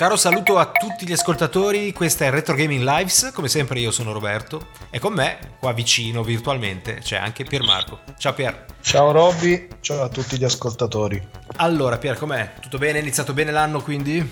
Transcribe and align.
caro 0.00 0.16
saluto 0.16 0.56
a 0.56 0.70
tutti 0.70 1.06
gli 1.06 1.12
ascoltatori, 1.12 1.92
questa 1.92 2.24
è 2.24 2.30
Retro 2.30 2.54
Gaming 2.54 2.82
Lives, 2.82 3.32
come 3.34 3.48
sempre 3.48 3.80
io 3.80 3.90
sono 3.90 4.12
Roberto 4.12 4.68
e 4.88 4.98
con 4.98 5.12
me, 5.12 5.56
qua 5.58 5.74
vicino 5.74 6.22
virtualmente, 6.22 7.00
c'è 7.02 7.18
anche 7.18 7.44
Piermarco. 7.44 7.98
Ciao 8.16 8.32
Pier. 8.32 8.64
Ciao 8.80 9.10
Robby, 9.10 9.68
ciao 9.80 10.00
a 10.00 10.08
tutti 10.08 10.38
gli 10.38 10.44
ascoltatori. 10.44 11.22
Allora 11.56 11.98
Pier, 11.98 12.16
com'è? 12.16 12.54
Tutto 12.62 12.78
bene? 12.78 12.96
È 12.96 13.02
iniziato 13.02 13.34
bene 13.34 13.50
l'anno 13.50 13.82
quindi? 13.82 14.26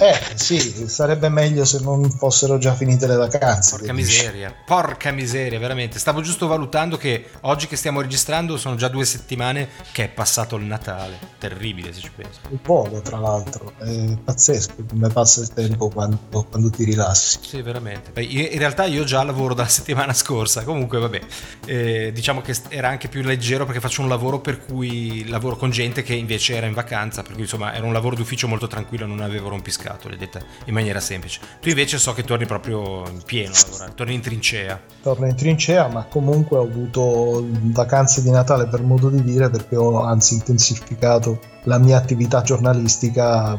Eh 0.00 0.16
sì, 0.36 0.88
sarebbe 0.88 1.28
meglio 1.28 1.64
se 1.64 1.80
non 1.80 2.08
fossero 2.08 2.56
già 2.58 2.72
finite 2.72 3.08
le 3.08 3.16
vacanze. 3.16 3.78
Porca 3.78 3.92
miseria, 3.92 4.46
dici. 4.46 4.60
porca 4.64 5.10
miseria, 5.10 5.58
veramente. 5.58 5.98
Stavo 5.98 6.20
giusto 6.20 6.46
valutando 6.46 6.96
che 6.96 7.24
oggi 7.40 7.66
che 7.66 7.74
stiamo 7.74 8.00
registrando 8.00 8.56
sono 8.56 8.76
già 8.76 8.86
due 8.86 9.04
settimane 9.04 9.68
che 9.90 10.04
è 10.04 10.08
passato 10.08 10.54
il 10.54 10.62
Natale. 10.62 11.18
Terribile 11.38 11.92
se 11.92 12.00
ci 12.00 12.12
penso. 12.14 12.38
Il 12.50 12.60
volo, 12.62 13.00
tra 13.00 13.18
l'altro, 13.18 13.72
è 13.78 14.16
pazzesco 14.22 14.84
come 14.88 15.08
passa 15.08 15.40
il 15.40 15.52
tempo 15.52 15.88
quando, 15.88 16.46
quando 16.48 16.70
ti 16.70 16.84
rilassi. 16.84 17.38
Sì, 17.42 17.60
veramente. 17.62 18.12
Beh, 18.12 18.22
in 18.22 18.58
realtà 18.58 18.84
io 18.84 19.02
già 19.02 19.24
lavoro 19.24 19.52
dalla 19.52 19.66
settimana 19.68 20.12
scorsa, 20.12 20.62
comunque 20.62 21.00
vabbè. 21.00 21.20
Eh, 21.66 22.12
diciamo 22.14 22.40
che 22.40 22.56
era 22.68 22.88
anche 22.88 23.08
più 23.08 23.22
leggero 23.22 23.64
perché 23.64 23.80
faccio 23.80 24.02
un 24.02 24.08
lavoro 24.08 24.38
per 24.38 24.64
cui 24.64 25.26
lavoro 25.26 25.56
con 25.56 25.70
gente 25.70 26.04
che 26.04 26.14
invece 26.14 26.54
era 26.54 26.66
in 26.66 26.74
vacanza, 26.74 27.22
per 27.22 27.32
cui 27.32 27.42
insomma 27.42 27.74
era 27.74 27.84
un 27.84 27.92
lavoro 27.92 28.14
d'ufficio 28.14 28.46
molto 28.46 28.68
tranquillo, 28.68 29.04
non 29.04 29.20
avevo 29.22 29.48
rompiscato 29.48 29.86
scatole, 29.88 30.16
detta 30.16 30.40
in 30.66 30.74
maniera 30.74 31.00
semplice. 31.00 31.40
Tu 31.60 31.70
invece 31.70 31.98
so 31.98 32.12
che 32.12 32.22
torni 32.22 32.44
proprio 32.44 33.08
in 33.08 33.22
pieno 33.24 33.54
a 33.80 33.88
torni 33.88 34.14
in 34.14 34.20
trincea. 34.20 34.78
Torno 35.02 35.26
in 35.26 35.34
trincea, 35.34 35.88
ma 35.88 36.04
comunque 36.04 36.58
ho 36.58 36.62
avuto 36.62 37.46
vacanze 37.48 38.22
di 38.22 38.30
Natale 38.30 38.66
per 38.66 38.82
modo 38.82 39.08
di 39.08 39.22
dire 39.22 39.48
perché 39.48 39.76
ho 39.76 40.02
anzi 40.02 40.34
intensificato 40.34 41.40
la 41.64 41.78
mia 41.78 41.96
attività 41.96 42.42
giornalistica 42.42 43.58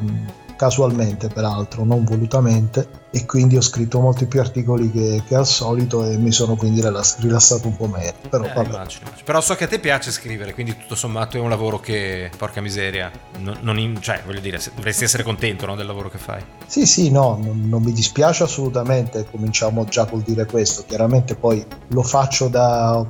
casualmente 0.59 1.29
peraltro, 1.29 1.85
non 1.85 2.03
volutamente, 2.03 2.85
e 3.11 3.25
quindi 3.25 3.55
ho 3.55 3.61
scritto 3.61 4.01
molti 4.01 4.25
più 4.25 4.41
articoli 4.41 4.91
che, 4.91 5.23
che 5.25 5.33
al 5.33 5.47
solito 5.47 6.03
e 6.03 6.17
mi 6.17 6.33
sono 6.33 6.57
quindi 6.57 6.81
rilassato 6.81 7.67
un 7.67 7.77
po' 7.77 7.87
meno. 7.87 8.11
Però, 8.29 8.43
eh, 8.43 8.87
però, 9.23 9.39
so 9.39 9.55
che 9.55 9.63
a 9.63 9.67
te 9.67 9.79
piace 9.79 10.11
scrivere, 10.11 10.53
quindi 10.53 10.75
tutto 10.77 10.95
sommato 10.95 11.37
è 11.37 11.39
un 11.39 11.47
lavoro 11.47 11.79
che, 11.79 12.29
porca 12.35 12.59
miseria, 12.59 13.09
non, 13.37 13.59
non 13.61 13.79
in, 13.79 14.01
cioè 14.01 14.21
voglio 14.25 14.41
dire, 14.41 14.59
dovresti 14.75 15.05
essere 15.05 15.23
contento 15.23 15.65
no, 15.65 15.77
del 15.77 15.85
lavoro 15.85 16.09
che 16.09 16.17
fai. 16.17 16.43
Sì, 16.67 16.85
sì, 16.85 17.09
no, 17.09 17.39
non, 17.41 17.69
non 17.69 17.81
mi 17.81 17.93
dispiace 17.93 18.43
assolutamente, 18.43 19.25
cominciamo 19.31 19.85
già 19.85 20.03
col 20.07 20.23
dire 20.23 20.45
questo, 20.45 20.83
chiaramente 20.85 21.35
poi 21.35 21.65
lo 21.87 22.03
faccio 22.03 22.49
da 22.49 23.05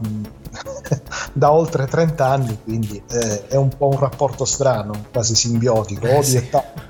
da 1.33 1.51
oltre 1.51 1.87
30 1.87 2.27
anni, 2.27 2.59
quindi 2.63 3.01
eh, 3.09 3.47
è 3.47 3.55
un 3.55 3.69
po' 3.75 3.87
un 3.87 3.99
rapporto 3.99 4.45
strano, 4.45 4.93
quasi 5.11 5.33
simbiotico, 5.33 6.05
eh, 6.05 6.11
odio 6.11 6.23
sì. 6.23 6.37
e 6.37 6.49
ta- 6.49 6.87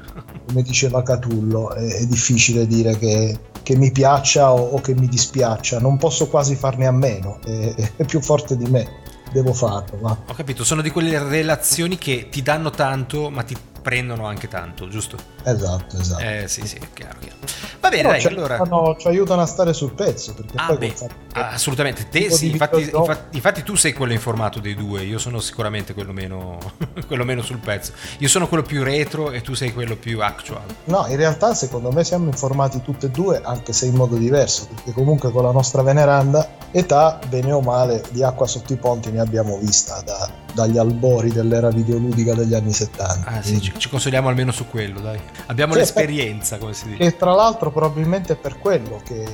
come 0.50 0.64
diceva 0.64 1.04
Catullo, 1.04 1.72
è, 1.74 2.00
è 2.00 2.06
difficile 2.08 2.66
dire 2.66 2.98
che, 2.98 3.40
che 3.62 3.76
mi 3.76 3.92
piaccia 3.92 4.52
o, 4.52 4.72
o, 4.72 4.82
che 4.82 4.96
mi 4.96 5.08
dispiaccia, 5.08 5.80
non 5.80 5.98
posso 5.98 6.28
quasi 6.28 6.56
farne 6.56 6.88
a 6.88 6.92
meno, 6.92 7.40
è, 7.46 7.92
è 7.98 8.04
più 8.04 8.20
forte 8.20 8.58
di 8.58 8.66
me, 8.66 8.88
devo 9.32 9.54
farlo. 9.54 10.00
Va. 10.02 10.18
Ho 10.28 10.34
capito, 10.34 10.64
sono 10.64 10.82
di 10.82 10.90
quelle 10.90 11.20
relazioni 11.20 12.00
che 12.00 12.30
ti 12.32 12.42
danno 12.42 12.72
tanto 12.72 13.30
ma 13.30 13.44
ti 13.44 13.56
prendono 13.90 14.28
anche 14.28 14.48
tanto, 14.48 14.88
giusto? 14.88 15.18
Esatto, 15.44 15.98
esatto. 15.98 16.22
Eh 16.22 16.48
sì, 16.48 16.62
sì, 16.68 16.78
chiaro, 16.94 17.18
chiaro. 17.20 17.38
Va 17.80 17.90
bene, 17.90 18.04
dai, 18.04 18.22
ci 18.22 18.28
allora... 18.28 18.58
Aiutano, 18.58 18.96
ci 19.00 19.08
aiutano 19.08 19.42
a 19.42 19.48
stare 19.48 19.74
sul 19.74 19.94
pezzo. 19.94 20.36
Perché 20.36 20.54
ah, 20.58 20.68
poi 20.68 20.78
beh, 20.78 20.94
assolutamente. 21.34 22.08
Te 22.08 22.30
sì, 22.30 22.52
infatti, 22.52 22.82
infatti, 22.82 23.36
infatti, 23.36 23.64
tu 23.64 23.74
sei 23.74 23.94
quello 23.94 24.14
informato 24.14 24.60
dei 24.60 24.76
due, 24.76 25.02
io 25.02 25.18
sono 25.18 25.40
sicuramente 25.40 25.96
quello 25.96 26.14
meno, 26.14 26.60
quello 27.08 27.24
meno 27.24 27.42
sul 27.42 27.58
pezzo. 27.58 27.94
Io 28.20 28.28
sono 28.28 28.48
quello 28.48 28.62
più 28.62 28.84
retro 28.84 29.32
e 29.32 29.42
tu 29.42 29.56
sei 29.56 29.74
quello 29.74 29.96
più 29.96 30.22
actual. 30.22 30.62
No, 30.84 31.08
in 31.08 31.16
realtà 31.16 31.56
secondo 31.56 31.92
me 31.92 32.04
siamo 32.04 32.28
informati 32.28 32.84
tutti 32.84 33.08
e 33.08 33.10
due, 33.10 33.42
anche 33.44 33.74
se 33.74 33.88
in 33.88 33.96
modo 33.96 34.18
diverso, 34.18 34.68
perché 34.68 34.92
comunque 34.92 35.32
con 35.32 35.42
la 35.42 35.52
nostra 35.52 35.82
veneranda 35.82 36.48
età, 36.70 37.20
bene 37.28 37.52
o 37.54 37.62
male, 37.62 38.04
di 38.12 38.22
acqua 38.22 38.46
sotto 38.46 38.72
i 38.72 38.78
ponti 38.78 39.10
ne 39.10 39.20
abbiamo 39.20 39.58
vista 39.58 40.00
da, 40.06 40.30
dagli 40.54 40.78
albori 40.78 41.32
dell'era 41.32 41.70
videoludica 41.70 42.34
degli 42.34 42.54
anni 42.54 42.74
70. 42.74 43.30
Ah 43.30 43.42
sì, 43.42 43.62
ci, 43.62 43.74
ci, 43.78 43.90
consoliamo 43.90 44.28
almeno 44.28 44.52
su 44.52 44.68
quello, 44.68 45.00
dai. 45.00 45.20
Abbiamo 45.48 45.74
sì, 45.74 45.80
l'esperienza, 45.80 46.58
come 46.58 46.74
si 46.74 46.90
dice. 46.90 47.04
E 47.04 47.16
tra 47.16 47.34
l'altro 47.34 47.72
probabilmente 47.72 48.34
è 48.34 48.36
per 48.36 48.58
quello 48.60 49.02
che 49.04 49.26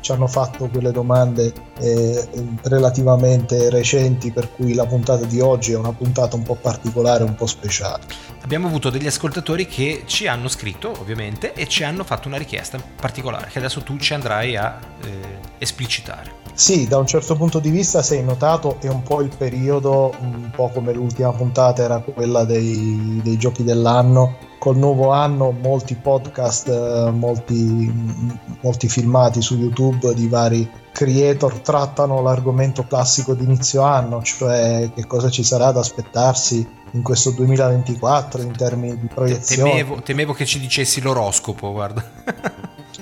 ci 0.00 0.12
hanno 0.12 0.26
fatto 0.26 0.68
quelle 0.68 0.92
domande 0.92 1.52
eh, 1.80 2.28
relativamente 2.62 3.70
recenti 3.70 4.30
per 4.30 4.52
cui 4.54 4.74
la 4.74 4.86
puntata 4.86 5.24
di 5.24 5.40
oggi 5.40 5.72
è 5.72 5.76
una 5.76 5.92
puntata 5.92 6.36
un 6.36 6.42
po' 6.42 6.54
particolare, 6.54 7.24
un 7.24 7.34
po' 7.34 7.46
speciale. 7.46 8.04
Abbiamo 8.44 8.66
avuto 8.66 8.90
degli 8.90 9.06
ascoltatori 9.06 9.66
che 9.66 10.02
ci 10.04 10.26
hanno 10.26 10.48
scritto 10.48 10.92
ovviamente 11.00 11.54
e 11.54 11.66
ci 11.66 11.82
hanno 11.82 12.04
fatto 12.04 12.28
una 12.28 12.36
richiesta 12.36 12.78
particolare 12.78 13.48
che 13.50 13.56
adesso 13.56 13.80
tu 13.80 13.96
ci 13.96 14.12
andrai 14.12 14.54
a 14.54 14.78
eh, 15.02 15.38
esplicitare. 15.56 16.42
Sì, 16.52 16.86
da 16.86 16.98
un 16.98 17.06
certo 17.06 17.36
punto 17.36 17.58
di 17.58 17.70
vista, 17.70 18.02
se 18.02 18.18
hai 18.18 18.22
notato, 18.22 18.76
è 18.82 18.88
un 18.88 19.02
po' 19.02 19.22
il 19.22 19.34
periodo, 19.34 20.14
un 20.20 20.50
po' 20.54 20.68
come 20.68 20.92
l'ultima 20.92 21.32
puntata 21.32 21.82
era 21.82 22.00
quella 22.00 22.44
dei, 22.44 23.18
dei 23.22 23.38
giochi 23.38 23.64
dell'anno. 23.64 24.36
Col 24.64 24.78
nuovo 24.78 25.10
anno 25.10 25.50
molti 25.50 25.94
podcast, 25.94 27.10
molti, 27.10 27.92
molti 28.62 28.88
filmati 28.88 29.42
su 29.42 29.56
YouTube 29.56 30.14
di 30.14 30.26
vari 30.26 30.66
creator 30.90 31.58
trattano 31.58 32.22
l'argomento 32.22 32.86
classico 32.86 33.34
di 33.34 33.44
inizio 33.44 33.82
anno, 33.82 34.22
cioè 34.22 34.90
che 34.94 35.06
cosa 35.06 35.28
ci 35.28 35.44
sarà 35.44 35.70
da 35.70 35.80
aspettarsi 35.80 36.66
in 36.92 37.02
questo 37.02 37.32
2024 37.32 38.40
in 38.40 38.56
termini 38.56 38.98
di 38.98 39.06
proiezione. 39.06 39.70
Temevo, 39.70 40.00
temevo 40.00 40.32
che 40.32 40.46
ci 40.46 40.58
dicessi 40.58 41.02
l'oroscopo, 41.02 41.70
guarda. 41.70 42.02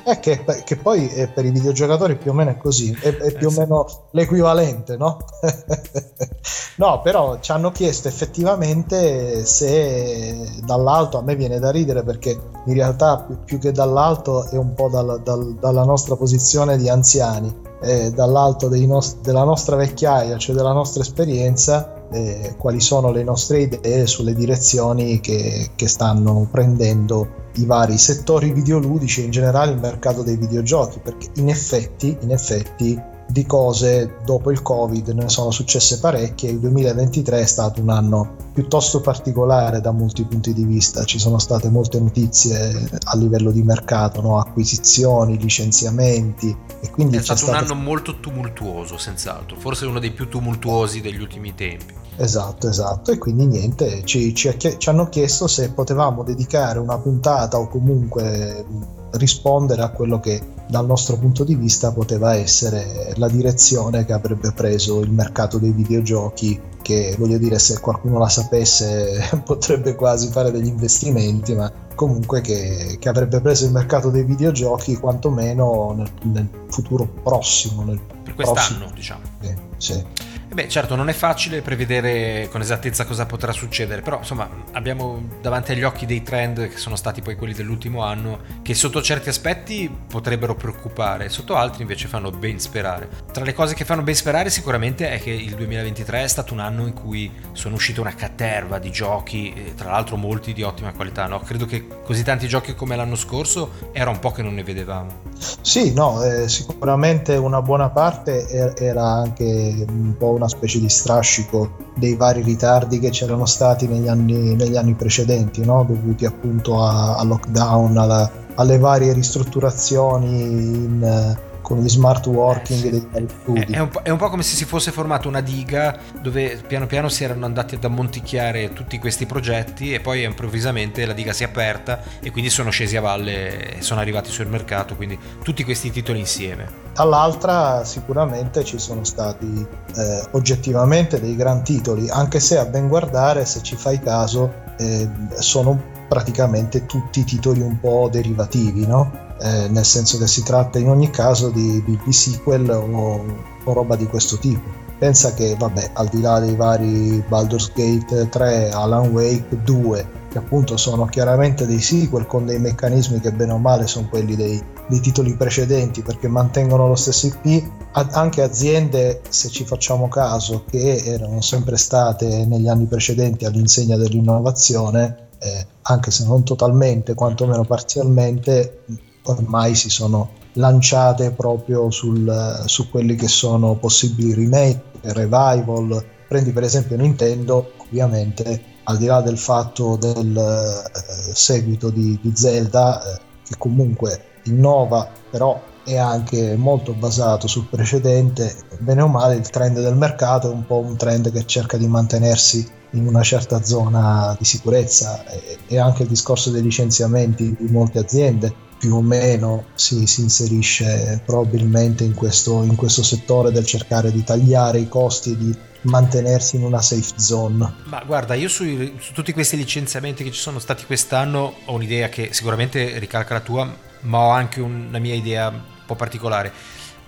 È 0.02 0.18
che, 0.18 0.44
che 0.64 0.76
poi 0.76 1.06
è 1.06 1.28
per 1.28 1.44
i 1.44 1.52
videogiocatori 1.52 2.16
più 2.16 2.32
o 2.32 2.34
meno 2.34 2.50
è 2.50 2.56
così, 2.56 2.90
è, 2.90 3.14
è 3.14 3.32
più 3.34 3.46
o 3.46 3.52
eh, 3.52 3.58
meno 3.58 4.08
l'equivalente, 4.10 4.96
no? 4.96 5.18
no, 6.76 7.00
però 7.02 7.38
ci 7.40 7.52
hanno 7.52 7.70
chiesto 7.70 8.08
effettivamente 8.08 9.44
se 9.44 10.60
dall'alto, 10.64 11.18
a 11.18 11.22
me 11.22 11.36
viene 11.36 11.58
da 11.58 11.70
ridere 11.70 12.02
perché 12.02 12.38
in 12.66 12.74
realtà 12.74 13.26
più, 13.44 13.58
che 13.58 13.72
dall'alto 13.72 14.48
è 14.48 14.56
un 14.56 14.74
po' 14.74 14.88
dal, 14.88 15.20
dal, 15.22 15.54
dalla 15.54 15.84
nostra 15.84 16.16
posizione 16.16 16.76
di 16.76 16.88
anziani, 16.88 17.52
eh, 17.82 18.10
dall'alto 18.12 18.68
nost- 18.68 19.20
della 19.22 19.44
nostra 19.44 19.76
vecchiaia, 19.76 20.38
cioè 20.38 20.54
della 20.54 20.72
nostra 20.72 21.02
esperienza, 21.02 22.08
eh, 22.10 22.54
quali 22.58 22.80
sono 22.80 23.10
le 23.10 23.24
nostre 23.24 23.62
idee 23.62 24.06
sulle 24.06 24.34
direzioni 24.34 25.20
che, 25.20 25.70
che 25.74 25.88
stanno 25.88 26.46
prendendo 26.50 27.40
i 27.56 27.66
vari 27.66 27.98
settori 27.98 28.52
videoludici 28.52 29.22
e 29.22 29.24
in 29.24 29.30
generale 29.30 29.72
il 29.72 29.78
mercato 29.78 30.22
dei 30.22 30.36
videogiochi, 30.36 31.00
perché 31.00 31.30
in 31.36 31.48
effetti, 31.48 32.16
in 32.20 32.30
effetti 32.30 33.10
di 33.28 33.46
cose 33.46 34.16
dopo 34.24 34.50
il 34.50 34.62
Covid 34.62 35.08
ne 35.08 35.28
sono 35.28 35.50
successe 35.50 35.98
parecchie. 35.98 36.50
Il 36.50 36.58
2023 36.60 37.40
è 37.40 37.46
stato 37.46 37.80
un 37.80 37.90
anno 37.90 38.36
piuttosto 38.52 39.00
particolare 39.00 39.80
da 39.80 39.90
molti 39.90 40.24
punti 40.24 40.52
di 40.52 40.64
vista. 40.64 41.04
Ci 41.04 41.18
sono 41.18 41.38
state 41.38 41.68
molte 41.70 41.98
notizie 41.98 42.88
a 43.04 43.16
livello 43.16 43.50
di 43.50 43.62
mercato, 43.62 44.20
no? 44.20 44.38
acquisizioni, 44.38 45.38
licenziamenti. 45.38 46.54
E 46.80 46.90
quindi 46.90 47.16
è 47.16 47.22
stato, 47.22 47.40
stato 47.40 47.52
un 47.52 47.64
anno 47.64 47.74
molto 47.74 48.20
tumultuoso, 48.20 48.98
senz'altro, 48.98 49.56
forse 49.56 49.86
uno 49.86 49.98
dei 49.98 50.10
più 50.10 50.28
tumultuosi 50.28 51.00
degli 51.00 51.20
ultimi 51.20 51.54
tempi. 51.54 52.00
Esatto, 52.16 52.68
esatto. 52.68 53.10
E 53.10 53.18
quindi 53.18 53.46
niente, 53.46 54.04
ci, 54.04 54.34
ci, 54.34 54.54
ci, 54.58 54.88
hanno 54.88 55.08
chiesto 55.08 55.46
se 55.46 55.70
potevamo 55.70 56.22
dedicare 56.22 56.78
una 56.78 56.98
puntata 56.98 57.58
o 57.58 57.68
comunque 57.68 58.64
rispondere 59.12 59.82
a 59.82 59.90
quello 59.90 60.20
che 60.20 60.40
dal 60.66 60.86
nostro 60.86 61.18
punto 61.18 61.44
di 61.44 61.54
vista 61.54 61.92
poteva 61.92 62.34
essere 62.34 63.12
la 63.16 63.28
direzione 63.28 64.04
che 64.04 64.12
avrebbe 64.12 64.52
preso 64.52 65.00
il 65.00 65.10
mercato 65.10 65.58
dei 65.58 65.72
videogiochi 65.72 66.60
che 66.80 67.14
voglio 67.18 67.38
dire 67.38 67.58
se 67.58 67.78
qualcuno 67.80 68.18
la 68.18 68.28
sapesse 68.28 69.28
potrebbe 69.44 69.94
quasi 69.94 70.28
fare 70.28 70.50
degli 70.50 70.66
investimenti 70.66 71.54
ma 71.54 71.70
comunque 71.94 72.40
che, 72.40 72.96
che 72.98 73.08
avrebbe 73.08 73.40
preso 73.40 73.66
il 73.66 73.72
mercato 73.72 74.10
dei 74.10 74.24
videogiochi 74.24 74.96
quantomeno 74.96 75.94
nel, 75.96 76.10
nel 76.22 76.48
futuro 76.68 77.06
prossimo 77.22 77.84
nel 77.84 78.00
per 78.22 78.34
quest'anno 78.34 78.60
prossimo. 78.60 78.90
diciamo 78.94 79.22
eh, 79.42 79.56
sì. 79.76 80.04
Eh 80.52 80.54
beh, 80.54 80.68
certo, 80.68 80.96
non 80.96 81.08
è 81.08 81.14
facile 81.14 81.62
prevedere 81.62 82.46
con 82.50 82.60
esattezza 82.60 83.06
cosa 83.06 83.24
potrà 83.24 83.52
succedere, 83.52 84.02
però 84.02 84.18
insomma 84.18 84.46
abbiamo 84.72 85.26
davanti 85.40 85.72
agli 85.72 85.82
occhi 85.82 86.04
dei 86.04 86.22
trend 86.22 86.68
che 86.68 86.76
sono 86.76 86.94
stati 86.94 87.22
poi 87.22 87.36
quelli 87.36 87.54
dell'ultimo 87.54 88.02
anno, 88.02 88.40
che 88.60 88.74
sotto 88.74 89.00
certi 89.00 89.30
aspetti 89.30 89.90
potrebbero 90.06 90.54
preoccupare, 90.54 91.30
sotto 91.30 91.56
altri 91.56 91.80
invece 91.80 92.06
fanno 92.06 92.30
ben 92.30 92.60
sperare. 92.60 93.08
Tra 93.32 93.44
le 93.44 93.54
cose 93.54 93.72
che 93.72 93.86
fanno 93.86 94.02
ben 94.02 94.14
sperare 94.14 94.50
sicuramente 94.50 95.08
è 95.08 95.18
che 95.22 95.30
il 95.30 95.54
2023 95.54 96.22
è 96.22 96.28
stato 96.28 96.52
un 96.52 96.60
anno 96.60 96.86
in 96.86 96.92
cui 96.92 97.32
sono 97.52 97.76
uscite 97.76 98.00
una 98.00 98.14
caterva 98.14 98.78
di 98.78 98.90
giochi, 98.90 99.72
tra 99.74 99.90
l'altro 99.90 100.16
molti 100.16 100.52
di 100.52 100.62
ottima 100.62 100.92
qualità, 100.92 101.24
no? 101.28 101.40
Credo 101.40 101.64
che 101.64 101.86
così 102.04 102.24
tanti 102.24 102.46
giochi 102.46 102.74
come 102.74 102.94
l'anno 102.94 103.16
scorso 103.16 103.70
era 103.92 104.10
un 104.10 104.18
po' 104.18 104.32
che 104.32 104.42
non 104.42 104.52
ne 104.52 104.62
vedevamo. 104.62 105.30
Sì, 105.62 105.94
no, 105.94 106.22
eh, 106.22 106.46
sicuramente 106.46 107.36
una 107.36 107.62
buona 107.62 107.88
parte 107.88 108.74
era 108.76 109.06
anche 109.06 109.86
un 109.88 110.14
po' 110.18 110.40
specie 110.48 110.80
di 110.80 110.88
strascico 110.88 111.90
dei 111.94 112.16
vari 112.16 112.42
ritardi 112.42 112.98
che 112.98 113.10
c'erano 113.10 113.46
stati 113.46 113.86
negli 113.86 114.08
anni, 114.08 114.54
negli 114.54 114.76
anni 114.76 114.94
precedenti, 114.94 115.64
no? 115.64 115.84
dovuti 115.84 116.24
appunto 116.24 116.82
a, 116.82 117.16
a 117.16 117.24
lockdown, 117.24 117.96
alla, 117.96 118.30
alle 118.54 118.78
varie 118.78 119.12
ristrutturazioni 119.12 120.40
in 120.40 121.36
con 121.72 121.80
gli 121.80 121.88
smart 121.88 122.26
working 122.26 122.90
dei 122.90 123.08
vari 123.10 123.26
studi. 123.40 123.72
È, 123.72 123.78
un 123.78 123.90
è, 124.02 124.10
un 124.10 124.18
po' 124.18 124.28
come 124.28 124.42
se 124.42 124.54
si 124.54 124.66
fosse 124.66 124.92
formata 124.92 125.26
una 125.26 125.40
diga 125.40 125.98
dove 126.20 126.60
piano 126.66 126.86
piano 126.86 127.08
si 127.08 127.24
erano 127.24 127.46
andati 127.46 127.76
ad 127.76 127.84
ammonticchiare 127.84 128.74
tutti 128.74 128.98
questi 128.98 129.24
progetti 129.24 129.94
e 129.94 130.00
poi 130.00 130.22
improvvisamente 130.22 131.06
la 131.06 131.14
diga 131.14 131.32
si 131.32 131.44
è 131.44 131.46
aperta 131.46 132.02
e 132.20 132.30
quindi 132.30 132.50
sono 132.50 132.68
scesi 132.68 132.98
a 132.98 133.00
valle 133.00 133.78
e 133.78 133.82
sono 133.82 134.00
arrivati 134.00 134.30
sul 134.30 134.48
mercato, 134.48 134.96
quindi 134.96 135.18
tutti 135.42 135.64
questi 135.64 135.90
titoli 135.90 136.18
insieme. 136.18 136.80
Dall'altra 136.92 137.84
sicuramente 137.84 138.64
ci 138.64 138.78
sono 138.78 139.02
stati 139.02 139.66
eh, 139.96 140.22
oggettivamente 140.32 141.18
dei 141.20 141.36
gran 141.36 141.64
titoli, 141.64 142.10
anche 142.10 142.38
se 142.38 142.58
a 142.58 142.66
ben 142.66 142.86
guardare, 142.88 143.46
se 143.46 143.62
ci 143.62 143.76
fai 143.76 143.98
caso, 143.98 144.52
eh, 144.76 145.08
sono 145.38 145.80
praticamente 146.06 146.84
tutti 146.84 147.24
titoli 147.24 147.62
un 147.62 147.80
po' 147.80 148.10
derivativi, 148.12 148.86
no? 148.86 149.21
Eh, 149.42 149.68
nel 149.68 149.84
senso 149.84 150.18
che 150.18 150.26
si 150.28 150.42
tratta 150.42 150.78
in 150.78 150.88
ogni 150.88 151.10
caso 151.10 151.50
di, 151.50 151.82
di 151.84 152.12
sequel 152.12 152.70
o, 152.70 153.24
o, 153.64 153.72
roba 153.72 153.96
di 153.96 154.06
questo 154.06 154.38
tipo. 154.38 154.80
Pensa 154.98 155.34
che, 155.34 155.56
vabbè, 155.58 155.90
al 155.94 156.06
di 156.08 156.20
là 156.20 156.38
dei 156.38 156.54
vari 156.54 157.24
Baldur's 157.26 157.72
Gate 157.74 158.28
3, 158.28 158.70
Alan 158.70 159.08
Wake 159.08 159.62
2, 159.64 160.06
che 160.30 160.38
appunto 160.38 160.76
sono 160.76 161.06
chiaramente 161.06 161.66
dei 161.66 161.80
sequel 161.80 162.26
con 162.26 162.46
dei 162.46 162.60
meccanismi 162.60 163.18
che 163.18 163.32
bene 163.32 163.50
o 163.52 163.58
male 163.58 163.88
sono 163.88 164.08
quelli 164.08 164.36
dei, 164.36 164.62
dei 164.86 165.00
titoli 165.00 165.34
precedenti 165.34 166.02
perché 166.02 166.28
mantengono 166.28 166.86
lo 166.86 166.94
stesso 166.94 167.26
IP, 167.26 167.68
anche 167.90 168.42
aziende, 168.42 169.22
se 169.28 169.48
ci 169.48 169.64
facciamo 169.64 170.06
caso, 170.06 170.62
che 170.70 171.02
erano 171.04 171.40
sempre 171.40 171.76
state 171.76 172.46
negli 172.46 172.68
anni 172.68 172.84
precedenti 172.86 173.44
all'insegna 173.44 173.96
dell'innovazione, 173.96 175.30
eh, 175.40 175.66
anche 175.82 176.12
se 176.12 176.24
non 176.24 176.44
totalmente, 176.44 177.14
quantomeno 177.14 177.64
parzialmente, 177.64 178.84
ormai 179.24 179.74
si 179.74 179.90
sono 179.90 180.30
lanciate 180.54 181.30
proprio 181.30 181.90
sul, 181.90 182.62
su 182.66 182.90
quelli 182.90 183.14
che 183.14 183.28
sono 183.28 183.76
possibili 183.76 184.34
remake, 184.34 184.82
revival. 185.02 186.04
Prendi 186.28 186.52
per 186.52 186.64
esempio 186.64 186.96
Nintendo, 186.96 187.72
ovviamente 187.78 188.70
al 188.84 188.96
di 188.96 189.06
là 189.06 189.20
del 189.20 189.38
fatto 189.38 189.96
del 189.96 190.36
eh, 190.36 191.34
seguito 191.34 191.90
di, 191.90 192.18
di 192.20 192.32
Zelda, 192.34 193.02
eh, 193.02 193.20
che 193.44 193.54
comunque 193.58 194.24
innova, 194.44 195.08
però 195.30 195.60
è 195.84 195.96
anche 195.96 196.56
molto 196.56 196.92
basato 196.92 197.46
sul 197.46 197.66
precedente, 197.68 198.54
bene 198.78 199.02
o 199.02 199.08
male 199.08 199.34
il 199.34 199.48
trend 199.50 199.80
del 199.80 199.96
mercato 199.96 200.50
è 200.50 200.54
un 200.54 200.64
po' 200.64 200.78
un 200.78 200.96
trend 200.96 201.32
che 201.32 201.44
cerca 201.44 201.76
di 201.76 201.88
mantenersi 201.88 202.66
in 202.90 203.06
una 203.06 203.22
certa 203.22 203.62
zona 203.62 204.34
di 204.38 204.44
sicurezza. 204.44 205.24
E, 205.26 205.58
e 205.66 205.78
anche 205.78 206.02
il 206.02 206.08
discorso 206.08 206.50
dei 206.50 206.62
licenziamenti 206.62 207.56
di 207.58 207.70
molte 207.70 207.98
aziende 207.98 208.70
più 208.82 208.96
o 208.96 209.00
meno 209.00 209.66
si, 209.74 210.08
si 210.08 210.22
inserisce 210.22 211.22
probabilmente 211.24 212.02
in 212.02 212.14
questo, 212.14 212.64
in 212.64 212.74
questo, 212.74 213.04
settore 213.04 213.52
del 213.52 213.64
cercare 213.64 214.10
di 214.10 214.24
tagliare 214.24 214.80
i 214.80 214.88
costi 214.88 215.36
di 215.36 215.56
mantenersi 215.82 216.56
in 216.56 216.64
una 216.64 216.82
safe 216.82 217.12
zone. 217.16 217.74
Ma 217.84 218.02
guarda, 218.04 218.34
io 218.34 218.48
su, 218.48 218.64
su 218.98 219.12
tutti 219.12 219.32
questi 219.32 219.56
licenziamenti 219.56 220.24
che 220.24 220.32
ci 220.32 220.40
sono 220.40 220.58
stati 220.58 220.84
quest'anno 220.84 221.58
ho 221.64 221.74
un'idea 221.74 222.08
che 222.08 222.30
sicuramente 222.32 222.98
ricalca 222.98 223.34
la 223.34 223.40
tua, 223.40 223.72
ma 224.00 224.18
ho 224.18 224.30
anche 224.30 224.60
una 224.60 224.98
mia 224.98 225.14
idea 225.14 225.46
un 225.46 225.60
po' 225.86 225.94
particolare. 225.94 226.52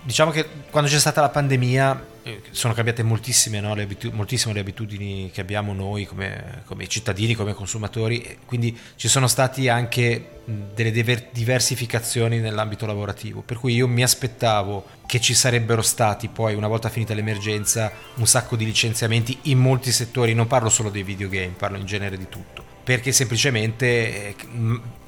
Diciamo 0.05 0.29
che 0.29 0.47
quando 0.69 0.87
c'è 0.87 0.99
stata 0.99 1.19
la 1.19 1.29
pandemia 1.29 2.05
eh, 2.21 2.41
sono 2.51 2.75
cambiate 2.75 3.01
moltissime, 3.01 3.59
no? 3.59 3.73
le, 3.73 3.81
abitu- 3.81 4.13
moltissime 4.13 4.53
le 4.53 4.59
abitudini 4.59 5.31
che 5.33 5.41
abbiamo 5.41 5.73
noi 5.73 6.05
come, 6.05 6.61
come, 6.65 6.87
cittadini, 6.87 7.33
come 7.33 7.55
consumatori, 7.55 8.37
quindi 8.45 8.77
ci 8.97 9.07
sono 9.07 9.25
stati 9.25 9.67
anche 9.67 10.41
delle 10.45 10.91
diver- 10.91 11.29
diversificazioni 11.31 12.37
nell'ambito 12.37 12.85
lavorativo, 12.85 13.41
per 13.41 13.57
cui 13.57 13.73
io 13.73 13.87
mi 13.87 14.03
aspettavo 14.03 14.85
che 15.07 15.19
ci 15.19 15.33
sarebbero 15.33 15.81
stati 15.81 16.27
poi, 16.27 16.53
una 16.53 16.67
volta 16.67 16.89
finita 16.89 17.15
l'emergenza, 17.15 17.91
un 18.17 18.27
sacco 18.27 18.55
di 18.55 18.65
licenziamenti 18.65 19.35
in 19.43 19.57
molti 19.57 19.91
settori, 19.91 20.35
non 20.35 20.45
parlo 20.45 20.69
solo 20.69 20.91
dei 20.91 21.01
videogame, 21.01 21.55
parlo 21.57 21.77
in 21.77 21.85
genere 21.87 22.15
di 22.15 22.29
tutto 22.29 22.73
perché 22.85 23.11
semplicemente 23.11 24.27
eh, 24.27 24.35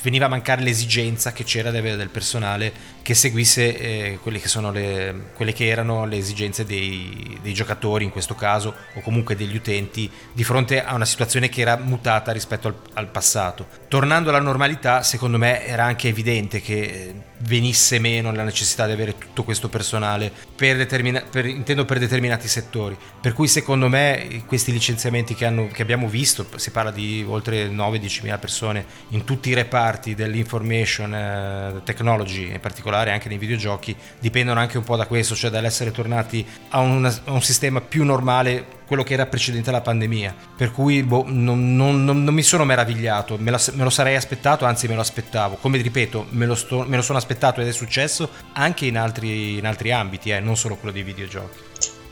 veniva 0.07 0.27
a 0.27 0.29
mancare 0.29 0.61
l'esigenza 0.61 1.33
che 1.33 1.43
c'era 1.43 1.69
di 1.69 1.75
avere 1.75 1.97
del 1.97 2.07
personale 2.07 2.71
che 3.01 3.13
seguisse 3.13 3.77
eh, 3.77 4.19
quelle, 4.21 4.39
che 4.39 4.49
le, 4.71 5.15
quelle, 5.33 5.51
che 5.51 5.67
erano 5.67 6.05
le 6.05 6.15
esigenze 6.15 6.63
dei, 6.63 7.37
dei, 7.41 7.53
giocatori 7.53 8.05
in 8.05 8.09
questo 8.09 8.33
caso 8.33 8.73
o 8.93 9.01
comunque 9.01 9.35
degli 9.35 9.55
utenti 9.55 10.09
di 10.31 10.43
fronte 10.45 10.83
a 10.83 10.93
una 10.93 11.05
situazione 11.05 11.49
che 11.49 11.59
era 11.59 11.77
mutata 11.77 12.31
rispetto 12.31 12.67
al, 12.69 12.75
al 12.93 13.07
passato. 13.09 13.67
Tornando 13.89 14.29
alla 14.29 14.39
normalità, 14.39 15.03
secondo 15.03 15.37
me 15.37 15.65
era 15.65 15.83
anche 15.83 16.07
evidente 16.07 16.61
che 16.61 16.81
eh, 16.81 17.15
venisse 17.39 17.99
meno 17.99 18.31
la 18.31 18.43
necessità 18.43 18.85
di 18.85 18.93
avere 18.93 19.17
tutto 19.17 19.43
questo 19.43 19.69
personale 19.69 20.31
per, 20.55 20.77
determina- 20.77 21.23
per, 21.29 21.45
intendo 21.45 21.83
per 21.83 21.99
determinati 21.99 22.47
settori. 22.47 22.97
Per 23.21 23.33
cui 23.33 23.47
secondo 23.47 23.89
me 23.89 24.43
questi 24.45 24.71
licenziamenti 24.71 25.35
che, 25.35 25.45
hanno, 25.45 25.67
che 25.67 25.81
abbiamo 25.81 26.07
visto, 26.07 26.45
si 26.55 26.71
parla 26.71 26.91
di 26.91 27.25
oltre 27.27 27.69
9-10 27.69 28.23
mila 28.23 28.37
persone 28.37 28.85
in 29.09 29.23
tutti 29.23 29.49
i 29.49 29.53
reparti 29.53 29.95
dell'information 29.99 31.13
eh, 31.13 31.81
technology, 31.83 32.51
in 32.51 32.59
particolare 32.59 33.11
anche 33.11 33.29
nei 33.29 33.37
videogiochi, 33.37 33.95
dipendono 34.19 34.59
anche 34.59 34.77
un 34.77 34.83
po' 34.83 34.95
da 34.95 35.05
questo, 35.05 35.35
cioè 35.35 35.49
dall'essere 35.49 35.91
tornati 35.91 36.45
a, 36.69 36.79
una, 36.79 37.13
a 37.25 37.31
un 37.31 37.41
sistema 37.41 37.81
più 37.81 38.03
normale 38.03 38.75
quello 38.87 39.03
che 39.03 39.13
era 39.13 39.25
precedente 39.25 39.69
alla 39.69 39.81
pandemia. 39.81 40.33
Per 40.55 40.71
cui 40.71 41.03
boh, 41.03 41.25
non, 41.27 41.75
non, 41.75 42.03
non, 42.03 42.23
non, 42.23 42.33
mi 42.33 42.43
sono 42.43 42.63
meravigliato, 42.63 43.37
me, 43.37 43.51
la, 43.51 43.61
me, 43.73 43.83
lo 43.83 43.89
sarei 43.89 44.15
aspettato, 44.15 44.65
anzi 44.65 44.87
me 44.87 44.95
lo 44.95 45.01
aspettavo. 45.01 45.55
Come 45.55 45.77
ripeto, 45.77 46.27
me 46.29 46.45
lo, 46.45 46.55
sto, 46.55 46.85
me 46.87 46.95
lo 46.95 47.01
sono 47.01 47.17
aspettato 47.17 47.61
ed 47.61 47.67
è 47.67 47.73
successo 47.73 48.29
anche 48.53 48.85
in 48.85 48.97
altri, 48.97 49.57
in 49.57 49.65
altri 49.65 49.91
ambiti, 49.91 50.29
eh, 50.29 50.39
non 50.39 50.55
solo 50.55 50.75
quello 50.75 50.93
dei 50.93 51.03
videogiochi. 51.03 51.57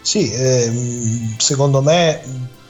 Sì, 0.01 0.31
ehm, 0.31 1.37
secondo 1.37 1.81
me 1.81 2.21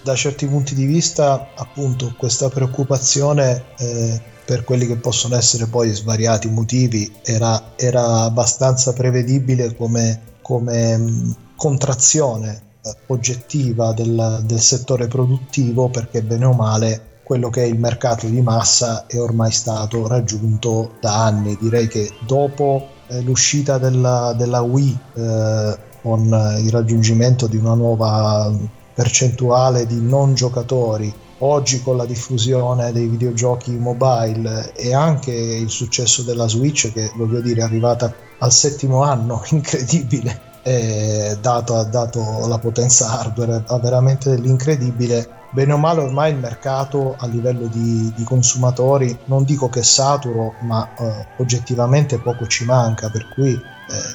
da 0.02 0.16
certi 0.16 0.46
punti 0.46 0.76
di 0.76 0.86
vista 0.86 1.50
appunto 1.56 2.14
questa 2.16 2.48
preoccupazione 2.48 3.66
eh, 3.80 4.22
per 4.46 4.64
quelli 4.64 4.86
che 4.86 4.96
possono 4.96 5.36
essere 5.36 5.66
poi 5.66 5.92
svariati 5.92 6.48
motivi 6.50 7.12
era, 7.24 7.72
era 7.76 8.22
abbastanza 8.22 8.94
prevedibile 8.94 9.76
come, 9.76 10.22
come 10.42 11.36
contrazione 11.56 12.62
eh, 12.82 12.96
oggettiva 13.08 13.94
del, 13.94 14.44
del 14.44 14.60
settore 14.60 15.08
produttivo 15.08 15.90
perché 15.90 16.22
bene 16.22 16.46
o 16.46 16.54
male 16.54 17.14
quello 17.24 17.50
che 17.50 17.64
è 17.64 17.66
il 17.66 17.80
mercato 17.80 18.28
di 18.28 18.40
massa 18.42 19.08
è 19.08 19.20
ormai 19.20 19.52
stato 19.52 20.08
raggiunto 20.08 20.92
da 21.02 21.26
anni. 21.26 21.58
Direi 21.60 21.88
che 21.88 22.12
dopo 22.24 22.88
eh, 23.08 23.22
l'uscita 23.22 23.80
della, 23.80 24.36
della 24.38 24.62
Wii 24.62 25.00
eh, 25.16 25.78
con 26.04 26.60
il 26.62 26.70
raggiungimento 26.70 27.48
di 27.48 27.58
una 27.58 27.74
nuova 27.74 28.54
percentuale 28.94 29.88
di 29.88 30.00
non 30.00 30.36
giocatori, 30.36 31.12
oggi 31.40 31.82
con 31.82 31.98
la 31.98 32.06
diffusione 32.06 32.92
dei 32.92 33.08
videogiochi 33.08 33.72
mobile 33.72 34.74
e 34.74 34.94
anche 34.94 35.32
il 35.32 35.70
successo 35.70 36.24
della 36.24 36.48
Switch 36.48 36.92
che 36.94 37.12
voglio 37.16 37.42
dire 37.42 37.62
è 37.62 37.64
arrivata 37.64 38.14
al 38.40 38.52
settimo 38.52 39.02
anno, 39.04 39.44
incredibile, 39.52 40.42
eh, 40.64 41.38
dato, 41.42 41.84
dato 41.84 42.48
la 42.48 42.58
potenza 42.58 43.20
hardware, 43.20 43.64
ha 43.68 43.80
veramente 43.80 44.30
dell'incredibile. 44.30 45.44
Bene 45.52 45.72
o 45.72 45.78
male 45.78 46.02
ormai 46.02 46.34
il 46.34 46.38
mercato 46.38 47.16
a 47.18 47.28
livello 47.28 47.68
di, 47.68 48.12
di 48.14 48.24
consumatori 48.26 49.18
non 49.26 49.46
dico 49.46 49.70
che 49.70 49.84
saturo 49.84 50.56
ma 50.62 50.86
eh, 50.98 51.28
oggettivamente 51.38 52.20
poco 52.20 52.46
ci 52.46 52.66
manca 52.66 53.10
per 53.10 53.30
cui 53.34 53.54
eh, 53.54 53.60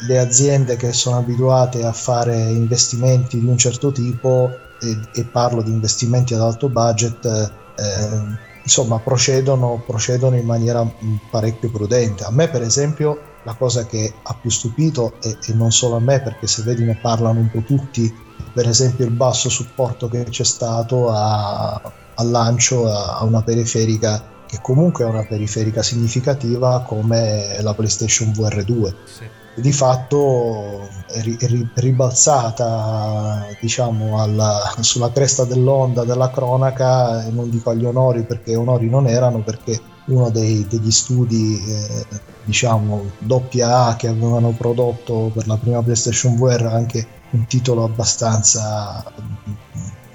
le 0.06 0.18
aziende 0.18 0.76
che 0.76 0.92
sono 0.92 1.16
abituate 1.16 1.82
a 1.82 1.92
fare 1.92 2.36
investimenti 2.36 3.40
di 3.40 3.46
un 3.46 3.56
certo 3.56 3.90
tipo 3.90 4.50
e, 4.80 4.98
e 5.12 5.24
parlo 5.24 5.62
di 5.62 5.70
investimenti 5.70 6.34
ad 6.34 6.40
alto 6.40 6.68
budget 6.68 7.24
eh, 7.24 8.48
insomma 8.62 8.98
procedono, 8.98 9.82
procedono 9.86 10.36
in 10.36 10.46
maniera 10.46 10.82
mm, 10.84 11.16
parecchio 11.30 11.70
prudente 11.70 12.24
a 12.24 12.30
me 12.30 12.48
per 12.48 12.62
esempio 12.62 13.28
la 13.44 13.54
cosa 13.54 13.86
che 13.86 14.12
ha 14.22 14.34
più 14.34 14.50
stupito 14.50 15.14
e, 15.22 15.36
e 15.46 15.54
non 15.54 15.72
solo 15.72 15.96
a 15.96 16.00
me 16.00 16.20
perché 16.20 16.46
se 16.46 16.62
vedi 16.62 16.84
ne 16.84 16.98
parlano 17.00 17.40
un 17.40 17.50
po' 17.50 17.62
tutti 17.62 18.12
per 18.52 18.68
esempio 18.68 19.04
il 19.04 19.12
basso 19.12 19.48
supporto 19.48 20.08
che 20.08 20.24
c'è 20.24 20.44
stato 20.44 21.10
al 21.10 22.30
lancio 22.30 22.90
a, 22.90 23.18
a 23.18 23.24
una 23.24 23.42
periferica 23.42 24.38
che 24.50 24.58
comunque 24.60 25.04
è 25.04 25.06
una 25.06 25.24
periferica 25.24 25.80
significativa 25.80 26.82
come 26.82 27.56
la 27.60 27.72
PlayStation 27.72 28.32
VR 28.32 28.64
2. 28.64 28.96
Sì. 29.04 29.24
Di 29.54 29.72
fatto 29.72 30.88
ri, 31.22 31.36
è 31.38 31.48
ribalzata 31.74 33.46
diciamo, 33.60 34.22
alla, 34.22 34.74
sulla 34.80 35.10
cresta 35.10 35.44
dell'onda 35.44 36.04
della 36.04 36.30
cronaca, 36.30 37.26
e 37.26 37.30
non 37.30 37.50
dico 37.50 37.70
agli 37.70 37.84
onori 37.84 38.22
perché 38.22 38.54
onori 38.54 38.88
non 38.88 39.06
erano, 39.06 39.42
perché 39.42 39.78
uno 40.06 40.30
dei, 40.30 40.66
degli 40.68 40.90
studi 40.90 41.62
eh, 41.66 42.06
diciamo 42.44 43.10
doppia 43.18 43.86
A 43.86 43.96
che 43.96 44.08
avevano 44.08 44.50
prodotto 44.50 45.30
per 45.32 45.46
la 45.46 45.56
prima 45.56 45.82
PlayStation 45.82 46.36
VR 46.36 46.66
anche 46.66 47.06
un 47.30 47.46
titolo 47.46 47.84
abbastanza 47.84 49.04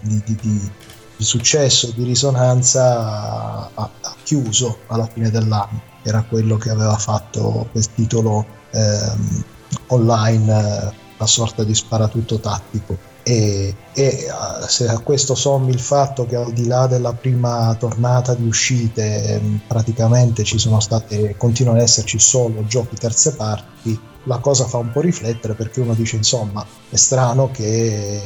di, 0.02 0.22
di, 0.26 0.36
di, 0.42 0.72
di 1.18 1.24
successo, 1.24 1.92
di 1.92 2.04
risonanza, 2.04 3.70
ha, 3.74 3.90
ha, 4.02 4.16
chiuso 4.24 4.80
alla 4.88 5.08
fine 5.08 5.30
dell'anno. 5.30 5.82
Era 6.04 6.24
quello 6.24 6.58
che 6.58 6.70
aveva 6.70 6.98
fatto 6.98 7.68
quel 7.72 7.94
titolo 7.94 8.46
ehm, 8.76 9.44
online, 9.88 10.52
eh, 10.52 10.94
una 11.18 11.28
sorta 11.28 11.64
di 11.64 11.74
sparatutto 11.74 12.40
tattico. 12.40 12.98
E, 13.24 13.76
e, 13.94 14.28
se 14.68 14.88
a 14.88 15.00
questo 15.00 15.34
sommi 15.34 15.72
il 15.72 15.80
fatto 15.80 16.28
che 16.28 16.36
al 16.36 16.54
di 16.54 16.68
là 16.68 16.86
della 16.86 17.12
prima 17.14 17.76
tornata 17.80 18.36
di 18.36 18.46
uscite 18.46 19.24
ehm, 19.24 19.62
praticamente 19.66 20.44
ci 20.44 20.60
sono 20.60 20.80
state 20.80 21.36
continuano 21.36 21.80
ad 21.80 21.86
esserci 21.86 22.20
solo 22.20 22.64
giochi 22.68 22.96
terze 22.96 23.34
parti 23.34 24.00
la 24.26 24.38
cosa 24.40 24.66
fa 24.66 24.78
un 24.78 24.92
po' 24.92 25.02
riflettere 25.02 25.54
perché 25.54 25.80
uno 25.80 25.94
dice 25.94 26.16
insomma 26.16 26.66
è 26.90 26.96
strano 26.96 27.50
che 27.52 28.22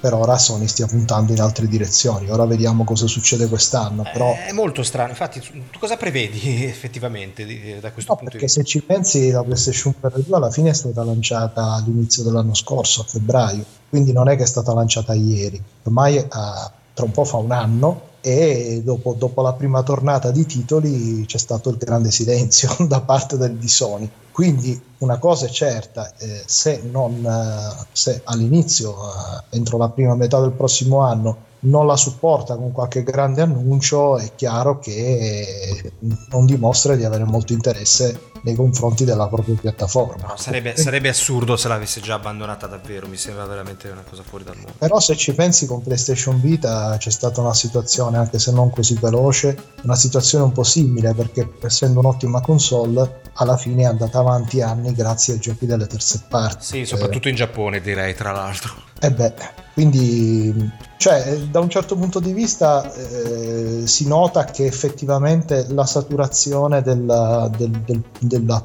per 0.00 0.14
ora 0.14 0.38
Sony 0.38 0.66
stia 0.66 0.86
puntando 0.86 1.32
in 1.32 1.40
altre 1.40 1.66
direzioni. 1.66 2.30
Ora 2.30 2.44
vediamo 2.44 2.84
cosa 2.84 3.06
succede 3.06 3.48
quest'anno 3.48 4.02
però... 4.02 4.34
è 4.34 4.52
molto 4.52 4.82
strano. 4.82 5.10
Infatti 5.10 5.40
tu 5.40 5.78
cosa 5.78 5.96
prevedi 5.96 6.64
effettivamente 6.64 7.44
da 7.80 7.90
questo 7.92 8.12
no, 8.12 8.18
punto 8.18 8.32
perché 8.32 8.48
se 8.48 8.64
ci 8.64 8.82
pensi 8.82 9.30
la 9.30 9.42
PlayStation 9.42 9.94
4 9.98 10.22
2 10.22 10.36
alla 10.36 10.50
fine 10.50 10.70
è 10.70 10.74
stata 10.74 11.02
lanciata 11.02 11.72
all'inizio 11.72 12.22
dell'anno 12.22 12.54
scorso 12.54 13.02
a 13.02 13.04
febbraio. 13.04 13.64
Quindi 13.88 14.12
non 14.12 14.28
è 14.28 14.36
che 14.36 14.42
è 14.42 14.46
stata 14.46 14.72
lanciata 14.74 15.14
ieri. 15.14 15.62
Ormai 15.84 16.16
uh, 16.16 16.28
tra 16.28 17.04
un 17.04 17.12
po' 17.12 17.24
fa 17.24 17.36
un 17.36 17.52
anno 17.52 18.14
e 18.20 18.80
dopo, 18.84 19.14
dopo, 19.14 19.42
la 19.42 19.52
prima 19.52 19.82
tornata 19.82 20.30
di 20.32 20.44
titoli 20.46 21.24
c'è 21.26 21.38
stato 21.38 21.70
il 21.70 21.76
grande 21.76 22.10
silenzio 22.10 22.74
da 22.88 23.00
parte 23.00 23.36
del, 23.36 23.54
di 23.54 23.68
Sony. 23.68 24.10
Quindi 24.36 24.78
una 24.98 25.16
cosa 25.16 25.46
è 25.46 25.48
certa, 25.48 26.14
eh, 26.18 26.42
se, 26.44 26.82
non, 26.92 27.24
eh, 27.24 27.86
se 27.92 28.20
all'inizio, 28.22 28.92
eh, 28.92 29.56
entro 29.56 29.78
la 29.78 29.88
prima 29.88 30.14
metà 30.14 30.38
del 30.40 30.50
prossimo 30.50 30.98
anno, 30.98 31.44
non 31.60 31.86
la 31.86 31.96
supporta 31.96 32.54
con 32.54 32.70
qualche 32.70 33.02
grande 33.02 33.40
annuncio, 33.40 34.18
è 34.18 34.34
chiaro 34.34 34.78
che 34.78 35.90
non 36.28 36.44
dimostra 36.44 36.94
di 36.96 37.04
avere 37.04 37.24
molto 37.24 37.54
interesse 37.54 38.34
nei 38.42 38.54
confronti 38.54 39.04
della 39.04 39.26
propria 39.26 39.56
piattaforma. 39.56 40.28
No, 40.28 40.36
sarebbe, 40.36 40.76
sarebbe, 40.76 41.08
assurdo 41.08 41.56
se 41.56 41.68
l'avesse 41.68 42.00
già 42.00 42.14
abbandonata 42.14 42.66
davvero, 42.66 43.08
mi 43.08 43.16
sembra 43.16 43.46
veramente 43.46 43.88
una 43.88 44.04
cosa 44.08 44.22
fuori 44.22 44.44
dal 44.44 44.54
mondo. 44.56 44.72
Però 44.78 45.00
se 45.00 45.16
ci 45.16 45.34
pensi 45.34 45.66
con 45.66 45.82
PlayStation 45.82 46.40
Vita 46.40 46.94
c'è 46.98 47.10
stata 47.10 47.40
una 47.40 47.54
situazione, 47.54 48.18
anche 48.18 48.38
se 48.38 48.52
non 48.52 48.70
così 48.70 48.98
veloce, 49.00 49.56
una 49.82 49.96
situazione 49.96 50.44
un 50.44 50.52
po' 50.52 50.62
simile 50.62 51.14
perché 51.14 51.54
essendo 51.62 52.00
un'ottima 52.00 52.40
console 52.40 53.22
alla 53.34 53.56
fine 53.56 53.82
è 53.82 53.86
andata 53.86 54.18
avanti 54.18 54.25
anni 54.28 54.92
grazie 54.92 55.34
ai 55.34 55.40
giochi 55.40 55.66
delle 55.66 55.86
terze 55.86 56.22
parti. 56.28 56.64
Sì, 56.64 56.84
soprattutto 56.84 57.28
eh, 57.28 57.30
in 57.30 57.36
Giappone 57.36 57.80
direi 57.80 58.14
tra 58.14 58.32
l'altro. 58.32 58.74
E 58.98 59.06
eh 59.06 59.10
beh, 59.12 59.34
quindi 59.74 60.72
cioè, 60.96 61.36
da 61.50 61.60
un 61.60 61.68
certo 61.68 61.96
punto 61.96 62.18
di 62.18 62.32
vista 62.32 62.92
eh, 62.92 63.86
si 63.86 64.06
nota 64.08 64.44
che 64.44 64.64
effettivamente 64.64 65.66
la 65.68 65.84
saturazione 65.84 66.82
del, 66.82 67.50
del, 67.56 67.70
del, 67.70 68.02
del, 68.20 68.62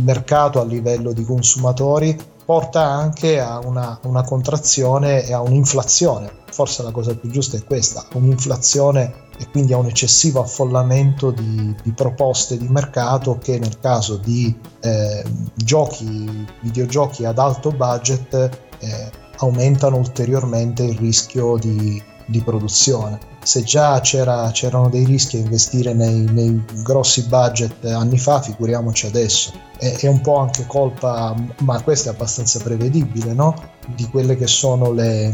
mercato 0.00 0.60
a 0.60 0.64
livello 0.64 1.12
di 1.12 1.24
consumatori 1.24 2.16
porta 2.44 2.82
anche 2.82 3.40
a 3.40 3.58
una, 3.58 3.98
una, 4.04 4.22
contrazione 4.22 5.24
e 5.24 5.32
a 5.32 5.40
un'inflazione. 5.40 6.30
Forse 6.50 6.82
la 6.82 6.90
cosa 6.90 7.14
più 7.16 7.30
giusta 7.30 7.56
è 7.56 7.64
questa, 7.64 8.04
un'inflazione 8.12 9.22
e 9.38 9.48
quindi 9.50 9.72
a 9.72 9.78
un 9.78 9.86
eccessivo 9.86 10.40
affollamento 10.40 11.30
di, 11.30 11.74
di 11.82 11.92
proposte 11.92 12.56
di 12.56 12.68
mercato 12.68 13.38
che 13.38 13.58
nel 13.58 13.78
caso 13.80 14.16
di 14.16 14.56
eh, 14.80 15.24
giochi, 15.54 16.46
videogiochi 16.60 17.24
ad 17.24 17.38
alto 17.38 17.70
budget 17.70 18.34
eh, 18.78 19.10
aumentano 19.38 19.96
ulteriormente 19.96 20.84
il 20.84 20.96
rischio 20.96 21.56
di, 21.56 22.00
di 22.26 22.40
produzione. 22.42 23.32
Se 23.44 23.62
già 23.62 24.00
c'era, 24.00 24.50
c'erano 24.52 24.88
dei 24.88 25.04
rischi 25.04 25.36
a 25.36 25.40
investire 25.40 25.92
nei, 25.92 26.24
nei, 26.30 26.64
grossi 26.82 27.22
budget 27.24 27.84
anni 27.84 28.18
fa, 28.18 28.40
figuriamoci 28.40 29.06
adesso. 29.06 29.52
È, 29.78 29.96
è, 30.00 30.06
un 30.08 30.20
po' 30.20 30.38
anche 30.38 30.64
colpa, 30.66 31.34
ma 31.60 31.80
questo 31.82 32.08
è 32.08 32.12
abbastanza 32.12 32.58
prevedibile, 32.60 33.34
no? 33.34 33.72
di 33.94 34.08
quelle 34.08 34.36
che 34.36 34.46
sono 34.46 34.92
le, 34.92 35.32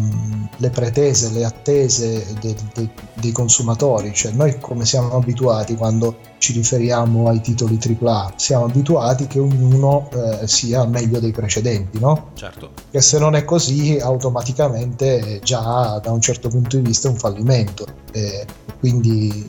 le 0.56 0.70
pretese, 0.70 1.30
le 1.30 1.44
attese 1.44 2.26
de, 2.40 2.54
de, 2.74 2.88
dei 3.14 3.32
consumatori. 3.32 4.12
Cioè 4.12 4.32
noi 4.32 4.58
come 4.58 4.84
siamo 4.84 5.12
abituati 5.12 5.76
quando 5.76 6.16
ci 6.38 6.52
riferiamo 6.52 7.28
ai 7.28 7.40
titoli 7.40 7.78
AAA, 7.78 8.32
siamo 8.36 8.64
abituati 8.64 9.26
che 9.26 9.38
ognuno 9.38 10.08
eh, 10.12 10.46
sia 10.46 10.84
meglio 10.86 11.20
dei 11.20 11.32
precedenti, 11.32 11.98
no? 11.98 12.30
Certo. 12.34 12.70
Che 12.90 13.00
se 13.00 13.18
non 13.18 13.34
è 13.34 13.44
così 13.44 13.98
automaticamente 14.00 15.40
già 15.42 16.00
da 16.02 16.10
un 16.10 16.20
certo 16.20 16.48
punto 16.48 16.76
di 16.76 16.82
vista 16.82 17.08
è 17.08 17.10
un 17.10 17.18
fallimento. 17.18 17.86
Eh, 18.12 18.46
quindi 18.78 19.48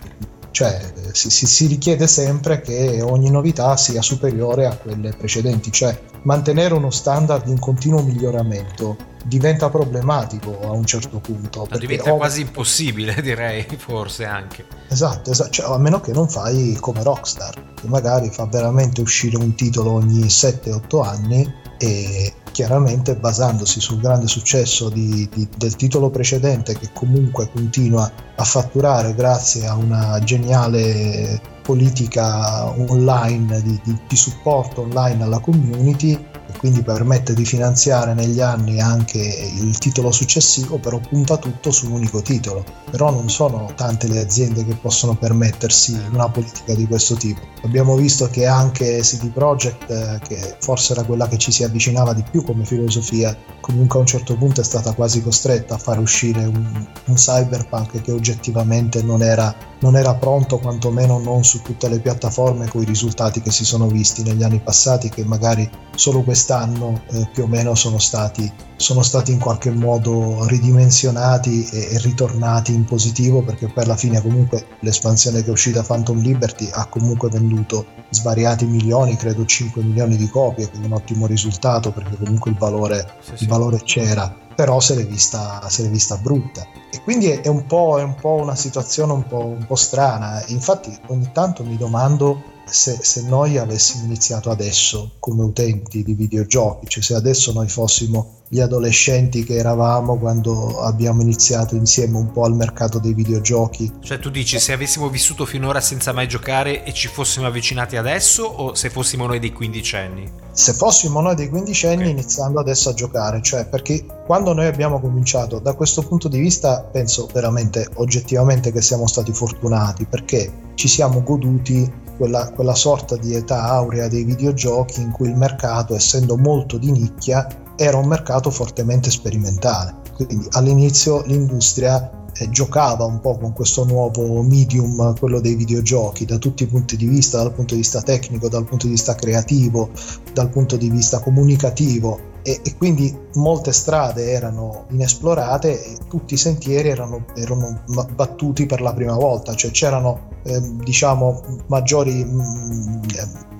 cioè 0.52 0.80
si, 1.14 1.30
si, 1.30 1.66
richiede 1.66 2.08
sempre 2.08 2.62
che 2.62 3.02
ogni 3.02 3.32
novità 3.32 3.78
sia 3.78 4.02
superiore 4.02 4.66
a 4.66 4.76
quelle 4.76 5.14
precedenti, 5.18 5.72
cioè 5.72 5.98
mantenere 6.24 6.74
uno 6.74 6.92
standard 6.92 7.48
in 7.48 7.58
continuo 7.58 8.02
miglioramento 8.02 9.10
diventa 9.24 9.70
problematico 9.70 10.60
a 10.62 10.72
un 10.72 10.86
certo 10.86 11.20
punto. 11.20 11.68
diventa 11.78 12.14
quasi 12.14 12.42
impossibile, 12.42 13.16
direi, 13.22 13.66
forse 13.78 14.26
anche. 14.26 14.66
Esatto, 14.90 15.32
esatto. 15.32 15.50
Cioè, 15.50 15.74
a 15.74 15.78
meno 15.78 16.02
che 16.02 16.12
non 16.12 16.28
fai 16.28 16.78
come 16.80 17.04
Rockstar, 17.04 17.74
che 17.74 17.88
magari 17.88 18.30
fa 18.30 18.46
veramente 18.46 19.02
uscire 19.02 19.38
un 19.38 19.56
titolo 19.56 19.92
ogni 19.92 20.26
7-8 20.26 21.04
anni 21.04 21.54
e 21.78 22.34
chiaramente 22.52 23.16
basandosi 23.16 23.80
sul 23.80 24.00
grande 24.00 24.28
successo 24.28 24.90
di, 24.90 25.28
di, 25.34 25.48
del 25.58 25.76
titolo 25.76 26.10
precedente 26.10 26.78
che 26.78 26.90
comunque 26.94 27.50
continua 27.52 28.12
a 28.36 28.44
fatturare 28.44 29.14
grazie 29.14 29.68
a 29.68 29.76
una 29.76 30.20
geniale 30.24 31.42
politica 31.62 32.70
online 32.70 33.62
di, 33.62 33.80
di 34.08 34.16
supporto 34.16 34.82
online 34.82 35.24
alla 35.24 35.40
community 35.40 36.21
quindi 36.62 36.84
permette 36.84 37.34
di 37.34 37.44
finanziare 37.44 38.14
negli 38.14 38.40
anni 38.40 38.80
anche 38.80 39.18
il 39.18 39.80
titolo 39.80 40.12
successivo, 40.12 40.78
però 40.78 41.00
punta 41.00 41.38
tutto 41.38 41.72
su 41.72 41.88
un 41.88 41.94
unico 41.94 42.22
titolo. 42.22 42.64
Però 42.92 43.10
non 43.10 43.32
sono 43.32 43.74
tante 43.76 44.08
le 44.08 44.20
aziende 44.20 44.64
che 44.64 44.76
possono 44.76 45.16
permettersi 45.16 46.00
una 46.12 46.30
politica 46.30 46.76
di 46.76 46.86
questo 46.86 47.16
tipo. 47.16 47.42
Abbiamo 47.64 47.96
visto 47.96 48.28
che 48.28 48.46
anche 48.46 49.00
CD 49.00 49.32
Projekt, 49.32 49.90
eh, 49.90 50.20
che 50.22 50.58
forse 50.60 50.94
era 50.94 51.04
quella 51.04 51.28
che 51.28 51.40
ci 51.40 51.52
si 51.52 51.64
avvicinava 51.64 52.14
di 52.14 52.24
più 52.30 52.44
come 52.44 52.64
filosofia, 52.64 53.36
comunque 53.60 53.98
a 53.98 54.02
un 54.02 54.08
certo 54.08 54.38
punto 54.38 54.62
è 54.62 54.64
stata 54.64 54.94
quasi 54.94 55.24
costretta 55.24 55.74
a 55.74 55.80
fare 55.80 56.00
uscire 56.00 56.46
un, 56.46 56.88
un 57.06 57.16
cyberpunk 57.16 58.02
che 58.02 58.12
oggettivamente 58.12 59.02
non 59.02 59.24
era, 59.24 59.56
non 59.82 59.96
era 59.96 60.14
pronto, 60.16 60.60
quantomeno 60.60 61.20
non 61.20 61.44
su 61.44 61.62
tutte 61.62 61.90
le 61.90 62.00
piattaforme 62.00 62.68
con 62.68 62.82
i 62.82 62.86
risultati 62.86 63.42
che 63.42 63.52
si 63.52 63.66
sono 63.66 63.88
visti 63.88 64.24
negli 64.24 64.44
anni 64.44 64.60
passati, 64.60 65.10
che 65.10 65.26
magari 65.26 65.70
solo 65.96 66.22
quest'anno 66.22 67.02
eh, 67.12 67.28
più 67.34 67.44
o 67.44 67.48
meno 67.48 67.76
sono 67.76 67.98
stati, 67.98 68.52
sono 68.76 69.02
stati 69.02 69.32
in 69.32 69.40
qualche 69.40 69.72
modo 69.72 70.46
ridimensionati 70.48 71.68
e, 71.72 71.94
e, 71.94 72.00
ritornati 72.00 72.74
in 72.74 72.86
positivo 72.86 73.42
perché 73.42 73.68
per 73.68 73.88
la 73.88 73.96
fine 73.96 74.22
comunque 74.22 74.68
l'espansione 74.82 75.42
che 75.42 75.48
è 75.48 75.52
uscita 75.52 75.84
Phantom 75.84 76.20
Liberty 76.20 76.70
ha 76.72 76.86
comunque 76.86 77.30
venduto 77.30 77.86
svariati 78.10 78.66
milioni, 78.66 79.16
credo 79.16 79.46
5 79.46 79.82
milioni 79.82 80.16
di 80.16 80.30
copie, 80.30 80.70
quindi 80.70 80.88
un 80.88 80.94
ottimo 80.94 81.26
risultato 81.26 81.92
perché 81.92 82.18
comunque 82.18 82.52
il 82.52 82.58
valore, 82.58 83.16
sì, 83.20 83.32
sì. 83.36 83.44
Il 83.44 83.50
valore 83.50 83.82
c'era 83.84 84.41
però 84.62 84.80
se 84.80 84.94
l'è 84.94 85.08
vista, 85.08 85.68
se 85.70 85.82
l'è 85.82 85.90
vista 85.90 86.18
brutta. 86.18 86.64
E 86.92 87.02
quindi 87.02 87.32
è 87.32 87.48
un, 87.48 87.66
po', 87.66 87.98
è 87.98 88.04
un 88.04 88.14
po', 88.14 88.36
una 88.36 88.54
situazione 88.54 89.12
un 89.12 89.26
po', 89.26 89.44
un 89.44 89.66
po' 89.66 89.74
strana. 89.74 90.44
Infatti 90.50 90.96
ogni 91.08 91.32
tanto 91.32 91.64
mi 91.64 91.78
domando 91.78 92.40
se, 92.72 92.98
se, 93.02 93.24
noi 93.24 93.58
avessimo 93.58 94.06
iniziato 94.06 94.50
adesso 94.50 95.12
come 95.20 95.44
utenti 95.44 96.04
di 96.04 96.14
videogiochi, 96.14 96.88
cioè 96.88 97.04
se 97.04 97.16
adesso 97.16 97.52
noi 97.52 97.68
fossimo 97.68 98.40
gli 98.48 98.60
adolescenti 98.60 99.46
che 99.46 99.56
eravamo 99.56 100.18
quando 100.18 100.82
abbiamo 100.82 101.22
iniziato 101.22 101.76
insieme 101.76 102.18
un 102.18 102.34
po' 102.34 102.44
al 102.44 102.54
mercato 102.54 103.00
dei 103.00 103.14
videogiochi. 103.14 103.90
Cioè 104.02 104.20
tu 104.20 104.30
dici 104.30 104.60
se 104.60 104.74
avessimo 104.74 105.08
vissuto 105.08 105.46
finora 105.46 105.80
senza 105.80 106.12
mai 106.12 106.28
giocare 106.28 106.84
e 106.84 106.94
ci 106.94 107.08
fossimo 107.08 107.46
avvicinati 107.46 107.96
adesso 107.96 108.44
o 108.44 108.76
se 108.76 108.90
fossimo 108.90 109.26
noi 109.26 109.40
dei 109.40 109.54
quindicenni? 109.54 110.30
Se 110.52 110.74
fossimo 110.74 111.22
noi 111.22 111.36
dei 111.36 111.48
quindicenni 111.48 112.02
okay. 112.02 112.12
iniziando 112.12 112.60
adesso 112.60 112.90
a 112.90 112.94
giocare, 112.94 113.42
cioè 113.42 113.66
perché 113.68 114.06
quando 114.26 114.54
noi 114.54 114.66
abbiamo 114.66 115.00
cominciato 115.00 115.60
da 115.60 115.74
questo 115.74 116.02
punto 116.02 116.28
di 116.28 116.40
vista 116.40 116.82
penso 116.84 117.30
veramente 117.32 117.88
oggettivamente 117.96 118.74
che 118.74 118.82
siamo 118.82 119.08
stati 119.08 119.32
fortunati 119.32 120.06
perché 120.06 120.52
ci 120.76 120.90
siamo 120.90 121.24
goduti 121.24 121.90
quella, 122.22 122.52
quella 122.52 122.76
sorta 122.76 123.18
di 123.18 123.34
età 123.34 123.64
aurea 123.64 124.08
dei 124.08 124.24
videogiochi 124.24 125.02
in 125.02 125.10
cui 125.10 125.28
il 125.30 125.36
mercato 125.36 125.96
essendo 125.96 126.38
molto 126.38 126.78
di 126.78 126.92
nicchia 126.92 127.48
era 127.76 127.98
un 127.98 128.06
mercato 128.06 128.52
fortemente 128.52 129.10
sperimentale. 129.10 129.96
Quindi 130.14 130.48
all'inizio 130.52 131.24
l'industria 131.26 132.28
eh, 132.34 132.48
giocava 132.52 133.06
un 133.06 133.20
po' 133.22 133.40
con 133.40 133.54
questo 133.54 133.86
nuovo 133.86 134.44
medium, 134.44 135.18
quello 135.18 135.42
dei 135.42 135.56
videogiochi, 135.56 136.26
da 136.26 136.38
tutti 136.38 136.62
i 136.62 136.68
punti 136.68 136.96
di 136.96 137.08
vista, 137.08 137.38
dal 137.38 137.54
punto 137.54 137.74
di 137.74 137.82
vista 137.82 138.04
tecnico, 138.04 138.50
dal 138.50 138.66
punto 138.66 138.86
di 138.86 138.92
vista 138.92 139.16
creativo, 139.16 139.90
dal 140.32 140.50
punto 140.50 140.78
di 140.78 140.92
vista 140.92 141.20
comunicativo. 141.22 142.30
E, 142.44 142.60
e 142.64 142.76
quindi 142.78 143.16
molte 143.36 143.72
strade 143.72 144.32
erano 144.32 144.86
inesplorate 144.90 145.84
e 145.84 145.98
tutti 146.10 146.34
i 146.34 146.38
sentieri 146.38 146.90
erano, 146.90 147.26
erano 147.36 147.84
battuti 148.14 148.66
per 148.66 148.82
la 148.82 148.94
prima 148.94 149.14
volta, 149.14 149.54
cioè 149.56 149.72
c'erano 149.72 150.30
eh, 150.44 150.60
diciamo 150.84 151.42
maggiori 151.68 152.24
mh, 152.24 152.42
mm, 152.42 153.52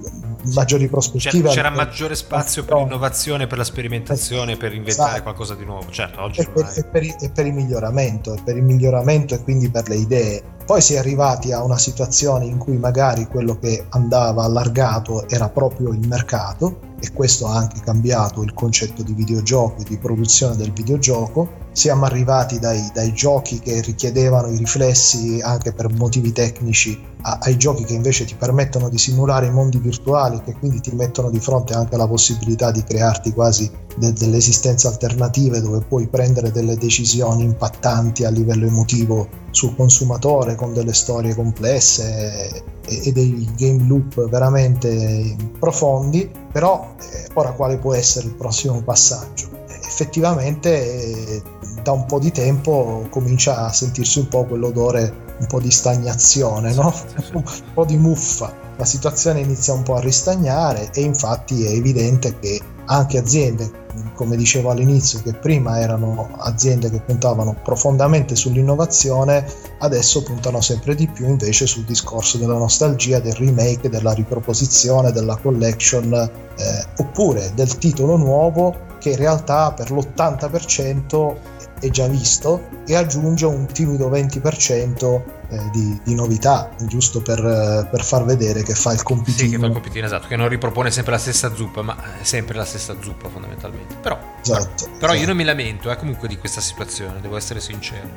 maggiori 0.54 0.88
prospettive. 0.88 1.50
C'era, 1.50 1.70
c'era 1.70 1.70
maggiore 1.70 2.16
spazio 2.16 2.64
per 2.64 2.78
l'innovazione, 2.78 3.48
per 3.48 3.58
la 3.58 3.64
sperimentazione, 3.64 4.58
per 4.58 4.74
inventare 4.74 5.10
esatto. 5.10 5.24
qualcosa 5.24 5.56
di 5.56 5.66
nuovo. 5.66 5.90
Certo, 5.90 6.22
oggi 6.22 6.42
e, 6.42 6.48
per, 6.48 6.74
e, 6.76 6.84
per, 6.84 7.04
e 7.04 7.30
per 7.30 7.46
il 7.46 7.54
miglioramento, 7.54 8.34
e 8.34 8.42
per 8.44 8.58
il 8.58 8.64
miglioramento 8.64 9.36
e 9.36 9.44
quindi 9.44 9.70
per 9.70 9.88
le 9.88 9.96
idee. 9.96 10.44
Poi 10.66 10.82
si 10.82 10.94
è 10.94 10.98
arrivati 10.98 11.52
a 11.52 11.64
una 11.64 11.78
situazione 11.78 12.46
in 12.46 12.58
cui 12.58 12.78
magari 12.78 13.28
quello 13.28 13.58
che 13.60 13.86
andava 13.90 14.44
allargato 14.44 15.28
era 15.28 15.50
proprio 15.50 15.92
il 15.92 16.08
mercato 16.08 16.90
e 17.00 17.12
questo 17.12 17.48
ha 17.48 17.56
anche 17.56 17.80
cambiato 17.82 18.44
il 18.44 18.54
concetto 18.54 19.02
di 19.02 19.14
videogioco 19.14 19.82
e 19.82 19.86
di 19.86 19.98
produzione 19.98 20.56
del 20.56 20.72
videogioco. 20.72 21.60
Siamo 21.72 22.06
arrivati 22.06 22.60
dai, 22.60 22.90
dai 22.94 23.12
giochi 23.14 23.60
che 23.60 23.82
richiedevano 23.82 24.48
i 24.48 24.58
riflessi 24.58 25.40
anche 25.42 25.74
per 25.74 25.92
motivi 25.92 26.32
tecnici 26.32 27.10
a, 27.22 27.40
ai 27.42 27.58
giochi 27.58 27.84
che 27.84 27.94
invece 27.94 28.26
ti 28.26 28.36
permettono 28.36 28.88
di 28.88 28.98
simulare 28.98 29.48
i 29.48 29.52
mondi 29.52 29.80
virtuali 29.80 30.42
che 30.44 30.54
quindi 30.54 30.80
ti 30.80 30.92
mettono 30.92 31.30
di 31.30 31.40
fronte 31.40 31.74
anche 31.74 31.96
alla 31.96 32.08
possibilità 32.08 32.72
di 32.72 32.84
crearti 32.84 33.34
quasi 33.34 33.70
de, 33.96 34.14
delle 34.14 34.38
esistenze 34.38 34.88
alternative 34.88 35.62
dove 35.62 35.82
puoi 35.88 36.08
prendere 36.08 36.52
delle 36.52 36.78
decisioni 36.78 37.44
impattanti 37.44 38.26
a 38.26 38.30
livello 38.30 38.68
emotivo 38.68 39.28
sul 39.52 39.76
consumatore 39.76 40.56
con 40.56 40.74
delle 40.74 40.94
storie 40.94 41.36
complesse 41.36 42.64
e, 42.86 43.08
e 43.08 43.12
dei 43.12 43.48
game 43.58 43.84
loop 43.88 44.30
veramente 44.30 45.36
profondi 45.60 46.30
però 46.52 46.94
eh, 47.00 47.30
ora 47.34 47.52
quale 47.52 47.78
può 47.78 47.94
essere 47.94 48.28
il 48.28 48.34
prossimo 48.34 48.82
passaggio? 48.82 49.60
effettivamente 49.92 50.70
eh, 50.72 51.42
da 51.84 51.92
un 51.92 52.06
po' 52.06 52.20
di 52.20 52.32
tempo 52.32 53.08
comincia 53.10 53.66
a 53.66 53.74
sentirsi 53.74 54.20
un 54.20 54.28
po' 54.28 54.46
quell'odore 54.46 55.30
un 55.40 55.48
po' 55.48 55.60
di 55.60 55.72
stagnazione, 55.72 56.74
no? 56.74 56.94
un 57.34 57.44
po' 57.74 57.86
di 57.86 57.98
muffa. 57.98 58.54
La 58.78 58.86
situazione 58.86 59.42
inizia 59.42 59.74
un 59.74 59.84
po' 59.84 59.96
a 59.96 60.00
ristagnare 60.00 60.90
e 60.94 61.02
infatti 61.02 61.66
è 61.66 61.70
evidente 61.70 62.38
che 62.40 62.60
anche 62.86 63.18
aziende, 63.18 63.70
come 64.16 64.36
dicevo 64.36 64.70
all'inizio, 64.70 65.22
che 65.22 65.34
prima 65.34 65.80
erano 65.80 66.30
aziende 66.40 66.90
che 66.90 67.00
puntavano 67.00 67.56
profondamente 67.64 68.36
sull'innovazione, 68.36 69.46
adesso 69.80 70.24
puntano 70.24 70.62
sempre 70.62 70.96
di 70.96 71.08
più 71.08 71.28
invece 71.28 71.68
sul 71.68 71.84
discorso 71.84 72.38
della 72.38 72.58
nostalgia, 72.58 73.20
del 73.20 73.34
remake, 73.34 73.90
della 73.90 74.14
riproposizione, 74.14 75.12
della 75.12 75.38
collection, 75.38 76.14
eh, 76.14 76.86
oppure 76.98 77.52
del 77.56 77.78
titolo 77.78 78.18
nuovo 78.18 78.90
che 79.00 79.12
in 79.12 79.18
realtà 79.18 79.74
per 79.74 79.92
l'80% 79.92 81.36
è 81.82 81.90
già 81.90 82.08
visto 82.08 82.70
e 82.86 82.96
aggiunge 82.96 83.46
un 83.46 83.66
timido 83.66 84.10
20% 84.10 85.22
eh, 85.50 85.70
di, 85.72 86.00
di, 86.04 86.14
novità, 86.14 86.70
giusto 86.86 87.22
per, 87.22 87.88
per, 87.90 88.04
far 88.04 88.24
vedere 88.24 88.62
che 88.64 88.76
fa 88.76 88.94
il 88.94 89.02
compitino. 89.02 89.48
Sì, 89.48 89.50
che 89.50 89.60
fa 89.60 89.66
il 89.66 89.74
compitino, 89.74 90.06
esatto, 90.06 90.28
che 90.28 90.36
non 90.36 90.48
ripropone 90.48 90.92
sempre 90.92 91.14
la 91.14 91.18
stessa 91.18 91.54
zuppa, 91.54 91.82
ma 91.82 91.98
è 92.22 92.24
sempre 92.24 92.56
la 92.56 92.66
stessa 92.66 92.96
zuppa 93.02 93.30
fondamentalmente. 93.30 93.96
Però, 94.00 94.18
esatto, 94.42 94.86
però, 94.86 94.98
però 95.00 95.14
io 95.14 95.26
non 95.26 95.36
mi 95.36 95.44
lamento 95.44 95.90
eh, 95.90 95.98
comunque 95.98 96.28
di 96.28 96.38
questa 96.38 96.62
situazione, 96.62 97.20
devo 97.20 97.36
essere 97.36 97.60
sincero. 97.60 98.08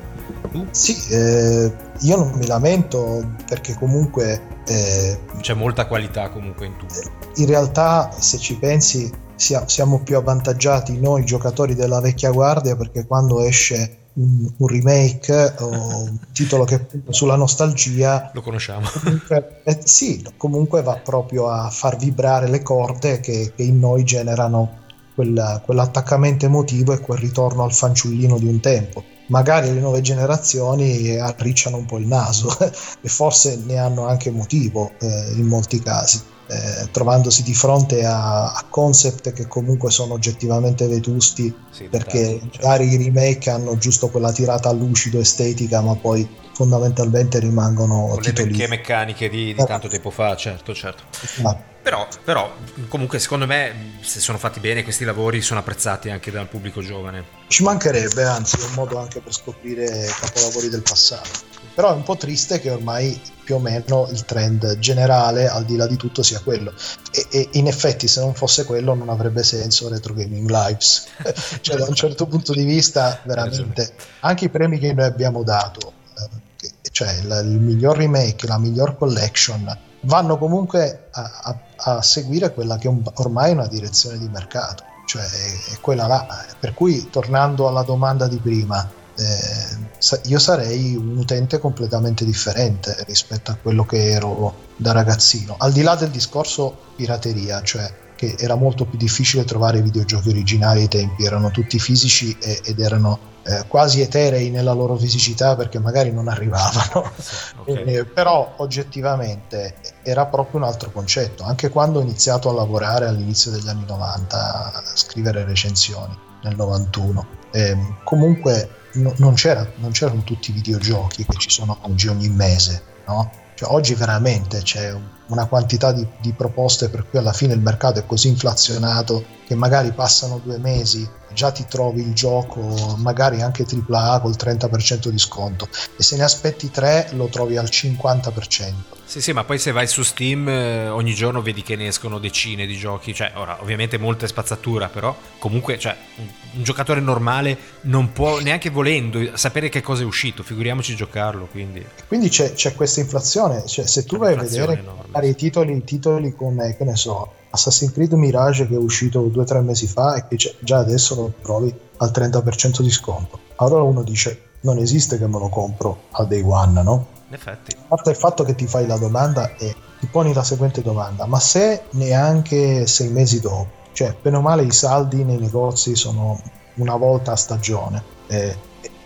Tu? 0.53 0.66
Sì, 0.70 0.96
eh, 1.11 1.72
io 2.00 2.16
non 2.16 2.33
mi 2.35 2.46
lamento 2.46 3.35
perché 3.48 3.74
comunque... 3.74 4.53
Eh, 4.66 5.18
C'è 5.40 5.55
molta 5.55 5.87
qualità 5.87 6.29
comunque 6.29 6.66
in 6.66 6.77
tutto. 6.77 7.00
In 7.37 7.46
realtà, 7.46 8.11
se 8.16 8.38
ci 8.38 8.57
pensi, 8.57 9.11
siamo 9.37 10.01
più 10.03 10.16
avvantaggiati 10.16 10.99
noi 10.99 11.25
giocatori 11.25 11.75
della 11.75 12.01
vecchia 12.01 12.31
guardia 12.31 12.77
perché 12.77 13.07
quando 13.07 13.40
esce 13.40 13.99
un, 14.14 14.49
un 14.57 14.66
remake 14.66 15.55
o 15.59 15.68
un 15.68 16.18
titolo 16.33 16.64
che 16.64 16.87
sulla 17.09 17.37
nostalgia 17.37 18.31
lo 18.33 18.42
conosciamo. 18.42 18.88
comunque, 19.03 19.61
eh, 19.64 19.81
sì, 19.85 20.25
comunque 20.37 20.83
va 20.83 20.97
proprio 21.03 21.49
a 21.49 21.68
far 21.70 21.97
vibrare 21.97 22.49
le 22.49 22.62
corde 22.62 23.20
che, 23.20 23.53
che 23.55 23.62
in 23.62 23.79
noi 23.79 24.05
generano 24.05 24.83
quella, 25.14 25.61
quell'attaccamento 25.64 26.46
emotivo 26.46 26.92
e 26.92 27.00
quel 27.00 27.18
ritorno 27.18 27.62
al 27.64 27.72
fanciullino 27.72 28.38
di 28.38 28.46
un 28.46 28.61
tempo 28.61 29.05
magari 29.27 29.72
le 29.72 29.81
nuove 29.81 30.00
generazioni 30.00 31.16
arricciano 31.16 31.77
un 31.79 31.87
po' 31.87 31.98
il 31.98 32.07
naso 32.07 32.55
e 32.61 33.09
forse 33.09 33.61
ne 33.64 33.79
hanno 33.79 34.07
anche 34.07 34.31
motivo 34.31 34.92
eh, 35.00 35.33
in 35.37 35.46
molti 35.46 35.81
casi 35.81 36.20
eh, 36.46 36.88
trovandosi 36.90 37.42
di 37.42 37.55
fronte 37.55 38.05
a, 38.05 38.53
a, 38.53 38.64
concept 38.68 39.33
che 39.33 39.46
comunque 39.46 39.90
sono 39.90 40.12
oggettivamente 40.12 40.87
vetusti 40.87 41.55
sì, 41.70 41.85
perché 41.85 42.38
certo. 42.38 42.59
magari 42.61 42.88
i 42.88 42.96
remake 42.98 43.48
hanno 43.48 43.79
giusto 43.79 44.09
quella 44.09 44.31
tirata 44.31 44.70
lucido 44.72 45.18
estetica 45.18 45.81
ma 45.81 45.94
poi 45.94 46.29
fondamentalmente 46.53 47.38
rimangono 47.38 48.09
con 48.09 48.20
titoli... 48.20 48.50
le 48.50 48.50
vecchie 48.50 48.68
meccaniche 48.68 49.29
di, 49.31 49.55
di 49.55 49.61
eh. 49.61 49.64
tanto 49.64 49.88
tempo 49.88 50.11
fa 50.11 50.37
certo 50.37 50.74
certo 50.74 51.05
ah. 51.44 51.72
Però, 51.85 52.09
però 52.25 52.51
comunque 52.88 53.18
secondo 53.18 53.47
me 53.47 53.99
se 54.01 54.18
sono 54.18 54.38
fatti 54.38 54.59
bene 54.59 54.83
questi 54.83 55.05
lavori 55.05 55.42
sono 55.42 55.61
apprezzati 55.61 56.09
anche 56.09 56.31
dal 56.31 56.49
pubblico 56.49 56.81
giovane. 56.81 57.42
Ci 57.47 57.62
mancherebbe 57.62 58.25
anzi 58.25 58.57
è 58.57 58.64
un 58.64 58.73
modo 58.73 58.99
anche 58.99 59.20
per 59.20 59.35
scoprire 59.35 60.07
capolavori 60.18 60.70
del 60.70 60.81
passato. 60.81 61.53
Però 61.75 61.90
è 61.90 61.94
un 61.94 62.03
po' 62.03 62.16
triste 62.16 62.59
che 62.59 62.70
ormai 62.70 63.20
più 63.44 63.57
o 63.57 63.59
meno 63.59 64.09
il 64.11 64.25
trend 64.25 64.79
generale 64.79 65.47
al 65.47 65.66
di 65.66 65.77
là 65.77 65.87
di 65.87 65.97
tutto 65.97 66.23
sia 66.23 66.40
quello. 66.40 66.73
E, 67.12 67.27
e 67.31 67.49
in 67.53 67.66
effetti 67.66 68.09
se 68.09 68.20
non 68.20 68.33
fosse 68.35 68.64
quello 68.64 68.94
non 68.94 69.11
avrebbe 69.11 69.42
senso 69.42 69.90
Retro 69.90 70.14
Gaming 70.14 70.49
Lives. 70.49 71.05
Cioè 71.61 71.77
da 71.77 71.85
un 71.87 71.94
certo 71.94 72.25
punto 72.27 72.55
di 72.55 72.64
vista 72.64 73.20
veramente 73.25 73.92
anche 74.20 74.47
i 74.47 74.49
premi 74.49 74.79
che 74.79 74.94
noi 74.94 75.05
abbiamo 75.05 75.42
dato 75.42 75.92
eh, 76.18 76.70
cioè 76.90 77.12
il, 77.12 77.42
il, 77.44 77.61
miglior 77.61 77.97
remake 77.97 78.47
la 78.47 78.59
miglior 78.59 78.97
collection 78.97 79.92
vanno 80.05 80.38
comunque 80.38 81.09
a, 81.11 81.31
a, 81.43 81.59
a 81.97 82.03
seguire 82.03 82.53
quella 82.53 82.79
che 82.79 82.93
ormai 83.14 83.51
è 83.51 83.55
una 83.55 83.67
direzione 83.67 84.19
di 84.19 84.29
mercato 84.29 84.85
cioè 85.07 85.23
è, 85.23 85.75
è 85.75 85.81
quella 85.81 86.07
là 86.07 86.45
per 86.59 86.75
cui 86.75 87.09
tornando 87.11 87.69
alla 87.69 87.83
domanda 87.83 88.27
di 88.27 88.38
prima 88.38 88.88
eh, 89.17 89.93
io 90.25 90.38
sarei 90.38 90.97
un 90.97 91.17
utente 91.17 91.59
completamente 91.59 92.25
differente 92.25 92.97
rispetto 93.07 93.51
a 93.51 93.57
quello 93.61 93.85
che 93.85 94.11
ero 94.11 94.55
da 94.77 94.93
ragazzino. 94.93 95.55
Al 95.59 95.73
di 95.73 95.83
là 95.83 95.95
del 95.95 96.11
discorso 96.11 96.77
pirateria, 96.97 97.62
cioè 97.62 98.03
che 98.17 98.37
era 98.38 98.55
molto 98.55 98.85
più 98.85 98.99
difficile 98.99 99.45
trovare 99.45 99.83
videogiochi 99.83 100.29
originali 100.29 100.83
ai 100.83 100.88
tempi, 100.88 101.25
erano 101.25 101.51
tutti 101.51 101.79
fisici 101.79 102.37
e, 102.40 102.61
ed 102.64 102.81
erano 102.81 103.33
eh, 103.45 103.64
quasi 103.69 104.01
eterei 104.01 104.51
nella 104.51 104.73
loro 104.73 104.97
fisicità 104.97 105.57
perché 105.57 105.79
magari 105.79 106.12
non 106.12 106.29
arrivavano. 106.29 107.12
Okay. 107.67 107.95
Eh, 107.95 108.05
però 108.05 108.55
oggettivamente 108.57 109.77
era 110.05 110.27
proprio 110.27 110.61
un 110.61 110.67
altro 110.67 110.90
concetto. 110.90 111.43
Anche 111.45 111.71
quando 111.71 111.99
ho 111.99 112.03
iniziato 112.03 112.49
a 112.51 112.53
lavorare 112.53 113.07
all'inizio 113.07 113.51
degli 113.51 113.69
anni 113.69 113.85
90, 113.87 114.73
a 114.73 114.83
scrivere 114.95 115.45
recensioni 115.45 116.17
nel 116.43 116.55
91, 116.55 117.27
eh, 117.51 117.77
comunque 118.05 118.69
no, 118.95 119.12
non, 119.17 119.35
c'era, 119.35 119.67
non, 119.77 119.93
c'erano 119.93 120.23
tutti 120.23 120.51
i 120.51 120.53
videogiochi 120.55 121.25
che 121.25 121.37
ci 121.38 121.51
sono 121.51 121.79
oggi 121.83 122.09
ogni 122.09 122.29
mese, 122.29 122.83
no? 123.07 123.31
Cioè, 123.55 123.73
oggi 123.73 123.95
veramente 123.95 124.62
c'è 124.62 124.95
una 125.29 125.47
quantità 125.47 125.93
di, 125.93 126.07
di, 126.21 126.33
proposte 126.33 126.88
per 126.88 127.09
cui 127.09 127.19
alla 127.19 127.33
fine 127.33 127.55
il 127.55 127.61
mercato 127.61 128.01
è 128.01 128.07
così 128.07 128.29
inflazionato 128.29 129.25
che 129.46 129.54
magari 129.54 129.92
passano 129.92 130.40
due 130.42 130.59
mesi 130.59 131.09
già 131.35 131.50
ti 131.50 131.66
trovi 131.68 132.00
il 132.00 132.14
gioco 132.14 132.96
magari 132.98 133.42
anche 133.42 133.66
AAA 133.68 134.20
col 134.20 134.37
30% 134.38 135.09
di 135.09 135.18
sconto. 135.18 135.68
E 135.96 136.02
se 136.02 136.16
ne 136.16 136.22
aspetti 136.22 136.70
tre 136.70 137.09
lo 137.12 137.26
trovi 137.26 137.59
al 137.59 137.66
50%. 137.66 138.72
Sì, 139.07 139.20
sì, 139.20 139.33
ma 139.33 139.44
poi 139.44 139.59
se 139.59 139.70
vai 139.70 139.87
su 139.87 140.02
Steam 140.02 140.48
eh, 140.48 140.88
ogni 140.88 141.12
giorno 141.12 141.42
vedi 141.42 141.62
che 141.62 141.76
ne 141.76 141.88
escono 141.88 142.18
decine 142.18 142.64
di 142.64 142.74
giochi, 142.74 143.12
cioè 143.12 143.33
ora 143.35 143.59
ovviamente 143.61 143.98
molta 143.98 144.26
spazzatura, 144.26 144.88
però 144.88 145.14
comunque 145.38 145.78
cioè, 145.78 145.94
un, 146.16 146.26
un, 146.54 146.62
giocatore 146.62 147.00
normale 147.00 147.57
non 147.83 148.12
può 148.12 148.40
neanche 148.40 148.70
volendo 148.70 149.37
sapere 149.37 149.68
che 149.68 149.83
cosa 149.83 150.02
è 150.02 150.07
uscito, 150.07 150.42
figuriamoci 150.42 150.96
giocarlo. 150.96 151.46
Quindi, 151.46 151.85
quindi 152.09 152.30
c'è, 152.30 152.54
c'è 152.54 152.74
questa 152.74 153.00
inflazione, 153.00 153.66
cioè, 153.66 153.87
se 153.87 154.04
tu 154.04 154.16
vai 154.16 154.33
a 154.33 154.37
vedere 154.38 154.83
i 155.22 155.35
titoli, 155.35 155.85
titoli 155.85 156.35
come, 156.35 156.74
che 156.74 156.85
ne 156.85 156.96
so, 156.96 157.30
Assassin's 157.55 157.93
Creed 157.93 158.12
Mirage 158.14 158.67
che 158.67 158.75
è 158.75 158.79
uscito 158.79 159.21
due 159.23 159.43
o 159.43 159.47
tre 159.47 159.61
mesi 159.61 159.87
fa 159.87 160.17
e 160.17 160.27
che 160.27 160.57
già 160.59 160.79
adesso 160.79 161.14
lo 161.14 161.33
trovi 161.40 161.73
al 161.99 162.11
30% 162.12 162.83
di 162.83 162.90
sconto. 162.90 163.38
Allora 163.57 163.83
uno 163.83 164.03
dice 164.03 164.51
non 164.61 164.79
esiste 164.79 165.19
che 165.19 165.27
me 165.27 165.38
lo 165.38 165.49
compro 165.49 166.05
al 166.12 166.27
day 166.27 166.43
one, 166.43 166.83
no? 166.83 167.07
In 167.29 167.35
effetti. 167.35 167.77
A 167.77 167.85
parte 167.87 168.11
il 168.11 168.17
fatto 168.17 168.45
che 168.45 168.55
ti 168.55 168.67
fai 168.67 168.87
la 168.87 168.99
domanda 168.99 169.55
e 169.57 169.75
ti 170.01 170.07
poni 170.07 170.33
la 170.33 170.43
seguente 170.43 170.83
domanda, 170.83 171.27
ma 171.27 171.38
se 171.38 171.85
neanche 171.90 172.87
sei 172.87 173.09
mesi 173.09 173.40
dopo, 173.40 173.69
cioè 173.93 174.17
bene 174.21 174.38
o 174.38 174.40
male 174.40 174.64
i 174.64 174.73
saldi 174.73 175.23
nei 175.23 175.38
negozi 175.38 175.95
sono 175.95 176.40
una 176.75 176.97
volta 176.97 177.33
a 177.33 177.37
stagione, 177.37 178.03
eh, 178.27 178.57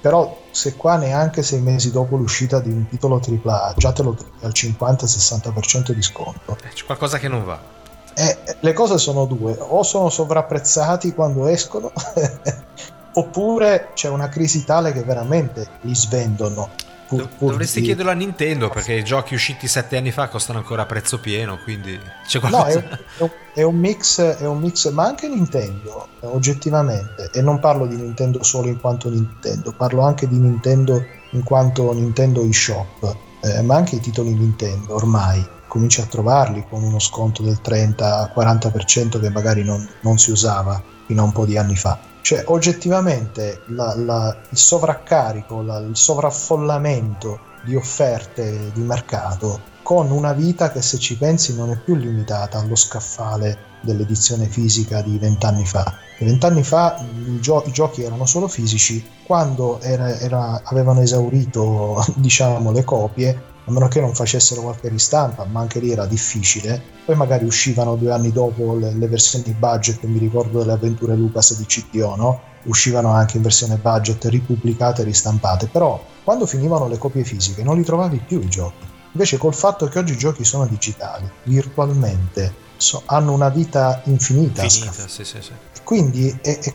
però 0.01 0.37
se 0.51 0.75
qua 0.75 0.97
neanche 0.97 1.43
sei 1.43 1.61
mesi 1.61 1.91
dopo 1.91 2.17
l'uscita 2.17 2.61
di 2.61 2.71
un 2.71 2.89
titolo 2.89 3.21
AAA 3.21 3.75
già 3.77 3.93
te 3.93 4.03
lo 4.03 4.15
trovi 4.15 4.33
al 4.43 4.53
50-60% 4.55 5.91
di 5.91 6.03
sconto. 6.03 6.57
Eh, 6.63 6.69
c'è 6.69 6.85
qualcosa 6.85 7.19
che 7.19 7.29
non 7.29 7.45
va. 7.45 7.77
Eh, 8.21 8.57
le 8.59 8.73
cose 8.73 8.99
sono 8.99 9.27
due, 9.27 9.57
o 9.57 9.85
sono 9.85 10.09
sovrapprezzati 10.09 11.15
quando 11.15 11.47
escono, 11.47 11.93
oppure 13.15 13.91
c'è 13.95 14.09
una 14.09 14.29
crisi 14.29 14.65
tale 14.65 14.93
che 14.93 15.05
veramente 15.05 15.69
li 15.83 15.95
svendono. 15.95 16.69
Pur, 17.07 17.29
pur 17.29 17.53
Dovresti 17.53 17.79
di... 17.79 17.87
chiederlo 17.87 18.11
a 18.11 18.15
Nintendo 18.15 18.71
perché 18.71 18.95
i 18.95 19.05
giochi 19.05 19.35
usciti 19.35 19.69
sette 19.69 19.97
anni 19.97 20.11
fa 20.11 20.27
costano 20.27 20.59
ancora 20.59 20.83
a 20.83 20.87
prezzo 20.87 21.21
pieno, 21.21 21.59
quindi 21.63 21.97
c'è 22.27 22.41
qualcosa... 22.41 22.81
No, 22.81 22.99
è 23.19 23.23
un, 23.23 23.31
è 23.55 23.63
un, 23.63 23.77
mix, 23.77 24.21
è 24.21 24.47
un 24.47 24.59
mix, 24.59 24.91
ma 24.91 25.05
anche 25.05 25.29
Nintendo, 25.29 26.09
oggettivamente, 26.23 27.31
e 27.33 27.41
non 27.41 27.61
parlo 27.61 27.87
di 27.87 27.95
Nintendo 27.95 28.43
solo 28.43 28.67
in 28.67 28.81
quanto 28.81 29.09
Nintendo, 29.11 29.73
parlo 29.77 30.03
anche 30.03 30.27
di 30.27 30.39
Nintendo 30.39 31.05
in 31.31 31.45
quanto 31.45 31.93
Nintendo 31.93 32.43
eShop, 32.43 33.17
eh, 33.45 33.63
ma 33.63 33.77
anche 33.77 33.95
i 33.95 34.01
titoli 34.01 34.35
Nintendo 34.35 34.97
ormai 34.97 35.57
cominci 35.79 36.01
a 36.01 36.07
trovarli 36.07 36.65
con 36.69 36.83
uno 36.83 36.99
sconto 36.99 37.45
del 37.45 37.61
30-40% 37.65 39.21
che 39.21 39.31
magari 39.31 39.63
non, 39.63 39.89
non 40.01 40.19
si 40.19 40.33
usava 40.33 40.83
fino 41.07 41.23
a 41.23 41.25
un 41.25 41.31
po' 41.33 41.47
di 41.47 41.57
anni 41.57 41.77
fa. 41.77 41.97
Cioè, 42.21 42.43
oggettivamente 42.49 43.63
la, 43.67 43.95
la, 43.95 44.37
il 44.51 44.59
sovraccarico, 44.59 45.63
la, 45.63 45.79
il 45.79 45.97
sovraffollamento 45.97 47.39
di 47.65 47.77
offerte 47.77 48.73
di 48.75 48.81
mercato 48.81 49.77
con 49.83 50.11
una 50.11 50.33
vita 50.33 50.71
che 50.73 50.83
se 50.83 50.99
ci 50.99 51.17
pensi 51.17 51.55
non 51.55 51.71
è 51.71 51.77
più 51.77 51.95
limitata 51.95 52.59
allo 52.59 52.75
scaffale 52.75 53.67
dell'edizione 53.81 54.47
fisica 54.47 55.01
di 55.01 55.17
vent'anni 55.17 55.65
fa. 55.65 55.95
Vent'anni 56.19 56.65
fa 56.65 57.03
gio- 57.39 57.63
i, 57.67 57.71
giochi 57.71 58.03
erano 58.03 58.27
solo 58.27 58.49
fisici, 58.49 59.03
quando 59.25 59.81
era, 59.81 60.19
era, 60.19 60.61
avevano 60.65 61.01
esaurito 61.01 62.05
diciamo, 62.17 62.73
le 62.73 62.83
copie 62.83 63.43
a 63.69 63.71
meno 63.71 63.89
che 63.89 64.01
non 64.01 64.15
facessero 64.15 64.63
qualche 64.63 64.89
ristampa, 64.89 65.45
ma 65.45 65.61
anche 65.61 65.79
lì 65.79 65.91
era 65.91 66.07
difficile. 66.07 66.83
Poi 67.05 67.15
magari 67.15 67.45
uscivano 67.45 67.97
due 67.97 68.13
anni 68.13 68.33
dopo 68.33 68.75
le, 68.75 68.93
le 68.95 69.09
versioni 69.09 69.55
budget, 69.57 70.03
mi 70.05 70.19
ricordo 70.19 70.59
delle 70.59 70.73
avventure 70.73 71.15
Lucas 71.15 71.57
di 71.57 71.65
CTO, 71.65 72.17
no? 72.17 72.41
Uscivano 72.65 73.13
anche 73.13 73.37
in 73.37 73.43
versione 73.43 73.77
budget 73.77 74.25
ripubblicate 74.25 75.03
e 75.03 75.05
ristampate, 75.05 75.69
però 75.69 76.03
quando 76.25 76.47
finivano 76.47 76.89
le 76.89 76.99
copie 76.99 77.25
fisiche 77.25 77.63
non 77.63 77.77
li 77.77 77.85
trovavi 77.85 78.23
più 78.27 78.41
i 78.41 78.49
giochi. 78.49 78.87
Invece 79.13 79.39
col 79.39 79.55
fatto 79.55 79.87
che 79.89 79.99
oggi 79.99 80.13
i 80.13 80.19
giochi 80.19 80.45
sono 80.45 80.67
digitali, 80.67 81.31
virtualmente, 81.45 82.53
so, 82.77 83.03
hanno 83.07 83.33
una 83.33 83.49
vita 83.49 84.03
infinita. 84.05 84.63
Infinita, 84.63 85.09
sì, 85.09 85.25
sì, 85.25 85.41
sì. 85.41 85.53
Quindi 85.83 86.29
è, 86.43 86.59
è, 86.59 86.75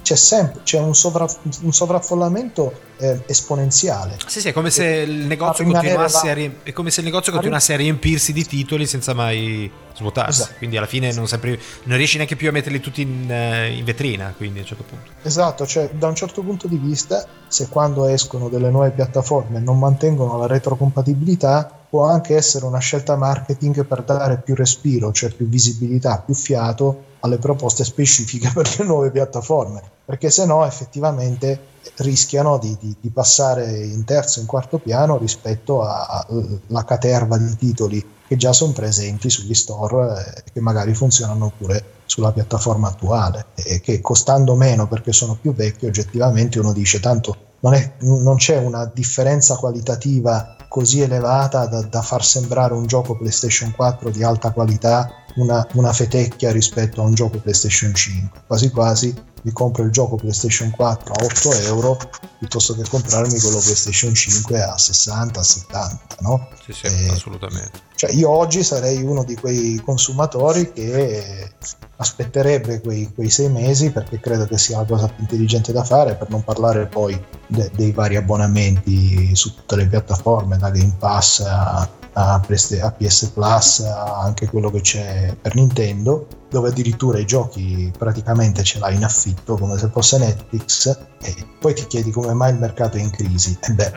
c'è 0.00 0.14
sempre 0.14 0.62
c'è 0.62 0.78
un, 0.78 0.94
sovra, 0.94 1.26
un 1.60 1.72
sovraffollamento 1.72 2.72
eh, 2.98 3.20
esponenziale. 3.26 4.16
Sì, 4.26 4.40
sì, 4.40 4.48
è 4.48 4.52
come 4.52 4.70
se 4.70 4.84
il 4.84 5.26
negozio 5.26 5.64
continuasse, 5.64 6.30
a, 6.30 6.34
riemp- 6.34 6.64
è 6.64 6.72
come 6.72 6.90
se 6.90 7.00
il 7.00 7.06
negozio 7.06 7.32
continuasse 7.32 7.74
a 7.74 7.76
riempirsi 7.76 8.32
di 8.32 8.44
titoli 8.44 8.86
senza 8.86 9.14
mai 9.14 9.70
svuotarsi. 9.94 10.42
Esatto. 10.42 10.58
Quindi 10.58 10.76
alla 10.76 10.86
fine 10.86 11.12
non, 11.12 11.26
sempre, 11.26 11.58
non, 11.84 11.96
riesci 11.96 12.16
neanche 12.16 12.36
più 12.36 12.48
a 12.48 12.52
metterli 12.52 12.80
tutti 12.80 13.02
in, 13.02 13.30
eh, 13.30 13.76
in, 13.76 13.84
vetrina. 13.84 14.32
Quindi 14.36 14.58
a 14.58 14.62
un 14.62 14.68
certo 14.68 14.84
punto. 14.84 15.10
Esatto, 15.22 15.66
cioè 15.66 15.90
da 15.90 16.08
un 16.08 16.14
certo 16.14 16.42
punto 16.42 16.68
di 16.68 16.76
vista, 16.76 17.26
se 17.48 17.68
quando 17.68 18.06
escono 18.06 18.48
delle 18.48 18.70
nuove 18.70 18.90
piattaforme 18.90 19.60
non 19.60 19.78
mantengono 19.78 20.38
la 20.38 20.46
retrocompatibilità, 20.46 21.78
può 21.88 22.06
anche 22.06 22.34
essere 22.34 22.64
una 22.64 22.80
scelta 22.80 23.16
marketing 23.16 23.86
per 23.86 24.02
dare 24.02 24.40
più 24.44 24.54
respiro, 24.54 25.12
cioè 25.12 25.30
più 25.30 25.46
visibilità, 25.46 26.18
più 26.18 26.34
fiato 26.34 27.12
alle 27.20 27.38
proposte 27.38 27.84
specifiche 27.84 28.50
per 28.54 28.68
le 28.78 28.84
nuove 28.84 29.10
piattaforme, 29.10 29.80
perché 30.04 30.30
se 30.30 30.44
no 30.44 30.66
effettivamente 30.66 31.72
rischiano 31.96 32.58
di, 32.58 32.76
di, 32.80 32.96
di 33.00 33.10
passare 33.10 33.84
in 33.84 34.04
terzo 34.04 34.38
e 34.38 34.42
in 34.42 34.48
quarto 34.48 34.78
piano 34.78 35.18
rispetto 35.18 35.82
alla 35.82 36.84
caterva 36.84 37.38
di 37.38 37.56
titoli 37.56 38.12
che 38.26 38.36
già 38.36 38.52
sono 38.52 38.72
presenti 38.72 39.28
sugli 39.30 39.54
store 39.54 40.34
e 40.36 40.50
che 40.52 40.60
magari 40.60 40.94
funzionano 40.94 41.52
pure 41.56 41.92
sulla 42.06 42.32
piattaforma 42.32 42.88
attuale 42.88 43.46
e 43.54 43.80
che 43.80 44.00
costando 44.00 44.54
meno 44.54 44.86
perché 44.86 45.12
sono 45.12 45.36
più 45.40 45.54
vecchi 45.54 45.86
oggettivamente 45.86 46.58
uno 46.58 46.72
dice 46.72 47.00
tanto 47.00 47.36
non, 47.60 47.74
è, 47.74 47.94
non 48.00 48.36
c'è 48.36 48.58
una 48.58 48.90
differenza 48.92 49.56
qualitativa 49.56 50.56
così 50.68 51.00
elevata 51.00 51.66
da, 51.66 51.82
da, 51.82 52.02
far 52.02 52.24
sembrare 52.24 52.74
un 52.74 52.86
gioco 52.86 53.16
PlayStation 53.16 53.72
4 53.74 54.10
di 54.10 54.22
alta 54.22 54.50
qualità 54.50 55.08
una, 55.36 55.66
una 55.72 55.92
fetecchia 55.92 56.52
rispetto 56.52 57.00
a 57.00 57.04
un 57.04 57.14
gioco 57.14 57.38
PlayStation 57.38 57.94
5 57.94 58.42
quasi 58.46 58.70
quasi 58.70 59.14
mi 59.44 59.52
compro 59.52 59.84
il 59.84 59.90
gioco 59.90 60.16
PlayStation 60.16 60.70
4 60.70 61.12
a 61.12 61.24
8 61.24 61.52
euro 61.66 61.98
piuttosto 62.38 62.74
che 62.74 62.82
comprarmi 62.88 63.38
quello 63.38 63.58
PlayStation 63.58 64.14
5 64.14 64.62
a 64.62 64.76
60, 64.76 65.38
a 65.40 65.42
70, 65.42 66.16
no? 66.20 66.48
Sì, 66.64 66.72
sì, 66.72 66.86
e, 66.86 67.08
assolutamente. 67.10 67.80
Cioè 67.94 68.10
io 68.12 68.30
oggi 68.30 68.62
sarei 68.62 69.02
uno 69.02 69.22
di 69.22 69.34
quei 69.36 69.80
consumatori 69.84 70.72
che 70.72 71.52
aspetterebbe 71.96 72.80
quei, 72.80 73.12
quei 73.14 73.28
sei 73.28 73.50
mesi 73.50 73.90
perché 73.90 74.18
credo 74.18 74.46
che 74.46 74.58
sia 74.58 74.78
la 74.78 74.84
cosa 74.84 75.08
più 75.08 75.22
intelligente 75.22 75.72
da 75.72 75.84
fare 75.84 76.14
per 76.16 76.30
non 76.30 76.42
parlare 76.42 76.86
poi 76.86 77.22
de, 77.46 77.70
dei 77.74 77.92
vari 77.92 78.16
abbonamenti 78.16 79.34
su 79.36 79.54
tutte 79.54 79.76
le 79.76 79.86
piattaforme, 79.86 80.56
da 80.56 80.70
Game 80.70 80.96
Pass 80.98 81.40
a 81.40 81.88
a, 82.14 82.40
PS 82.40 83.26
Plus, 83.34 83.80
anche 83.80 84.48
quello 84.48 84.70
che 84.70 84.80
c'è 84.80 85.36
per 85.40 85.54
Nintendo, 85.54 86.26
dove 86.48 86.68
addirittura 86.68 87.18
i 87.18 87.26
giochi 87.26 87.92
praticamente 87.96 88.62
ce 88.62 88.78
l'hai 88.78 88.94
in 88.94 89.04
affitto 89.04 89.56
come 89.56 89.76
se 89.76 89.88
fosse 89.88 90.18
Netflix 90.18 90.96
e 91.20 91.34
poi 91.58 91.74
ti 91.74 91.86
chiedi 91.86 92.10
come 92.10 92.32
mai 92.32 92.52
il 92.52 92.58
mercato 92.58 92.96
è 92.96 93.00
in 93.00 93.10
crisi. 93.10 93.58
E 93.60 93.72
beh, 93.72 93.92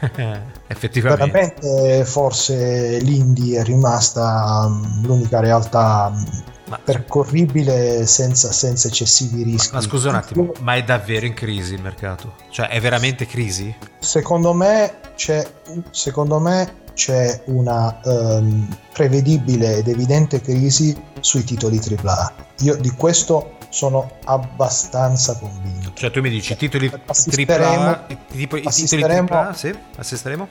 effettivamente. 0.68 1.30
Veramente 1.30 2.04
forse 2.04 2.98
l'indie 2.98 3.60
è 3.60 3.64
rimasta 3.64 4.68
mm, 4.68 5.04
l'unica 5.04 5.40
realtà 5.40 6.12
mm, 6.14 6.22
ma, 6.68 6.78
percorribile 6.82 8.04
senza, 8.06 8.52
senza, 8.52 8.88
eccessivi 8.88 9.42
rischi. 9.42 9.72
Ma, 9.72 9.80
ma 9.80 9.84
scusa 9.84 10.08
un 10.10 10.14
attimo, 10.16 10.52
ma 10.60 10.74
è 10.74 10.84
davvero 10.84 11.24
in 11.24 11.34
crisi 11.34 11.74
il 11.74 11.82
mercato? 11.82 12.34
Cioè 12.50 12.68
è 12.68 12.80
veramente 12.80 13.26
crisi? 13.26 13.74
Secondo 13.98 14.52
me 14.52 14.98
c'è, 15.16 15.46
secondo 15.90 16.38
me 16.38 16.88
c'è 16.94 17.42
una 17.46 17.98
um, 18.04 18.76
prevedibile 18.92 19.76
ed 19.76 19.88
evidente 19.88 20.40
crisi 20.40 20.96
sui 21.20 21.44
titoli 21.44 21.78
AAA. 21.78 22.32
Io 22.60 22.76
di 22.76 22.90
questo 22.90 23.56
sono 23.70 24.10
abbastanza 24.24 25.38
convinto. 25.38 25.92
Cioè 25.94 26.10
tu 26.10 26.20
mi 26.20 26.28
dici 26.28 26.56
titoli 26.56 26.90
AAA, 26.90 28.06
tipo, 28.32 28.56
i 28.56 28.62
titoli 28.62 29.02
AAA, 29.02 29.54
sì? 29.54 29.74
assisteremo? 29.96 30.48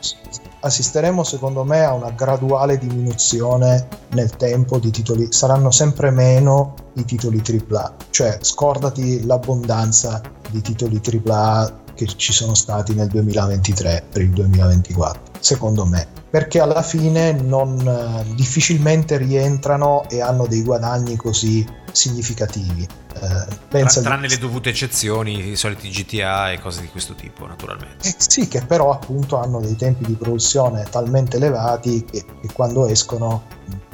Assisteremo 0.62 1.24
secondo 1.24 1.64
me 1.64 1.84
a 1.84 1.94
una 1.94 2.12
graduale 2.12 2.78
diminuzione 2.78 3.88
nel 4.12 4.32
tempo 4.32 4.80
di 4.80 4.90
titoli, 4.90 5.32
saranno 5.32 5.70
sempre 5.70 6.12
meno 6.12 6.74
i 6.94 7.06
titoli 7.06 7.42
AAA, 7.46 7.96
cioè 8.10 8.38
scordati 8.42 9.26
l'abbondanza 9.26 10.22
di 10.50 10.62
titoli 10.62 11.02
AAA 11.04 11.88
che 12.06 12.16
ci 12.16 12.32
sono 12.32 12.54
stati 12.54 12.94
nel 12.94 13.08
2023 13.08 14.06
per 14.10 14.22
il 14.22 14.30
2024, 14.30 15.22
secondo 15.42 15.86
me 15.86 16.08
perché 16.30 16.60
alla 16.60 16.84
fine 16.84 17.32
non, 17.32 17.80
eh, 17.80 18.36
difficilmente 18.36 19.18
rientrano 19.18 20.08
e 20.08 20.22
hanno 20.22 20.46
dei 20.46 20.62
guadagni 20.62 21.16
così 21.16 21.66
significativi. 21.92 22.88
Eh, 23.16 23.56
pensa 23.68 24.02
Tranne 24.02 24.28
di... 24.28 24.36
le 24.36 24.40
dovute 24.40 24.70
eccezioni, 24.70 25.50
i 25.50 25.56
soliti 25.56 25.90
GTA 25.90 26.52
e 26.52 26.60
cose 26.60 26.82
di 26.82 26.88
questo 26.88 27.16
tipo, 27.16 27.48
naturalmente. 27.48 28.08
Eh 28.08 28.16
sì, 28.16 28.48
che 28.48 28.62
però 28.62 28.92
appunto 28.92 29.38
hanno 29.38 29.60
dei 29.60 29.76
tempi 29.76 30.06
di 30.06 30.14
produzione 30.14 30.86
talmente 30.90 31.38
elevati 31.38 32.06
che, 32.06 32.24
che 32.24 32.54
quando 32.54 32.86
escono 32.86 33.44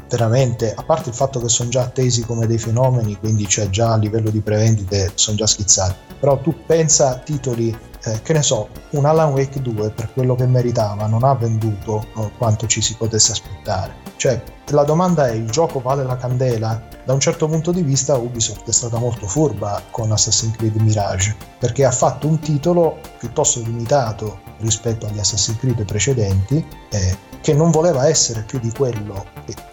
veramente, 0.10 0.74
a 0.74 0.84
parte 0.84 1.10
il 1.10 1.16
fatto 1.16 1.40
che 1.40 1.50
sono 1.50 1.70
già 1.70 1.84
attesi 1.84 2.26
come 2.26 2.48
dei 2.48 2.60
fenomeni, 2.60 3.18
quindi 3.18 3.48
cioè 3.48 3.70
già 3.70 3.94
a 3.94 3.98
livello 3.98 4.30
di 4.30 4.42
prevendite 4.42 5.12
sono 5.16 5.38
già 5.38 5.48
schizzati, 5.48 5.96
però 6.20 6.38
tu 6.40 6.54
pensa 6.66 7.12
a 7.12 7.18
titoli 7.18 7.76
eh, 8.06 8.22
che 8.22 8.34
ne 8.34 8.42
so, 8.42 8.70
un 8.92 9.06
Alan 9.06 9.34
Wake 9.34 9.62
2 9.62 9.90
per 9.90 10.14
quello 10.14 10.36
che 10.36 10.46
meritava 10.46 11.08
non 11.08 11.24
ha 11.24 11.34
venduto 11.34 12.06
eh, 12.18 12.32
quanto 12.38 12.68
ci 12.68 12.82
si 12.82 12.96
potesse 12.96 13.32
aspettare. 13.32 14.04
Cioè, 14.16 14.42
la 14.70 14.84
domanda 14.84 15.28
è, 15.28 15.34
il 15.34 15.50
gioco 15.50 15.80
vale 15.80 16.04
la 16.04 16.16
candela? 16.16 16.88
Da 17.04 17.14
un 17.14 17.20
certo 17.20 17.48
punto 17.48 17.72
di 17.72 17.82
vista 17.82 18.16
Ubisoft 18.16 18.68
è 18.68 18.72
stata 18.72 18.98
molto 18.98 19.28
furba 19.28 19.82
con 19.92 20.12
Assassin's 20.12 20.56
Creed 20.56 20.76
Mirage, 20.76 21.36
perché 21.60 21.86
ha 21.86 21.92
fatto 21.92 22.28
un 22.28 22.40
titolo 22.40 22.98
piuttosto 23.20 23.60
limitato 23.60 24.40
rispetto 24.60 25.06
agli 25.06 25.20
Assassin's 25.20 25.60
Creed 25.60 25.84
precedenti, 25.86 26.66
eh, 26.90 27.18
che 27.42 27.54
non 27.54 27.70
voleva 27.70 28.08
essere 28.08 28.42
più 28.42 28.60
di 28.60 28.72
quello 28.72 29.24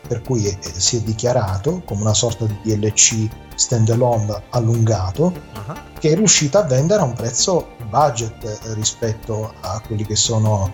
per 0.06 0.20
cui 0.20 0.46
eh, 0.46 0.58
si 0.60 0.98
è 0.98 1.00
dichiarato 1.00 1.80
come 1.86 2.02
una 2.02 2.12
sorta 2.12 2.44
di 2.44 2.58
DLC 2.62 3.28
standalone 3.54 4.42
allungato, 4.50 5.24
uh-huh. 5.24 5.74
che 5.98 6.10
è 6.10 6.14
riuscita 6.14 6.60
a 6.60 6.66
vendere 6.66 7.00
a 7.00 7.04
un 7.04 7.14
prezzo 7.14 7.68
budget 7.92 8.60
rispetto 8.74 9.52
a 9.60 9.80
quelli 9.86 10.06
che 10.06 10.16
sono 10.16 10.72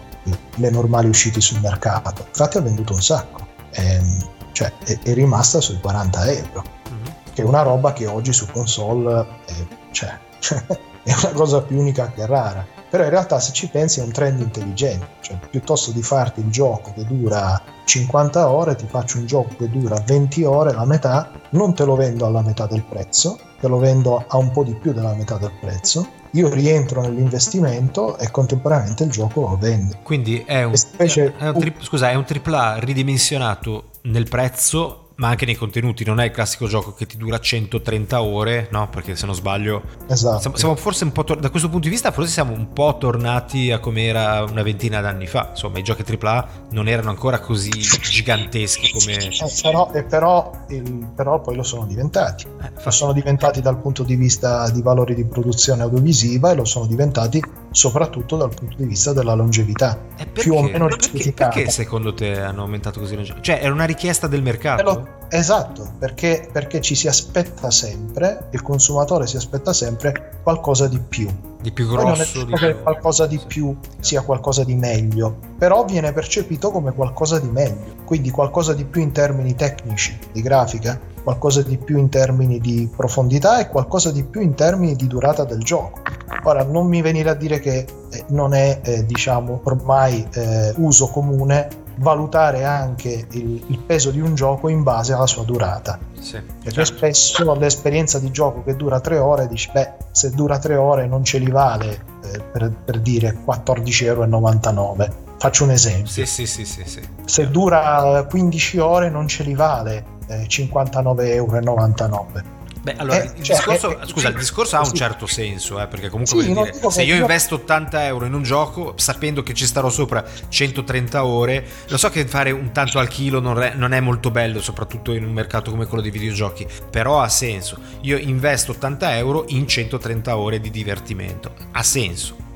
le 0.57 0.71
normali 0.71 1.09
uscite 1.09 1.41
sul 1.41 1.61
mercato. 1.61 2.25
Infatti 2.29 2.59
ha 2.59 2.61
venduto 2.61 2.93
un 2.95 3.03
sacco, 3.03 3.47
e, 3.71 3.85
ehm, 3.85 4.29
cioè 4.53 4.73
è, 4.85 4.99
è, 5.03 5.15
rimasta 5.15 5.61
sui 5.61 5.81
40 5.81 6.31
euro, 6.31 6.65
mm-hmm. 6.93 7.05
che 7.35 7.43
è 7.43 7.45
una 7.45 7.63
roba 7.63 7.93
che 7.93 8.07
oggi 8.07 8.33
su 8.33 8.47
console 8.47 9.27
è, 9.47 9.53
cioè, 9.91 10.17
è 11.09 11.15
una 11.23 11.33
cosa 11.33 11.63
più 11.63 11.79
unica 11.79 12.11
che 12.15 12.27
rara. 12.27 12.67
Però 12.91 13.05
in 13.05 13.11
realtà 13.11 13.39
se 13.39 13.53
ci 13.53 13.69
pensi 13.69 14.01
è 14.01 14.03
un 14.03 14.13
trend 14.13 14.41
intelligente, 14.41 15.07
cioè 15.21 15.39
piuttosto 15.51 15.91
di 15.91 16.03
farti 16.03 16.41
il 16.41 16.51
gioco 16.51 16.93
che 16.95 17.05
dura 17.05 17.61
50 17.85 18.49
ore, 18.49 18.77
ti 18.77 18.87
faccio 18.87 19.19
un 19.19 19.27
gioco 19.27 19.55
che 19.57 19.69
dura 19.69 20.03
20 20.07 20.45
ore, 20.45 20.73
la 20.73 20.87
metà, 20.87 21.31
non 21.51 21.75
te 21.75 21.85
lo 21.85 21.97
vendo 21.97 22.25
alla 22.25 22.41
metà 22.41 22.67
del 22.67 22.85
prezzo, 22.85 23.39
te 23.61 23.69
lo 23.69 23.79
vendo 23.79 24.25
a 24.27 24.37
un 24.39 24.51
po' 24.51 24.65
di 24.65 24.75
più 24.75 24.93
della 24.93 25.13
metà 25.15 25.37
del 25.37 25.53
prezzo, 25.61 26.07
io 26.33 26.49
rientro 26.49 27.03
nell'investimento 27.03 28.17
e 28.19 28.31
contemporaneamente 28.31 29.05
il 29.05 29.11
gioco 29.11 29.41
lo 29.43 29.57
vende. 29.59 29.99
Quindi 30.03 30.43
è 30.47 30.63
un, 30.63 30.75
è 30.97 31.49
un, 31.49 31.59
tri- 31.59 31.75
scusa, 31.81 32.11
è 32.11 32.15
un 32.15 32.25
AAA 32.27 32.79
ridimensionato 32.79 33.91
nel 34.03 34.29
prezzo 34.29 35.08
ma 35.19 35.29
anche 35.29 35.47
nei 35.47 35.57
contenuti, 35.57 36.05
non 36.05 36.21
è 36.21 36.27
il 36.27 36.31
classico 36.31 36.69
gioco 36.69 36.95
che 36.95 37.05
ti 37.07 37.17
dura 37.17 37.41
130 37.41 38.23
ore, 38.23 38.69
no? 38.71 38.89
Perché 38.89 39.17
se 39.17 39.27
non 39.27 39.35
sbaglio, 39.35 39.83
esatto. 40.09 40.57
siamo, 40.57 40.77
forse 40.77 41.05
un 41.05 41.13
po' 41.13 41.25
tor- 41.25 41.41
da 41.41 41.51
questo 41.51 41.69
punto 41.69 41.87
di 41.87 41.93
vista, 41.93 42.13
forse 42.13 42.31
siamo 42.31 42.53
un 42.53 42.73
po' 42.73 42.97
tornati 42.99 43.73
a 43.73 43.81
come 43.81 44.05
era 44.05 44.45
una 44.49 44.63
ventina 44.63 45.01
d'anni 45.01 45.27
fa. 45.27 45.49
Insomma, 45.51 45.79
i 45.79 45.83
giochi 45.83 46.05
AAA 46.09 46.49
non 46.71 46.87
erano 46.87 47.11
ancora 47.11 47.41
così 47.41 47.71
giganteschi 47.71 48.93
come. 48.93 49.17
Eh, 49.17 49.53
però, 49.61 49.91
eh, 49.93 50.05
però, 50.05 50.53
il, 50.69 51.09
però, 51.17 51.41
poi 51.41 51.57
lo 51.57 51.65
sono 51.65 51.85
diventati. 51.85 52.47
Eh, 52.63 52.71
lo 52.81 52.91
sono 52.91 53.13
diventati 53.13 53.61
dal 53.61 53.81
punto 53.81 54.05
di 54.05 54.15
vista 54.15 54.71
di 54.71 54.83
valori 54.83 55.17
di 55.17 55.25
produzione 55.25 55.83
audiovisiva 55.83 56.53
e 56.53 56.55
lo 56.55 56.65
sono 56.65 56.87
diventati 56.87 57.43
soprattutto 57.71 58.37
dal 58.37 58.53
punto 58.55 58.77
di 58.77 58.85
vista 58.85 59.13
della 59.13 59.35
longevità. 59.35 59.99
Più 60.33 60.55
o 60.55 60.63
meno 60.63 60.87
perché, 60.87 61.33
perché 61.33 61.71
secondo 61.71 62.15
te 62.15 62.41
hanno 62.41 62.63
aumentato 62.63 63.01
così? 63.01 63.17
Cioè, 63.41 63.59
era 63.63 63.73
una 63.73 63.85
richiesta 63.85 64.27
del 64.27 64.43
mercato? 64.43 65.17
Esatto, 65.31 65.93
perché, 65.99 66.49
perché, 66.51 66.81
ci 66.81 66.95
si 66.95 67.07
aspetta 67.07 67.71
sempre, 67.71 68.49
il 68.51 68.63
consumatore 68.63 69.27
si 69.27 69.37
aspetta 69.37 69.73
sempre 69.73 70.41
qualcosa 70.43 70.89
di 70.89 70.99
più. 70.99 71.29
Di 71.61 71.71
più 71.73 71.87
grosso. 71.89 72.47
è 72.47 72.55
che 72.55 72.81
qualcosa 72.81 73.27
di 73.27 73.39
più 73.47 73.77
sia 74.01 74.23
qualcosa 74.23 74.65
di 74.65 74.75
meglio, 74.75 75.37
però 75.59 75.85
viene 75.85 76.13
percepito 76.13 76.71
come 76.71 76.93
qualcosa 76.93 77.39
di 77.39 77.49
meglio, 77.49 77.97
quindi 78.05 78.31
qualcosa 78.31 78.73
di 78.73 78.85
più 78.85 79.03
in 79.03 79.13
termini 79.13 79.55
tecnici, 79.55 80.17
di 80.33 80.41
grafica, 80.41 80.99
qualcosa 81.29 81.61
di 81.61 81.77
più 81.77 81.99
in 81.99 82.09
termini 82.09 82.59
di 82.59 82.89
profondità 82.97 83.61
e 83.61 83.69
qualcosa 83.69 84.11
di 84.11 84.25
più 84.25 84.41
in 84.41 84.55
termini 84.55 84.97
di 84.97 85.07
durata 85.07 85.45
del 85.45 85.59
gioco. 85.59 86.01
Ora, 86.45 86.65
non 86.65 86.87
mi 86.87 87.03
venire 87.03 87.29
a 87.29 87.35
dire 87.35 87.61
che 87.61 87.85
eh, 88.11 88.25
non 88.29 88.55
è, 88.55 88.81
eh, 88.83 89.05
diciamo, 89.05 89.61
ormai 89.65 90.27
eh, 90.33 90.73
uso 90.77 91.09
comune 91.09 91.69
valutare 91.97 92.65
anche 92.65 93.27
il, 93.33 93.63
il, 93.67 93.79
peso 93.79 94.11
di 94.11 94.21
un 94.21 94.35
gioco 94.35 94.69
in 94.69 94.83
base 94.83 95.13
alla 95.13 95.27
sua 95.27 95.43
durata. 95.43 95.99
Sì, 96.19 96.41
Perché 96.41 96.85
certo. 96.85 96.97
spesso 96.97 97.55
l'esperienza 97.55 98.19
di 98.19 98.31
gioco 98.31 98.63
che 98.63 98.75
dura 98.75 98.99
tre 99.01 99.19
ore 99.19 99.49
dici, 99.49 99.69
beh, 99.71 99.93
se 100.11 100.31
dura 100.31 100.59
tre 100.59 100.77
ore 100.77 101.07
non 101.07 101.25
ce 101.25 101.37
li 101.37 101.51
vale 101.51 102.05
eh, 102.25 102.41
per, 102.41 102.73
per, 102.87 103.01
dire 103.01 103.37
14,99 103.45 104.03
euro. 104.07 105.27
Faccio 105.37 105.65
un 105.65 105.73
esempio. 105.73 106.07
Sì, 106.07 106.25
sì, 106.25 106.47
sì, 106.47 106.65
sì, 106.65 106.85
sì. 106.87 107.01
Se 107.27 107.51
dura 107.51 108.25
15 108.27 108.79
ore 108.79 109.11
non 109.11 109.29
ce 109.29 109.43
li 109.43 109.55
vale 109.55 110.17
59,99 110.29 111.37
euro. 111.37 112.58
Beh, 112.93 112.97
allora, 112.97 113.23
eh, 113.23 113.33
il, 113.37 113.43
cioè, 113.43 113.57
discorso, 113.57 114.01
eh, 114.01 114.07
scusa, 114.07 114.29
il 114.29 114.37
discorso 114.37 114.77
ha 114.77 114.81
un 114.81 114.95
certo 114.95 115.27
senso, 115.27 115.81
eh, 115.81 115.87
perché 115.87 116.09
comunque 116.09 116.43
sì, 116.43 116.53
dire, 116.53 116.91
se 116.91 117.03
io 117.03 117.17
investo 117.17 117.57
80 117.57 118.07
euro 118.07 118.25
in 118.25 118.35
un 118.35 118.43
gioco 118.43 118.95
sapendo 118.97 119.43
che 119.43 119.53
ci 119.55 119.67
starò 119.67 119.91
sopra 119.91 120.25
130 120.49 121.25
ore, 121.25 121.67
lo 121.89 121.97
so 121.97 122.09
che 122.09 122.27
fare 122.27 122.51
un 122.51 122.73
tanto 122.73 122.99
al 122.99 123.09
chilo 123.09 123.41
non 123.41 123.61
è, 123.63 123.75
non 123.75 123.93
è 123.93 124.01
molto 124.01 124.31
bello, 124.31 124.61
soprattutto 124.63 125.13
in 125.13 125.25
un 125.25 125.33
mercato 125.33 125.71
come 125.71 125.87
quello 125.87 126.03
dei 126.03 126.11
videogiochi, 126.11 126.67
però 126.91 127.21
ha 127.21 127.29
senso. 127.29 127.79
Io 128.03 128.17
investo 128.17 128.73
80 128.73 129.17
euro 129.17 129.45
in 129.49 129.67
130 129.67 130.37
ore 130.37 130.61
di 130.61 130.71
divertimento, 130.71 131.53
ha 131.73 131.83
senso. 131.83 132.47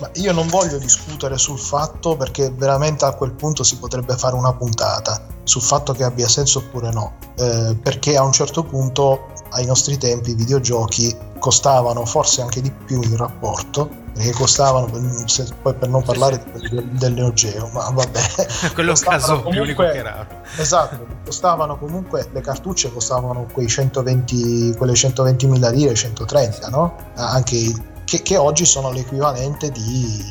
Ma 0.00 0.08
io 0.14 0.32
non 0.32 0.46
voglio 0.46 0.78
discutere 0.78 1.36
sul 1.36 1.58
fatto 1.58 2.16
perché 2.16 2.50
veramente 2.54 3.04
a 3.04 3.14
quel 3.14 3.32
punto 3.32 3.64
si 3.64 3.76
potrebbe 3.76 4.16
fare 4.16 4.36
una 4.36 4.52
puntata 4.54 5.26
sul 5.42 5.62
fatto 5.62 5.92
che 5.92 6.04
abbia 6.04 6.28
senso 6.28 6.60
oppure 6.60 6.92
no, 6.92 7.16
eh, 7.36 7.76
perché 7.82 8.16
a 8.16 8.22
un 8.22 8.32
certo 8.32 8.62
punto 8.62 9.32
ai 9.50 9.66
nostri 9.66 9.96
tempi 9.96 10.30
i 10.30 10.34
videogiochi 10.34 11.16
costavano 11.38 12.04
forse 12.04 12.42
anche 12.42 12.60
di 12.60 12.70
più 12.70 13.00
in 13.02 13.16
rapporto 13.16 14.06
perché 14.12 14.32
costavano 14.32 14.90
se, 15.26 15.46
poi 15.62 15.74
per 15.74 15.88
non 15.88 16.02
parlare 16.02 16.42
del, 16.52 16.84
del 16.84 17.12
Neo 17.12 17.32
Geo 17.32 17.68
ma 17.72 17.88
vabbè. 17.90 18.20
Quello 18.74 18.92
è 18.92 18.94
un 18.94 19.00
caso 19.00 19.42
più 19.42 19.62
unico 19.62 19.82
che 19.82 20.02
raro. 20.02 20.26
Esatto 20.56 21.16
costavano 21.24 21.78
comunque 21.78 22.28
le 22.32 22.40
cartucce 22.40 22.92
costavano 22.92 23.46
quei 23.52 23.68
120 23.68 24.74
quelle 24.76 24.92
120.000 24.92 25.72
lire 25.72 25.94
130 25.94 26.68
no? 26.68 26.96
anche 27.14 27.74
che, 28.04 28.22
che 28.22 28.36
oggi 28.38 28.64
sono 28.64 28.90
l'equivalente 28.90 29.70
di 29.70 30.24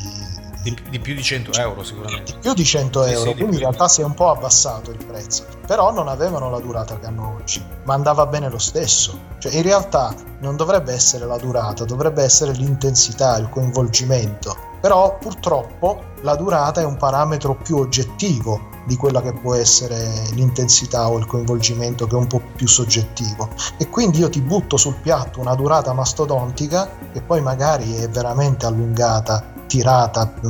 di, 0.74 0.82
di, 0.90 0.98
più 0.98 1.14
di 1.14 1.22
100 1.22 1.52
euro 1.52 1.82
sicuramente. 1.82 2.34
Più 2.40 2.54
di 2.54 2.64
100 2.64 3.04
euro, 3.04 3.30
sì, 3.30 3.36
quindi 3.36 3.56
in 3.56 3.62
realtà 3.62 3.88
si 3.88 4.00
è 4.00 4.04
un 4.04 4.14
po' 4.14 4.30
abbassato 4.30 4.90
il 4.90 5.04
prezzo, 5.04 5.46
però 5.66 5.92
non 5.92 6.08
avevano 6.08 6.50
la 6.50 6.60
durata 6.60 6.98
che 6.98 7.06
hanno 7.06 7.36
oggi, 7.40 7.64
ma 7.84 7.94
andava 7.94 8.26
bene 8.26 8.48
lo 8.48 8.58
stesso. 8.58 9.26
Cioè 9.38 9.54
in 9.54 9.62
realtà 9.62 10.14
non 10.40 10.56
dovrebbe 10.56 10.92
essere 10.92 11.26
la 11.26 11.36
durata, 11.36 11.84
dovrebbe 11.84 12.22
essere 12.22 12.52
l'intensità, 12.52 13.36
il 13.38 13.48
coinvolgimento, 13.48 14.56
però 14.80 15.16
purtroppo 15.18 16.02
la 16.22 16.34
durata 16.34 16.80
è 16.80 16.84
un 16.84 16.96
parametro 16.96 17.54
più 17.56 17.76
oggettivo 17.76 18.76
di 18.86 18.96
quella 18.96 19.20
che 19.20 19.34
può 19.34 19.54
essere 19.54 20.28
l'intensità 20.32 21.08
o 21.10 21.18
il 21.18 21.26
coinvolgimento 21.26 22.06
che 22.06 22.14
è 22.14 22.18
un 22.18 22.26
po' 22.26 22.40
più 22.56 22.66
soggettivo 22.66 23.50
e 23.76 23.88
quindi 23.90 24.20
io 24.20 24.30
ti 24.30 24.40
butto 24.40 24.78
sul 24.78 24.94
piatto 24.94 25.40
una 25.40 25.54
durata 25.54 25.92
mastodontica 25.92 26.88
che 27.12 27.20
poi 27.20 27.42
magari 27.42 27.96
è 27.96 28.08
veramente 28.08 28.64
allungata 28.64 29.56
tirata 29.68 30.34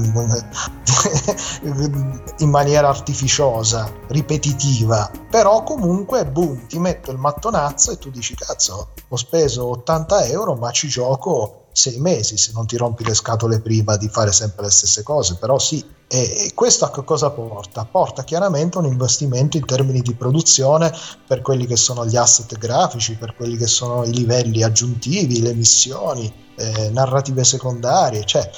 in 2.38 2.48
maniera 2.48 2.88
artificiosa, 2.88 3.92
ripetitiva, 4.06 5.10
però 5.28 5.62
comunque 5.64 6.24
boom, 6.24 6.66
ti 6.66 6.78
metto 6.78 7.10
il 7.10 7.18
mattonazzo 7.18 7.90
e 7.90 7.98
tu 7.98 8.08
dici 8.08 8.34
cazzo, 8.34 8.92
ho 9.06 9.16
speso 9.16 9.68
80 9.68 10.24
euro 10.24 10.54
ma 10.54 10.70
ci 10.70 10.88
gioco 10.88 11.66
sei 11.78 12.00
mesi 12.00 12.36
se 12.36 12.50
non 12.54 12.66
ti 12.66 12.76
rompi 12.76 13.04
le 13.04 13.14
scatole 13.14 13.60
prima 13.60 13.96
di 13.96 14.08
fare 14.08 14.32
sempre 14.32 14.64
le 14.64 14.70
stesse 14.70 15.02
cose, 15.02 15.36
però 15.36 15.58
sì. 15.58 15.96
E 16.10 16.52
questo 16.54 16.86
a 16.86 16.90
che 16.90 17.04
cosa 17.04 17.30
porta? 17.30 17.84
Porta 17.84 18.24
chiaramente 18.24 18.78
un 18.78 18.86
investimento 18.86 19.58
in 19.58 19.66
termini 19.66 20.00
di 20.00 20.14
produzione 20.14 20.90
per 21.26 21.42
quelli 21.42 21.66
che 21.66 21.76
sono 21.76 22.06
gli 22.06 22.16
asset 22.16 22.56
grafici, 22.56 23.14
per 23.16 23.36
quelli 23.36 23.58
che 23.58 23.66
sono 23.66 24.04
i 24.04 24.12
livelli 24.12 24.62
aggiuntivi, 24.62 25.42
le 25.42 25.52
missioni, 25.52 26.32
eh, 26.56 26.88
narrative 26.90 27.44
secondarie, 27.44 28.24
cioè 28.24 28.50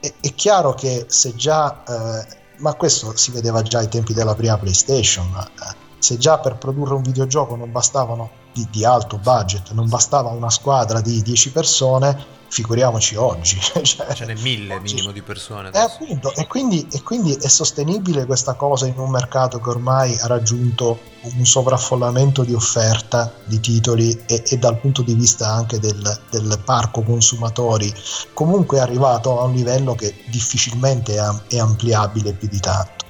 è, 0.00 0.12
è 0.20 0.34
chiaro 0.34 0.74
che 0.74 1.06
se 1.08 1.34
già, 1.34 1.82
eh, 1.84 2.36
ma 2.56 2.74
questo 2.74 3.16
si 3.16 3.30
vedeva 3.30 3.62
già 3.62 3.78
ai 3.78 3.88
tempi 3.88 4.12
della 4.12 4.34
prima 4.34 4.58
PlayStation, 4.58 5.26
eh, 5.36 5.74
se 5.98 6.16
già 6.18 6.38
per 6.38 6.56
produrre 6.56 6.94
un 6.94 7.02
videogioco 7.02 7.56
non 7.56 7.72
bastavano 7.72 8.37
di, 8.52 8.66
di, 8.70 8.84
alto 8.84 9.18
budget, 9.18 9.70
non 9.72 9.88
bastava 9.88 10.30
una 10.30 10.50
squadra 10.50 11.00
di 11.00 11.22
10 11.22 11.52
persone, 11.52 12.36
figuriamoci 12.48 13.14
oggi. 13.16 13.58
cioè, 13.82 14.14
Ce 14.14 14.24
n'è 14.24 14.34
mille 14.36 14.74
oggi. 14.74 14.94
minimo 14.94 15.12
di 15.12 15.22
persone. 15.22 15.70
Eh, 15.72 15.78
appunto, 15.78 16.34
e, 16.34 16.46
quindi, 16.46 16.86
e 16.90 17.02
quindi 17.02 17.34
è 17.34 17.48
sostenibile 17.48 18.24
questa 18.24 18.54
cosa 18.54 18.86
in 18.86 18.98
un 18.98 19.10
mercato 19.10 19.60
che 19.60 19.68
ormai 19.68 20.16
ha 20.18 20.26
raggiunto 20.26 20.98
un 21.20 21.44
sovraffollamento 21.44 22.42
di 22.44 22.54
offerta 22.54 23.32
di 23.44 23.60
titoli 23.60 24.18
e, 24.26 24.42
e 24.46 24.56
dal 24.56 24.78
punto 24.78 25.02
di 25.02 25.14
vista 25.14 25.48
anche 25.48 25.78
del, 25.78 26.20
del, 26.30 26.58
parco 26.64 27.02
consumatori 27.02 27.92
comunque 28.32 28.78
è 28.78 28.80
arrivato 28.80 29.40
a 29.40 29.44
un 29.44 29.52
livello 29.52 29.94
che 29.94 30.14
difficilmente 30.26 31.16
è, 31.16 31.28
è 31.48 31.58
ampliabile 31.58 32.32
più 32.32 32.48
di 32.48 32.60
tanto. 32.60 33.06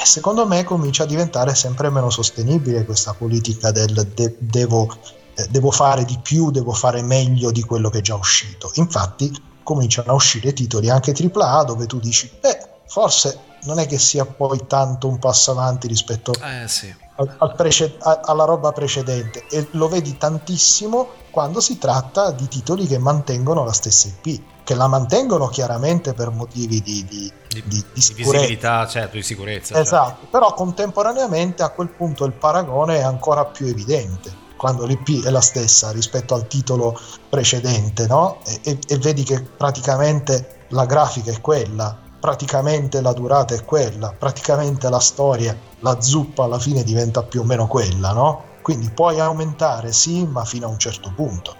E 0.00 0.06
secondo 0.06 0.46
me 0.46 0.64
comincia 0.64 1.02
a 1.02 1.06
diventare 1.06 1.54
sempre 1.54 1.90
meno 1.90 2.08
sostenibile 2.08 2.86
questa 2.86 3.12
politica 3.12 3.70
del 3.70 4.10
de- 4.14 4.34
devo, 4.38 4.90
eh, 5.34 5.46
devo 5.50 5.70
fare 5.70 6.06
di 6.06 6.18
più, 6.22 6.50
devo 6.50 6.72
fare 6.72 7.02
meglio 7.02 7.50
di 7.50 7.62
quello 7.62 7.90
che 7.90 7.98
è 7.98 8.00
già 8.00 8.14
uscito. 8.14 8.70
Infatti 8.76 9.30
cominciano 9.62 10.12
a 10.12 10.14
uscire 10.14 10.54
titoli 10.54 10.88
anche 10.88 11.12
AAA 11.12 11.64
dove 11.64 11.84
tu 11.84 12.00
dici, 12.00 12.32
beh, 12.40 12.68
forse 12.86 13.40
non 13.64 13.78
è 13.78 13.86
che 13.86 13.98
sia 13.98 14.24
poi 14.24 14.66
tanto 14.66 15.06
un 15.06 15.18
passo 15.18 15.50
avanti 15.50 15.86
rispetto 15.86 16.32
eh, 16.32 16.66
sì. 16.66 16.94
al, 17.16 17.34
al 17.36 17.54
prece- 17.54 17.96
a, 17.98 18.20
alla 18.24 18.44
roba 18.44 18.72
precedente 18.72 19.46
e 19.50 19.68
lo 19.72 19.86
vedi 19.88 20.16
tantissimo 20.16 21.08
quando 21.30 21.60
si 21.60 21.76
tratta 21.76 22.30
di 22.30 22.48
titoli 22.48 22.86
che 22.86 22.96
mantengono 22.96 23.64
la 23.64 23.72
stessa 23.72 24.08
IP 24.08 24.42
che 24.70 24.76
la 24.76 24.86
mantengono 24.86 25.48
chiaramente 25.48 26.14
per 26.14 26.30
motivi 26.30 26.80
di, 26.80 27.04
di, 27.04 27.32
di, 27.48 27.62
di, 27.66 27.84
di 27.92 28.14
visibilità, 28.14 28.86
certo, 28.86 29.16
di 29.16 29.22
sicurezza. 29.24 29.76
Esatto, 29.80 30.10
certo. 30.10 30.26
però 30.30 30.54
contemporaneamente 30.54 31.64
a 31.64 31.70
quel 31.70 31.88
punto 31.88 32.24
il 32.24 32.30
paragone 32.30 32.98
è 32.98 33.02
ancora 33.02 33.46
più 33.46 33.66
evidente 33.66 34.32
quando 34.56 34.86
l'IP 34.86 35.24
è 35.24 35.30
la 35.30 35.40
stessa 35.40 35.90
rispetto 35.90 36.34
al 36.34 36.46
titolo 36.46 36.96
precedente, 37.28 38.06
no? 38.06 38.38
E, 38.44 38.60
e, 38.62 38.78
e, 38.86 38.98
vedi 38.98 39.24
che 39.24 39.42
praticamente 39.42 40.66
la 40.68 40.86
grafica 40.86 41.32
è 41.32 41.40
quella, 41.40 41.98
praticamente 42.20 43.00
la 43.00 43.12
durata 43.12 43.56
è 43.56 43.64
quella, 43.64 44.14
praticamente 44.16 44.88
la 44.88 45.00
storia, 45.00 45.58
la 45.80 46.00
zuppa 46.00 46.44
alla 46.44 46.60
fine 46.60 46.84
diventa 46.84 47.24
più 47.24 47.40
o 47.40 47.44
meno 47.44 47.66
quella, 47.66 48.12
no? 48.12 48.44
Quindi 48.62 48.88
puoi 48.90 49.18
aumentare, 49.18 49.90
sì, 49.92 50.24
ma 50.26 50.44
fino 50.44 50.66
a 50.66 50.70
un 50.70 50.78
certo 50.78 51.10
punto 51.12 51.59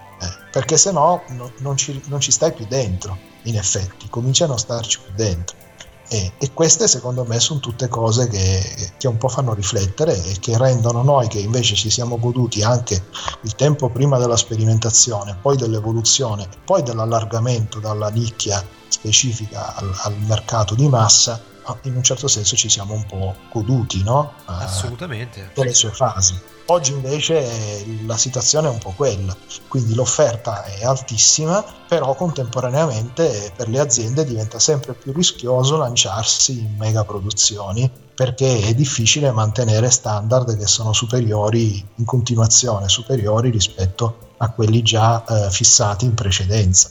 perché 0.51 0.77
se 0.77 0.91
no, 0.91 1.23
no 1.29 1.51
non, 1.59 1.77
ci, 1.77 2.01
non 2.07 2.19
ci 2.19 2.31
stai 2.31 2.53
più 2.53 2.65
dentro, 2.67 3.17
in 3.43 3.57
effetti, 3.57 4.09
cominci 4.09 4.43
a 4.43 4.47
non 4.47 4.59
starci 4.59 4.99
più 4.99 5.13
dentro. 5.15 5.55
E, 6.07 6.33
e, 6.37 6.51
queste 6.51 6.89
secondo 6.89 7.23
me 7.23 7.39
sono 7.39 7.61
tutte 7.61 7.87
cose 7.87 8.27
che, 8.27 8.91
che, 8.97 9.07
un 9.07 9.17
po' 9.17 9.29
fanno 9.29 9.53
riflettere 9.53 10.21
e 10.25 10.39
che 10.41 10.57
rendono 10.57 11.03
noi 11.03 11.29
che 11.29 11.39
invece 11.39 11.75
ci 11.75 11.89
siamo 11.89 12.19
goduti 12.19 12.61
anche 12.61 13.01
il 13.43 13.55
tempo 13.55 13.87
prima 13.89 14.17
della 14.17 14.35
sperimentazione, 14.35 15.37
poi 15.41 15.55
dell'evoluzione, 15.55 16.49
poi 16.65 16.83
dell'allargamento 16.83 17.79
dalla 17.79 18.09
nicchia 18.09 18.61
specifica 18.89 19.73
al, 19.73 19.89
al 20.03 20.17
mercato 20.27 20.75
di 20.75 20.89
massa, 20.89 21.41
in 21.83 21.95
un 21.95 22.03
certo 22.03 22.27
senso 22.27 22.57
ci 22.57 22.67
siamo 22.67 22.93
un 22.93 23.05
po' 23.05 23.35
goduti, 23.49 24.03
no? 24.03 24.33
Assolutamente. 24.45 25.47
Tutte 25.53 25.63
le 25.63 25.73
sue 25.73 25.91
fasi. 25.91 26.37
Oggi 26.71 26.93
invece 26.93 27.85
la 28.05 28.15
situazione 28.15 28.69
è 28.69 28.71
un 28.71 28.77
po' 28.77 28.93
quella, 28.95 29.35
quindi 29.67 29.93
l'offerta 29.93 30.63
è 30.63 30.85
altissima, 30.85 31.61
però 31.85 32.15
contemporaneamente 32.15 33.51
per 33.53 33.67
le 33.67 33.79
aziende 33.79 34.23
diventa 34.23 34.57
sempre 34.57 34.93
più 34.93 35.11
rischioso 35.11 35.75
lanciarsi 35.75 36.59
in 36.59 36.77
mega 36.77 37.03
produzioni 37.03 37.91
perché 38.15 38.61
è 38.61 38.73
difficile 38.73 39.31
mantenere 39.31 39.89
standard 39.89 40.57
che 40.57 40.65
sono 40.65 40.93
superiori 40.93 41.85
in 41.95 42.05
continuazione, 42.05 42.87
superiori 42.87 43.49
rispetto 43.49 44.29
a 44.37 44.49
quelli 44.51 44.81
già 44.81 45.25
eh, 45.25 45.51
fissati 45.51 46.05
in 46.05 46.13
precedenza. 46.13 46.89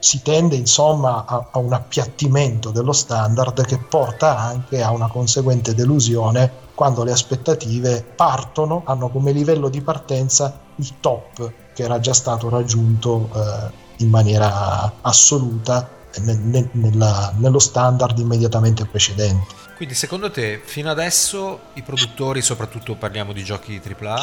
Si 0.00 0.20
tende 0.22 0.56
insomma 0.56 1.24
a, 1.26 1.48
a, 1.52 1.58
un 1.58 1.72
appiattimento 1.72 2.70
dello 2.70 2.92
standard 2.92 3.64
che 3.66 3.78
porta 3.78 4.36
anche 4.36 4.82
a 4.82 4.90
una 4.90 5.06
conseguente 5.06 5.74
delusione 5.74 6.50
quando 6.74 7.04
le 7.04 7.12
aspettative 7.12 8.04
partono, 8.14 8.82
hanno 8.84 9.08
come 9.08 9.32
livello 9.32 9.68
di 9.68 9.80
partenza 9.80 10.60
il 10.76 10.94
top 11.00 11.52
che 11.74 11.82
era 11.82 12.00
già 12.00 12.12
stato 12.12 12.48
raggiunto 12.48 13.28
eh, 13.34 13.70
in 13.98 14.08
maniera 14.08 14.92
assoluta 15.00 15.88
nel, 16.20 16.38
nel, 16.38 16.68
nella, 16.72 17.32
nello 17.36 17.58
standard 17.58 18.18
immediatamente 18.18 18.84
precedente. 18.84 19.60
Quindi 19.76 19.94
secondo 19.94 20.30
te 20.30 20.60
fino 20.62 20.90
adesso 20.90 21.60
i 21.74 21.82
produttori, 21.82 22.42
soprattutto 22.42 22.94
parliamo 22.94 23.32
di 23.32 23.42
giochi 23.42 23.80
AAA, 23.82 24.22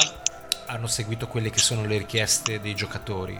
hanno 0.69 0.87
seguito 0.87 1.27
quelle 1.27 1.49
che 1.49 1.59
sono 1.59 1.85
le 1.85 1.97
richieste 1.97 2.59
dei 2.59 2.75
giocatori. 2.75 3.39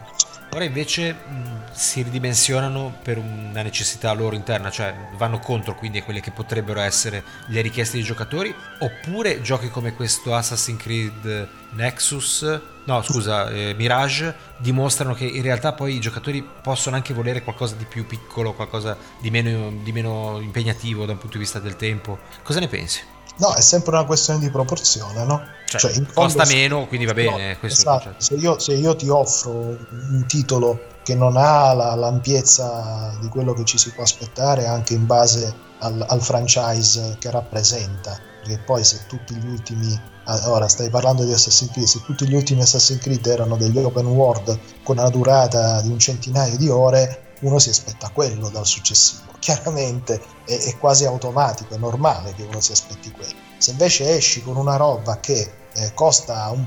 Ora 0.52 0.64
invece 0.64 1.12
mh, 1.12 1.70
si 1.70 2.02
ridimensionano 2.02 2.98
per 3.02 3.18
una 3.18 3.62
necessità 3.62 4.12
loro 4.12 4.34
interna, 4.34 4.68
cioè 4.68 4.92
vanno 5.16 5.38
contro 5.38 5.76
quindi 5.76 5.98
a 5.98 6.02
quelle 6.02 6.20
che 6.20 6.32
potrebbero 6.32 6.80
essere 6.80 7.22
le 7.46 7.60
richieste 7.60 7.96
dei 7.96 8.04
giocatori, 8.04 8.52
oppure 8.80 9.40
giochi 9.42 9.70
come 9.70 9.94
questo 9.94 10.34
Assassin's 10.34 10.82
Creed 10.82 11.48
Nexus, 11.70 12.60
no 12.84 13.02
scusa, 13.02 13.48
eh, 13.48 13.74
Mirage, 13.76 14.34
dimostrano 14.56 15.14
che 15.14 15.24
in 15.24 15.42
realtà 15.42 15.72
poi 15.72 15.94
i 15.94 16.00
giocatori 16.00 16.42
possono 16.42 16.96
anche 16.96 17.14
volere 17.14 17.44
qualcosa 17.44 17.76
di 17.76 17.84
più 17.84 18.04
piccolo, 18.04 18.52
qualcosa 18.52 18.96
di 19.20 19.30
meno, 19.30 19.70
di 19.84 19.92
meno 19.92 20.40
impegnativo 20.40 21.06
da 21.06 21.12
un 21.12 21.18
punto 21.18 21.34
di 21.34 21.44
vista 21.44 21.60
del 21.60 21.76
tempo. 21.76 22.18
Cosa 22.42 22.58
ne 22.58 22.66
pensi? 22.66 23.09
No, 23.40 23.54
è 23.54 23.60
sempre 23.62 23.92
una 23.92 24.04
questione 24.04 24.38
di 24.38 24.50
proporzione, 24.50 25.24
no? 25.24 25.42
Cioè, 25.64 25.80
cioè 25.80 26.02
costa 26.12 26.44
meno, 26.44 26.86
quindi 26.86 27.06
va 27.06 27.14
bene. 27.14 27.56
No, 27.60 27.68
esatto. 27.68 28.14
se, 28.18 28.34
io, 28.34 28.58
se, 28.58 28.74
io, 28.74 28.94
ti 28.94 29.08
offro 29.08 29.52
un 29.52 30.24
titolo 30.26 30.78
che 31.02 31.14
non 31.14 31.36
ha 31.36 31.72
la, 31.72 31.94
l'ampiezza 31.94 33.16
di 33.18 33.28
quello 33.28 33.54
che 33.54 33.64
ci 33.64 33.78
si 33.78 33.90
può 33.92 34.02
aspettare 34.02 34.66
anche 34.66 34.92
in 34.92 35.06
base 35.06 35.54
al, 35.78 36.04
al 36.06 36.20
franchise 36.20 37.16
che 37.18 37.30
rappresenta, 37.30 38.18
perché 38.40 38.58
poi 38.58 38.84
se 38.84 39.00
tutti 39.08 39.34
gli 39.34 39.46
ultimi 39.46 39.98
ora 40.44 40.68
stai 40.68 40.90
parlando 40.90 41.24
di 41.24 41.32
Assassin's 41.32 41.72
Creed, 41.72 41.86
se 41.86 42.02
tutti 42.04 42.28
gli 42.28 42.34
ultimi 42.34 42.60
Assassin's 42.60 43.00
Creed 43.00 43.24
erano 43.26 43.56
degli 43.56 43.78
open 43.78 44.06
world 44.06 44.58
con 44.82 44.98
una 44.98 45.08
durata 45.08 45.80
di 45.80 45.88
un 45.88 45.98
centinaio 45.98 46.58
di 46.58 46.68
ore, 46.68 47.36
uno 47.40 47.58
si 47.58 47.70
aspetta 47.70 48.10
quello 48.10 48.50
dal 48.50 48.66
successivo 48.66 49.29
chiaramente 49.40 50.22
è, 50.44 50.56
è, 50.56 50.78
quasi 50.78 51.04
automatico, 51.04 51.74
è 51.74 51.78
normale 51.78 52.32
che 52.34 52.44
uno 52.44 52.60
si 52.60 52.70
aspetti 52.70 53.10
quello. 53.10 53.34
Se 53.58 53.72
invece 53.72 54.16
esci 54.16 54.42
con 54.42 54.56
una 54.56 54.76
roba 54.76 55.18
che 55.18 55.52
eh, 55.72 55.92
costa 55.94 56.48
un, 56.50 56.64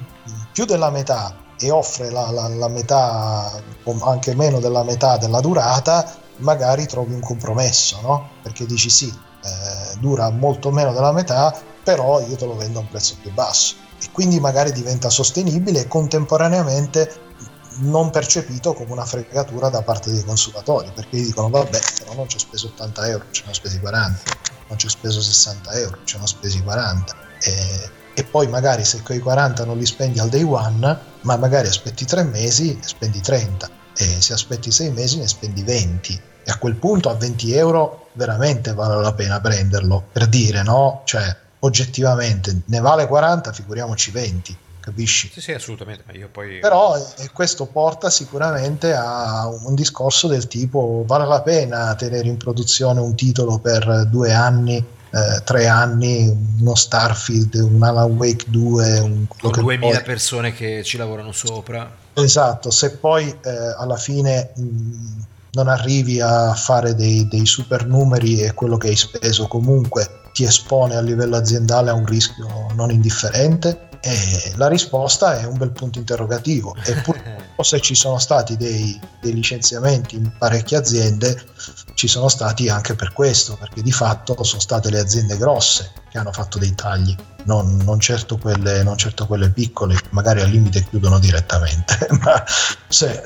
più 0.51 0.65
della 0.65 0.89
metà 0.89 1.37
e 1.57 1.71
offre 1.71 2.09
la, 2.09 2.29
la, 2.31 2.47
la 2.49 2.67
metà 2.67 3.61
o 3.83 3.97
anche 4.01 4.35
meno 4.35 4.59
della 4.59 4.83
metà 4.83 5.17
della 5.17 5.39
durata, 5.39 6.13
magari 6.37 6.85
trovi 6.85 7.13
un 7.13 7.21
compromesso, 7.21 7.99
no? 8.01 8.29
Perché 8.41 8.65
dici 8.65 8.89
sì, 8.89 9.07
eh, 9.07 9.97
dura 9.99 10.29
molto 10.29 10.71
meno 10.71 10.91
della 10.91 11.11
metà, 11.11 11.55
però 11.83 12.19
io 12.21 12.35
te 12.35 12.45
lo 12.45 12.55
vendo 12.55 12.79
a 12.79 12.81
un 12.81 12.89
prezzo 12.89 13.15
più 13.21 13.31
basso. 13.31 13.75
E 14.01 14.07
quindi 14.11 14.39
magari 14.39 14.71
diventa 14.71 15.09
sostenibile 15.09 15.81
e 15.81 15.87
contemporaneamente 15.87 17.32
non 17.77 18.09
percepito 18.09 18.73
come 18.73 18.91
una 18.91 19.05
fregatura 19.05 19.69
da 19.69 19.81
parte 19.81 20.11
dei 20.11 20.23
consumatori, 20.23 20.91
perché 20.93 21.17
gli 21.17 21.25
dicono 21.25 21.49
vabbè, 21.49 21.79
però 21.99 22.13
non 22.13 22.29
ci 22.29 22.37
ho 22.37 22.39
speso 22.39 22.67
80 22.67 23.07
euro, 23.07 23.25
ci 23.31 23.43
hanno 23.43 23.53
spesi 23.53 23.79
40, 23.79 24.19
non 24.67 24.77
ci 24.77 24.85
ho 24.85 24.89
speso 24.89 25.21
60 25.21 25.71
euro, 25.73 25.97
ci 26.03 26.15
hanno 26.15 26.25
spesi 26.25 26.61
40. 26.61 27.15
E, 27.41 27.89
e 28.15 28.23
poi 28.23 28.47
magari 28.47 28.85
se 28.85 29.01
quei 29.01 29.19
40 29.19 29.65
non 29.65 29.77
li 29.77 29.85
spendi 29.85 30.19
al 30.19 30.29
day 30.29 30.43
one, 30.43 30.99
ma 31.21 31.37
magari 31.37 31.67
aspetti 31.67 32.05
3 32.05 32.23
mesi 32.23 32.77
e 32.77 32.87
spendi 32.87 33.21
30, 33.21 33.69
e 33.97 34.21
se 34.21 34.33
aspetti 34.33 34.71
6 34.71 34.91
mesi 34.91 35.17
ne 35.19 35.27
spendi 35.27 35.63
20. 35.63 36.21
E 36.45 36.51
a 36.51 36.57
quel 36.57 36.75
punto 36.75 37.09
a 37.09 37.15
20 37.15 37.53
euro 37.53 38.09
veramente 38.13 38.73
vale 38.73 39.01
la 39.01 39.13
pena 39.13 39.39
prenderlo, 39.39 40.03
per 40.11 40.27
dire 40.27 40.61
no? 40.61 41.01
Cioè, 41.05 41.35
oggettivamente 41.59 42.61
ne 42.65 42.79
vale 42.79 43.07
40, 43.07 43.53
figuriamoci 43.53 44.11
20 44.11 44.57
capisci? 44.83 45.29
Sì, 45.31 45.39
sì, 45.39 45.53
assolutamente. 45.53 46.03
Poi... 46.29 46.59
Però 46.59 46.97
eh, 46.97 47.29
questo 47.31 47.65
porta 47.65 48.09
sicuramente 48.09 48.93
a 48.93 49.47
un 49.47 49.73
discorso 49.75 50.27
del 50.27 50.47
tipo 50.47 51.05
vale 51.07 51.25
la 51.25 51.41
pena 51.41 51.95
tenere 51.95 52.27
in 52.27 52.35
produzione 52.35 52.99
un 52.99 53.15
titolo 53.15 53.59
per 53.59 54.07
due 54.09 54.33
anni, 54.33 54.75
eh, 54.75 55.41
tre 55.45 55.67
anni, 55.67 56.27
uno 56.59 56.75
Starfield, 56.75 57.55
un 57.55 57.81
Alan 57.81 58.11
Wake 58.11 58.45
2, 58.49 58.99
un, 58.99 59.25
con 59.27 59.51
2000 59.51 59.77
poi... 59.77 60.03
persone 60.03 60.53
che 60.53 60.83
ci 60.83 60.97
lavorano 60.97 61.31
sopra. 61.31 61.89
Esatto, 62.13 62.69
se 62.69 62.97
poi 62.97 63.27
eh, 63.29 63.75
alla 63.77 63.97
fine 63.97 64.51
mh, 64.53 65.23
non 65.51 65.69
arrivi 65.69 66.19
a 66.19 66.53
fare 66.53 66.93
dei, 66.93 67.27
dei 67.29 67.45
super 67.45 67.85
numeri 67.85 68.41
e 68.41 68.53
quello 68.53 68.77
che 68.77 68.89
hai 68.89 68.95
speso 68.95 69.47
comunque 69.47 70.21
ti 70.33 70.43
espone 70.43 70.95
a 70.95 71.01
livello 71.01 71.37
aziendale 71.37 71.91
a 71.91 71.93
un 71.93 72.05
rischio 72.05 72.47
non 72.73 72.89
indifferente 72.89 73.91
e 74.05 74.51
la 74.57 74.67
risposta 74.67 75.39
è 75.39 75.45
un 75.45 75.57
bel 75.57 75.71
punto 75.71 75.97
interrogativo. 75.97 76.75
Eppure, 76.83 77.51
se 77.63 77.79
ci 77.79 77.95
sono 77.95 78.19
stati 78.19 78.57
dei, 78.57 78.99
dei, 79.21 79.33
licenziamenti 79.33 80.15
in 80.15 80.29
parecchie 80.37 80.75
aziende, 80.75 81.41
ci 81.93 82.09
sono 82.09 82.27
stati 82.27 82.67
anche 82.67 82.95
per 82.95 83.13
questo, 83.13 83.55
perché 83.55 83.81
di 83.81 83.93
fatto 83.93 84.43
sono 84.43 84.59
state 84.59 84.89
le 84.89 84.99
aziende 84.99 85.37
grosse 85.37 86.02
che 86.13 86.19
hanno 86.19 86.31
fatto 86.31 86.59
dei 86.59 86.75
tagli, 86.75 87.15
non, 87.45 87.75
non, 87.83 87.99
certo, 87.99 88.37
quelle, 88.37 88.83
non 88.83 88.95
certo, 88.97 89.25
quelle, 89.25 89.49
piccole, 89.49 89.97
magari 90.11 90.41
al 90.41 90.49
limite 90.49 90.85
chiudono 90.87 91.17
direttamente. 91.17 92.07
Ma 92.21 92.43
se, 92.87 93.23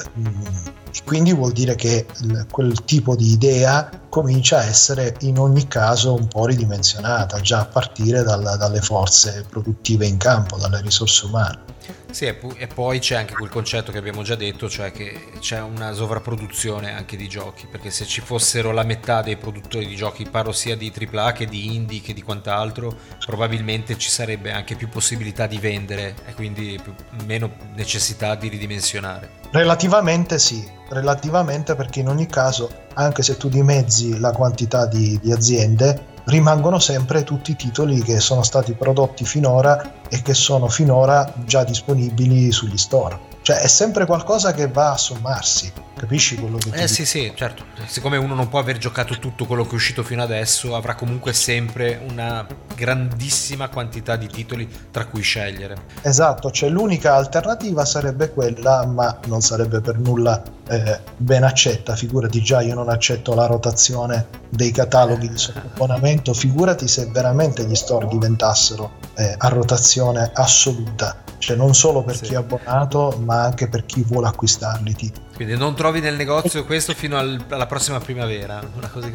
quindi 1.04 1.34
vuol 1.34 1.52
dire 1.52 1.76
che 1.76 2.06
quel 2.50 2.86
tipo 2.86 3.18
di 3.18 3.30
idea 3.30 3.90
comincia 4.08 4.60
a 4.60 4.64
essere 4.64 5.18
in 5.22 5.38
ogni 5.38 5.68
caso 5.68 6.14
un 6.14 6.30
po' 6.30 6.46
ridimensionata, 6.46 7.42
già 7.42 7.60
a 7.60 7.66
partire 7.66 8.24
dalla, 8.24 8.56
dalle 8.56 8.80
forze 8.80 9.46
produttive 9.50 10.06
in 10.06 10.16
campo, 10.16 10.56
dalle 10.56 10.80
risorse 10.80 11.26
umane. 11.26 11.76
Sì, 12.10 12.26
e 12.26 12.68
poi 12.68 13.00
c'è 13.00 13.16
anche 13.16 13.34
quel 13.34 13.50
concetto 13.50 13.92
che 13.92 13.98
abbiamo 13.98 14.24
già 14.24 14.36
detto, 14.36 14.70
cioè 14.70 14.92
che 14.92 15.34
c'è 15.40 15.60
una 15.60 15.92
sovrapproduzione 15.92 16.94
anche 16.94 17.18
di 17.18 17.28
giochi, 17.28 17.68
perché 17.68 17.92
se 17.92 18.06
ci 18.06 18.22
fossero 18.22 18.72
la 18.72 18.84
metà 18.84 19.22
dei 19.22 19.36
produttori 19.38 19.86
di 19.86 19.96
giochi, 19.96 20.26
parlo 20.26 20.52
sia 20.52 20.76
di 20.76 20.92
AAA 20.92 21.34
che 21.34 21.46
di 21.46 21.76
indie 21.76 22.02
che 22.02 22.14
di 22.14 22.22
quant'altro, 22.22 22.77
probabilmente 23.26 23.98
ci 23.98 24.10
sarebbe 24.10 24.52
anche 24.52 24.76
più 24.76 24.90
possibilità 24.90 25.48
di 25.48 25.58
vendere 25.58 26.16
e 26.26 26.34
quindi 26.34 26.80
più, 26.82 26.94
meno 27.26 27.52
necessità 27.76 28.36
di 28.36 28.48
ridimensionare. 28.48 29.30
Relativamente 29.52 30.40
sì, 30.40 30.68
relativamente 30.90 31.76
perché 31.76 32.02
in 32.02 32.10
ogni 32.10 32.28
caso, 32.28 32.70
anche 32.94 33.24
se 33.24 33.38
tu 33.38 33.50
dimezzi 33.50 34.20
la 34.20 34.32
quantità 34.32 34.86
di, 34.86 35.20
di 35.22 35.32
aziende, 35.32 36.16
rimangono 36.26 36.80
sempre 36.80 37.24
tutti 37.24 37.52
i 37.52 37.56
titoli 37.56 38.02
che 38.02 38.20
sono 38.20 38.44
stati 38.44 38.74
prodotti 38.74 39.26
finora 39.26 40.02
e 40.10 40.22
che 40.22 40.34
sono 40.34 40.68
finora 40.68 41.32
già 41.46 41.64
disponibili 41.64 42.52
sugli 42.52 42.78
store. 42.78 43.36
Cioè 43.48 43.60
è 43.60 43.68
sempre 43.68 44.06
qualcosa 44.06 44.52
che 44.52 44.68
va 44.68 44.92
a 44.92 44.98
sommarsi, 44.98 45.72
capisci 45.96 46.36
quello 46.36 46.58
che 46.58 46.68
Eh 46.68 46.72
dico? 46.72 46.88
sì, 46.88 47.06
sì, 47.06 47.32
certo. 47.34 47.64
Siccome 47.86 48.18
uno 48.18 48.36
non 48.36 48.50
può 48.50 48.60
aver 48.60 48.78
giocato 48.78 49.18
tutto 49.20 49.46
quello 49.46 49.64
che 49.64 49.70
è 49.70 49.76
uscito 49.76 50.04
fino 50.04 50.22
adesso, 50.22 50.76
avrà 50.76 50.96
comunque 50.96 51.32
sempre 51.32 51.98
una 52.10 52.46
grandissima 52.76 53.70
quantità 53.70 54.18
di 54.18 54.28
titoli 54.28 54.70
tra 54.92 55.06
cui 55.06 55.22
scegliere. 55.22 55.78
Esatto, 56.02 56.52
cioè 56.52 56.68
l'unica 56.68 57.16
alternativa 57.16 57.86
sarebbe 57.86 58.34
quella, 58.34 58.86
ma 58.86 59.18
non 59.28 59.40
sarebbe 59.40 59.80
per 59.80 59.98
nulla 59.98 60.44
eh, 60.68 61.00
ben 61.16 61.46
accetta. 61.46 61.96
Figurati 61.96 62.42
già, 62.44 62.60
io 62.60 62.76
non 62.76 62.90
accetto 62.90 63.34
la 63.34 63.46
rotazione 63.46 64.28
dei 64.50 64.72
cataloghi 64.72 65.30
di 65.30 65.38
sottoponimento, 65.38 66.34
figurati 66.34 66.90
se 66.90 67.06
veramente 67.06 67.64
gli 67.64 67.76
store 67.76 68.08
diventassero 68.08 68.96
eh, 69.16 69.36
a 69.38 69.48
rotazione 69.48 70.32
assoluta 70.34 71.24
cioè 71.38 71.56
non 71.56 71.74
solo 71.74 72.04
per 72.04 72.16
sì. 72.16 72.24
chi 72.26 72.34
è 72.34 72.38
abbonato, 72.38 73.20
ma 73.24 73.44
anche 73.44 73.68
per 73.68 73.86
chi 73.86 74.04
vuole 74.04 74.28
acquistarli. 74.28 74.94
Tipo. 74.94 75.20
Quindi 75.36 75.56
non 75.56 75.76
trovi 75.76 76.00
nel 76.00 76.16
negozio 76.16 76.66
questo 76.66 76.94
fino 76.94 77.18
al, 77.18 77.44
alla 77.50 77.68
prossima 77.68 78.00
primavera? 78.00 78.62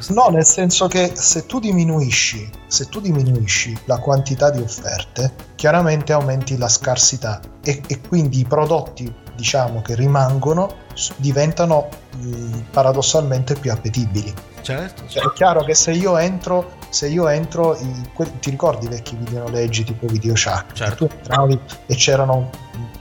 no, 0.09 0.29
nel 0.29 0.45
senso 0.45 0.87
che 0.87 1.12
se 1.14 1.47
tu, 1.47 1.59
diminuisci, 1.59 2.51
se 2.66 2.87
tu 2.87 3.01
diminuisci 3.01 3.77
la 3.87 3.99
quantità 3.99 4.51
di 4.51 4.61
offerte, 4.61 5.33
chiaramente 5.57 6.12
aumenti 6.12 6.57
la 6.57 6.68
scarsità 6.68 7.41
e, 7.62 7.83
e 7.87 8.01
quindi 8.01 8.41
i 8.41 8.45
prodotti 8.45 9.12
diciamo 9.35 9.83
che 9.83 9.95
rimangono 9.95 10.81
diventano 11.16 11.89
mh, 12.16 12.59
paradossalmente 12.70 13.55
più 13.55 13.73
appetibili. 13.73 14.33
Certo, 14.61 15.03
certo. 15.07 15.09
Cioè, 15.09 15.25
è 15.25 15.33
chiaro 15.33 15.64
che 15.64 15.75
se 15.75 15.93
io 15.93 16.16
entro, 16.18 16.73
se 16.93 17.09
io 17.09 17.26
entro 17.28 17.76
in, 17.78 18.07
ti 18.38 18.51
ricordi 18.51 18.84
i 18.84 18.88
vecchi 18.88 19.16
videonoleggi 19.16 19.82
tipo 19.84 20.07
Videoshack? 20.07 20.72
Certo. 20.74 21.07
Tu 21.07 21.14
entravi 21.14 21.59
e 21.86 21.95
c'erano 21.95 22.51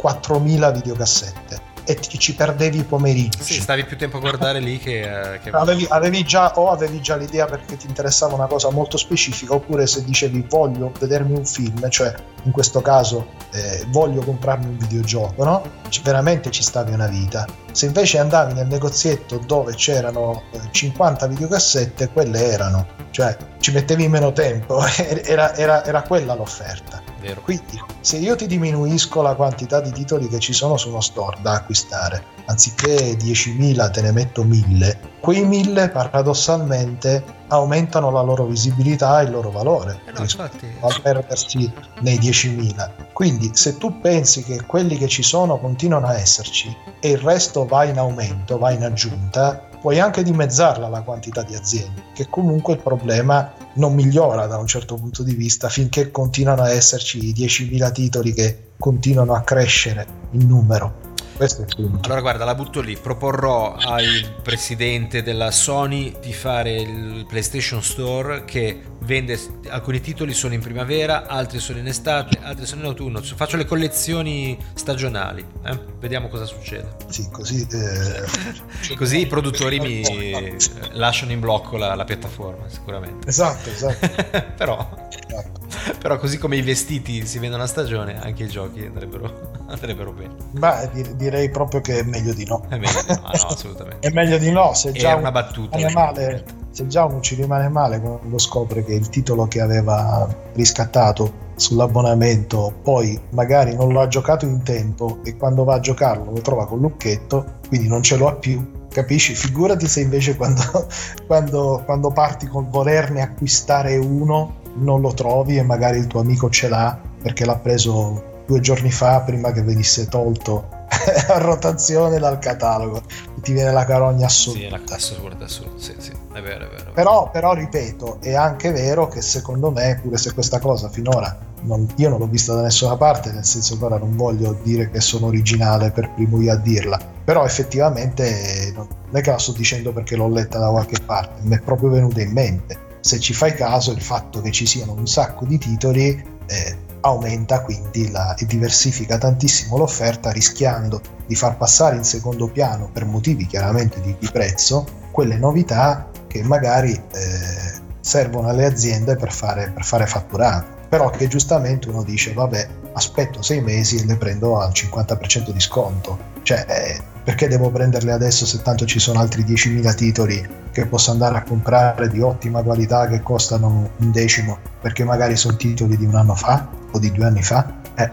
4.000 0.02 0.74
videocassette 0.74 1.71
e 1.84 1.96
ti, 1.96 2.18
ci 2.20 2.36
perdevi 2.36 2.80
i 2.80 2.84
pomeriggi. 2.84 3.42
Sì, 3.42 3.60
stavi 3.60 3.86
più 3.86 3.98
tempo 3.98 4.18
a 4.18 4.20
guardare 4.20 4.60
lì 4.60 4.78
che... 4.78 5.40
che... 5.44 5.50
Avevi, 5.52 5.86
avevi, 5.90 6.24
già, 6.24 6.58
o 6.58 6.70
avevi 6.70 7.02
già 7.02 7.16
l'idea 7.16 7.46
perché 7.46 7.78
ti 7.78 7.88
interessava 7.88 8.36
una 8.36 8.48
cosa 8.48 8.70
molto 8.72 8.98
specifica, 8.98 9.54
oppure 9.54 9.88
se 9.88 10.04
dicevi 10.04 10.46
voglio 10.50 10.92
vedermi 11.00 11.36
un 11.36 11.46
film, 11.46 11.90
cioè 11.90 12.14
in 12.44 12.52
questo 12.52 12.82
caso 12.82 13.28
eh, 13.52 13.86
voglio 13.88 14.22
comprarmi 14.22 14.66
un 14.66 14.78
videogioco, 14.78 15.44
no? 15.44 15.64
C- 15.90 16.02
veramente 16.02 16.52
ci 16.52 16.64
stavi 16.64 16.94
una 16.94 17.08
vita. 17.08 17.46
Se 17.72 17.86
invece 17.86 18.20
andavi 18.20 18.54
nel 18.54 18.68
negozietto 18.68 19.38
dove 19.38 19.74
c'erano 19.76 20.44
50 20.72 21.26
eh, 21.26 21.30
videocassette, 21.30 22.10
quelle 22.10 22.52
erano, 22.52 22.88
cioè 23.12 23.36
ci 23.60 23.72
mettevi 23.72 24.08
meno 24.08 24.32
tempo, 24.32 24.84
era, 25.24 25.56
era, 25.56 25.86
era 25.86 26.02
quella 26.04 26.34
l'offerta. 26.34 27.11
Vero. 27.22 27.42
Quindi, 27.42 27.80
se 28.02 28.18
io 28.18 28.36
ti 28.36 28.48
diminuisco 28.48 29.22
la 29.22 29.36
quantità 29.36 29.80
di 29.80 29.92
titoli 29.92 30.28
che 30.28 30.40
ci 30.40 30.54
sono 30.54 30.76
su 30.76 30.90
uno 30.90 31.02
store 31.02 31.38
da 31.42 31.54
acquistare, 31.54 32.24
anziché 32.46 33.16
10.000 33.16 33.92
te 33.92 34.02
ne 34.02 34.12
metto 34.12 34.44
1.000, 34.44 34.98
quei 35.20 35.46
1.000 35.46 35.92
paradossalmente 35.92 37.24
aumentano 37.50 38.10
la 38.10 38.22
loro 38.22 38.46
visibilità 38.46 39.22
e 39.22 39.26
il 39.26 39.32
loro 39.32 39.52
valore 39.52 40.02
eh 40.08 40.12
no, 40.14 40.22
infatti... 40.22 40.68
a 40.80 41.00
perdersi 41.02 41.72
nei 42.00 42.18
10.000. 42.18 42.90
Quindi, 43.14 43.52
se 43.54 43.78
tu 43.78 44.02
pensi 44.02 44.44
che 44.44 44.66
quelli 44.66 44.98
che 44.98 45.08
ci 45.08 45.22
sono 45.22 45.60
continuano 45.60 46.08
a 46.08 46.18
esserci 46.18 46.76
e 47.00 47.12
il 47.12 47.20
resto 47.20 47.66
va 47.66 47.84
in 47.84 48.00
aumento, 48.00 48.58
va 48.58 48.72
in 48.72 48.84
aggiunta, 48.84 49.70
puoi 49.80 50.00
anche 50.00 50.24
dimezzarla 50.24 50.88
la 50.88 51.02
quantità 51.02 51.44
di 51.44 51.56
aziende, 51.56 52.04
che 52.14 52.28
comunque 52.30 52.74
il 52.74 52.80
problema 52.80 53.52
non 53.74 53.94
migliora 53.94 54.48
da 54.48 54.58
un 54.58 54.68
certo 54.68 54.96
punto 54.96 55.24
di 55.24 55.34
vista 55.34 55.70
finché 55.70 56.12
continuano 56.12 56.64
a 56.64 56.72
esserci 56.72 57.26
i 57.26 57.34
10.000 57.34 57.92
titoli 57.92 58.34
che 58.34 58.72
continuano 58.78 59.34
a 59.34 59.42
crescere 59.42 60.06
in 60.32 60.48
numero. 60.48 61.11
Questo 61.42 61.64
è 61.64 61.66
il 61.68 61.76
punto. 61.76 62.06
Allora 62.06 62.22
guarda, 62.22 62.46
la 62.46 62.54
butto 62.54 62.82
lì, 62.82 62.96
proporrò 62.96 63.74
al 63.74 64.36
presidente 64.44 65.24
della 65.24 65.50
Sony 65.50 66.14
di 66.22 66.34
fare 66.34 66.80
il 66.80 67.26
PlayStation 67.28 67.82
Store 67.82 68.46
che 68.46 68.80
vende 69.00 69.40
alcuni 69.70 70.02
titoli 70.02 70.34
sono 70.34 70.54
in 70.54 70.62
primavera, 70.62 71.26
altri 71.26 71.58
sono 71.58 71.80
in 71.80 71.88
estate, 71.88 72.38
altri 72.44 72.68
sono 72.68 72.82
in 72.82 72.88
autunno. 72.90 73.24
Faccio 73.24 73.58
le 73.58 73.66
collezioni 73.66 74.56
stagionali, 74.76 75.44
eh? 75.66 75.80
vediamo 76.00 76.28
cosa 76.28 76.46
succede. 76.46 76.98
Sì, 77.08 77.28
così, 77.32 77.68
eh... 77.72 78.94
così 78.94 79.22
i 79.22 79.26
produttori 79.26 79.80
mi 79.80 80.56
lasciano 80.92 81.32
in 81.32 81.40
blocco 81.40 81.76
la, 81.76 81.96
la 81.96 82.04
piattaforma, 82.04 82.70
sicuramente. 82.70 83.28
Esatto, 83.28 83.68
esatto. 83.68 84.08
Però 84.56 85.10
esatto. 85.10 85.62
Però 86.00 86.18
così 86.18 86.38
come 86.38 86.58
i 86.58 86.62
vestiti 86.62 87.26
si 87.26 87.40
vendono 87.40 87.64
a 87.64 87.68
stagione, 87.68 88.22
anche 88.22 88.44
i 88.44 88.48
giochi 88.48 88.86
andrebbero, 88.86 89.52
andrebbero 89.68 90.12
bene. 90.12 90.36
Beh, 90.52 91.16
direi 91.16 91.31
proprio 91.50 91.82
che 91.82 92.00
è 92.00 92.04
meglio 92.04 92.34
di 92.34 92.46
no. 92.46 92.64
È 92.68 92.78
meglio 92.78 93.02
di 93.02 93.14
no, 93.14 93.22
no 93.22 93.28
assolutamente. 93.32 94.08
è 94.08 94.12
meglio 94.12 94.38
di 94.38 94.52
no, 94.52 94.74
se 94.74 94.92
già, 94.92 95.16
una 95.16 95.32
battuta, 95.32 95.78
male, 95.94 96.44
se 96.72 96.88
già 96.88 97.06
uno 97.06 97.22
ci 97.22 97.36
rimane 97.36 97.70
male 97.70 98.00
quando 98.00 98.38
scopre 98.38 98.84
che 98.84 98.94
il 98.94 99.10
titolo 99.10 99.48
che 99.48 99.62
aveva 99.62 100.28
riscattato 100.54 101.50
sull'abbonamento 101.56 102.80
poi 102.82 103.20
magari 103.32 103.76
non 103.76 103.92
lo 103.92 104.02
ha 104.02 104.08
giocato 104.08 104.46
in 104.46 104.64
tempo 104.64 105.20
e 105.24 105.38
quando 105.38 105.64
va 105.64 105.76
a 105.76 105.80
giocarlo 105.80 106.32
lo 106.32 106.42
trova 106.42 106.66
con 106.66 106.80
lucchetto, 106.80 107.60
quindi 107.68 107.88
non 107.88 108.02
ce 108.02 108.18
lo 108.18 108.28
ha 108.28 108.36
più 108.36 108.80
capisci? 108.92 109.34
Figurati 109.34 109.88
se 109.88 110.02
invece 110.02 110.36
quando, 110.36 110.62
quando, 111.26 111.82
quando, 111.86 112.12
parti 112.12 112.48
col 112.48 112.68
volerne 112.68 113.22
acquistare 113.22 113.96
uno 113.98 114.60
non 114.76 115.02
lo 115.02 115.14
trovi 115.14 115.58
e 115.58 115.64
magari 115.64 115.98
il 115.98 116.08
tuo 116.08 116.20
amico 116.20 116.50
ce 116.50 116.70
l'ha 116.70 117.00
perché 117.22 117.46
l'ha 117.46 117.58
preso 117.58 118.44
due 118.46 118.60
giorni 118.60 118.92
fa 118.92 119.22
prima 119.22 119.52
che 119.52 119.62
venisse 119.62 120.08
tolto 120.08 120.80
a 121.28 121.38
rotazione 121.40 122.20
dal 122.20 122.38
catalogo 122.40 123.02
ti 123.42 123.54
viene 123.54 123.72
la 123.72 123.86
carogna 123.86 124.26
assoluta 124.26 124.78
sì, 124.78 124.94
assurda, 124.94 125.46
assurda, 125.46 125.74
sì, 125.78 125.96
sì, 125.98 126.12
è 126.34 126.42
vero, 126.42 126.66
è 126.66 126.70
vero. 126.70 126.92
Però, 126.94 127.30
però, 127.32 127.54
ripeto, 127.54 128.20
è 128.22 128.36
anche 128.36 128.72
vero 128.72 129.08
che 129.08 129.22
secondo 129.22 129.72
me, 129.72 130.00
pure 130.02 130.18
se 130.18 130.34
questa 130.34 130.60
cosa 130.60 130.90
finora 130.90 131.36
non, 131.62 131.88
io 131.96 132.10
non 132.10 132.20
l'ho 132.20 132.28
vista 132.28 132.54
da 132.54 132.62
nessuna 132.62 132.98
parte, 132.98 133.32
nel 133.32 133.46
senso 133.46 133.78
che 133.78 133.86
ora 133.86 133.98
non 133.98 134.16
voglio 134.16 134.58
dire 134.62 134.90
che 134.90 135.02
sono 135.02 135.28
originale 135.28 135.92
per 135.92 136.12
primo 136.14 136.42
io 136.42 136.52
a 136.52 136.58
dirla, 136.58 137.00
però 137.24 137.46
effettivamente 137.46 138.72
non 138.76 138.88
è 139.12 139.22
che 139.22 139.32
la 139.32 139.40
sto 139.40 139.54
dicendo 139.54 139.94
perché 139.94 140.16
l'ho 140.16 140.28
letta 140.28 140.60
da 140.60 140.70
qualche 140.70 141.02
parte, 141.04 141.42
mi 141.44 141.56
è 141.56 141.62
proprio 141.62 141.90
venuta 141.90 142.22
in 142.22 142.32
mente 142.32 142.90
se 143.02 143.20
ci 143.20 143.34
fai 143.34 143.54
caso 143.54 143.92
il 143.92 144.02
fatto 144.02 144.42
che 144.42 144.52
ci 144.52 144.68
siano 144.68 144.94
un 144.94 145.08
sacco 145.08 145.46
di 145.46 145.58
titoli 145.58 146.24
eh, 146.46 146.78
aumenta 147.02 147.62
quindi 147.62 148.10
la, 148.12 148.36
e 148.36 148.46
diversifica 148.46 149.18
tantissimo 149.18 149.78
l'offerta 149.78 150.32
rischiando 150.32 151.02
di 151.26 151.36
far 151.36 151.58
passare 151.58 151.96
in 151.96 152.04
secondo 152.04 152.48
piano 152.48 152.90
per 152.92 153.06
motivi 153.06 153.46
chiaramente 153.46 154.02
di, 154.02 154.16
di 154.20 154.30
prezzo 154.32 154.86
quelle 155.12 155.38
novità 155.38 156.10
che 156.28 156.44
magari 156.44 156.94
eh, 156.94 157.80
servono 158.00 158.48
alle 158.48 158.66
aziende 158.66 159.16
per 159.16 159.32
fare, 159.32 159.72
per 159.72 159.84
fare 159.84 160.06
fatturato 160.06 160.80
però 160.92 161.10
che 161.10 161.28
giustamente 161.28 161.88
uno 161.88 162.04
dice 162.04 162.34
vabbè 162.34 162.68
aspetto 162.94 163.42
sei 163.42 163.62
mesi 163.62 163.98
e 163.98 164.06
le 164.06 164.18
prendo 164.18 164.60
al 164.60 164.72
50% 164.72 165.52
di 165.52 165.60
sconto. 165.62 166.18
Cioè 166.44 166.66
eh, 166.68 167.02
perché 167.24 167.48
devo 167.48 167.70
prenderle 167.70 168.12
adesso 168.12 168.46
se 168.46 168.62
tanto 168.62 168.86
ci 168.86 169.00
sono 169.00 169.20
altri 169.20 169.44
10.000 169.44 169.96
titoli 169.96 170.50
che 170.72 170.86
posso 170.86 171.12
andare 171.12 171.38
a 171.38 171.44
comprare 171.44 172.10
di 172.10 172.22
ottima 172.22 172.64
qualità 172.64 173.08
che 173.08 173.22
costano 173.22 173.92
un 173.96 174.12
decimo 174.12 174.58
perché 174.82 175.04
magari 175.04 175.36
sono 175.36 175.56
titoli 175.56 175.98
di 175.98 176.06
un 176.06 176.16
anno 176.16 176.36
fa 176.36 176.68
o 176.92 177.00
di 177.00 177.12
due 177.12 177.26
anni 177.26 177.44
fa 177.44 177.80
eh. 177.96 178.10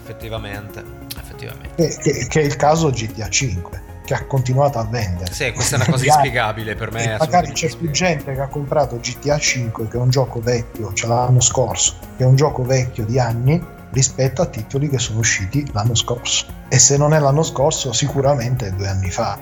effettivamente, 0.00 0.82
effettivamente. 1.18 1.74
Che, 1.74 1.96
che, 2.00 2.26
che, 2.28 2.40
è 2.40 2.44
il 2.44 2.56
caso 2.56 2.90
GTA 2.90 3.28
5 3.28 3.90
che 4.04 4.14
ha 4.14 4.24
continuato 4.26 4.78
a 4.78 4.84
vendere 4.84 5.32
sì 5.32 5.52
questa 5.52 5.76
è 5.76 5.78
una 5.80 5.88
cosa 5.90 6.04
inspiegabile 6.04 6.74
per 6.74 6.92
me 6.92 7.16
magari 7.18 7.52
c'è 7.52 7.74
più 7.76 7.90
gente 7.90 8.32
che 8.34 8.40
ha 8.40 8.48
comprato 8.48 8.98
GTA 8.98 9.38
5 9.38 9.88
che 9.88 9.96
è 9.96 10.00
un 10.00 10.10
gioco 10.10 10.40
vecchio 10.40 10.92
cioè 10.92 11.08
l'anno 11.08 11.40
scorso 11.40 11.94
che 12.16 12.24
è 12.24 12.26
un 12.26 12.36
gioco 12.36 12.62
vecchio 12.62 13.04
di 13.04 13.18
anni 13.18 13.80
rispetto 13.92 14.42
a 14.42 14.46
titoli 14.46 14.88
che 14.88 14.98
sono 14.98 15.20
usciti 15.20 15.68
l'anno 15.72 15.94
scorso. 15.94 16.46
E 16.68 16.78
se 16.78 16.96
non 16.96 17.14
è 17.14 17.18
l'anno 17.18 17.42
scorso, 17.42 17.92
sicuramente 17.92 18.74
due 18.74 18.88
anni 18.88 19.10
fa, 19.10 19.38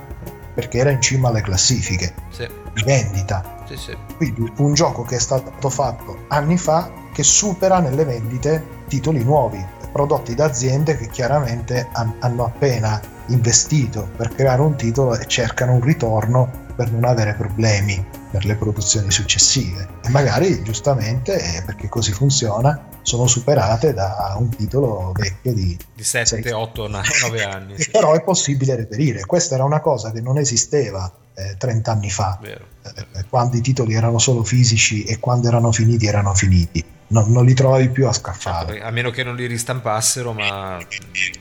perché 0.55 0.79
era 0.79 0.91
in 0.91 1.01
cima 1.01 1.29
alle 1.29 1.41
classifiche 1.41 2.15
sì. 2.31 2.49
di 2.75 2.83
vendita. 2.83 3.65
Sì, 3.67 3.77
sì. 3.77 3.97
Quindi 4.17 4.53
un 4.57 4.75
gioco 4.75 5.03
che 5.03 5.17
è 5.17 5.21
stato 5.21 5.71
fatto 5.71 6.25
anni 6.29 6.59
fa 6.59 6.91
che 7.13 7.23
supera 7.23 7.79
nelle 7.79 8.05
vendite 8.05 8.85
titoli 8.89 9.23
nuovi, 9.23 9.65
prodotti 9.93 10.35
da 10.35 10.47
aziende 10.47 10.97
che 10.97 11.09
chiaramente 11.09 11.89
hanno 11.93 12.45
appena 12.45 13.01
investito 13.27 14.09
per 14.17 14.35
creare 14.35 14.61
un 14.61 14.77
titolo 14.77 15.17
e 15.17 15.27
cercano 15.27 15.75
un 15.75 15.81
ritorno 15.81 16.69
per 16.81 16.91
non 16.93 17.05
avere 17.05 17.35
problemi 17.35 18.03
per 18.31 18.47
le 18.47 18.55
produzioni 18.55 19.11
successive. 19.11 19.87
E 20.03 20.09
magari 20.09 20.63
giustamente, 20.63 21.63
perché 21.67 21.91
così 21.91 22.11
funziona, 22.11 22.87
sono 23.03 23.27
superate 23.27 23.93
da 23.93 24.35
un 24.39 24.49
titolo 24.49 25.13
vecchio 25.15 25.53
di, 25.53 25.77
di 25.95 26.03
7, 26.03 26.41
6, 26.41 26.51
8, 26.51 26.89
9 26.89 27.45
anni. 27.45 27.79
Sì. 27.79 27.91
Però 27.91 28.15
è 28.15 28.23
possibile 28.23 28.77
reperire. 28.77 29.27
Questa 29.27 29.57
era 29.57 29.65
una 29.65 29.81
cosa 29.81 30.11
che 30.11 30.23
non 30.23 30.39
esisteva 30.39 31.13
eh, 31.35 31.57
30 31.59 31.93
anni 31.93 32.09
fa, 32.09 32.39
vero. 32.41 32.65
Eh, 32.83 33.27
quando 33.29 33.59
i 33.59 33.61
titoli 33.61 33.93
erano 33.93 34.19
solo 34.19 34.43
fisici 34.43 35.05
e 35.05 35.19
quando 35.19 35.49
erano 35.49 35.71
finiti 35.73 36.07
erano 36.07 36.33
finiti. 36.33 36.83
No, 37.09 37.27
non 37.27 37.45
li 37.45 37.53
trovavi 37.53 37.91
più 37.91 38.07
a 38.07 38.13
scaffale. 38.15 38.73
Certo, 38.73 38.87
a 38.87 38.91
meno 38.91 39.11
che 39.11 39.23
non 39.23 39.37
li 39.37 39.45
ristampassero, 39.45 40.33
ma... 40.33 40.79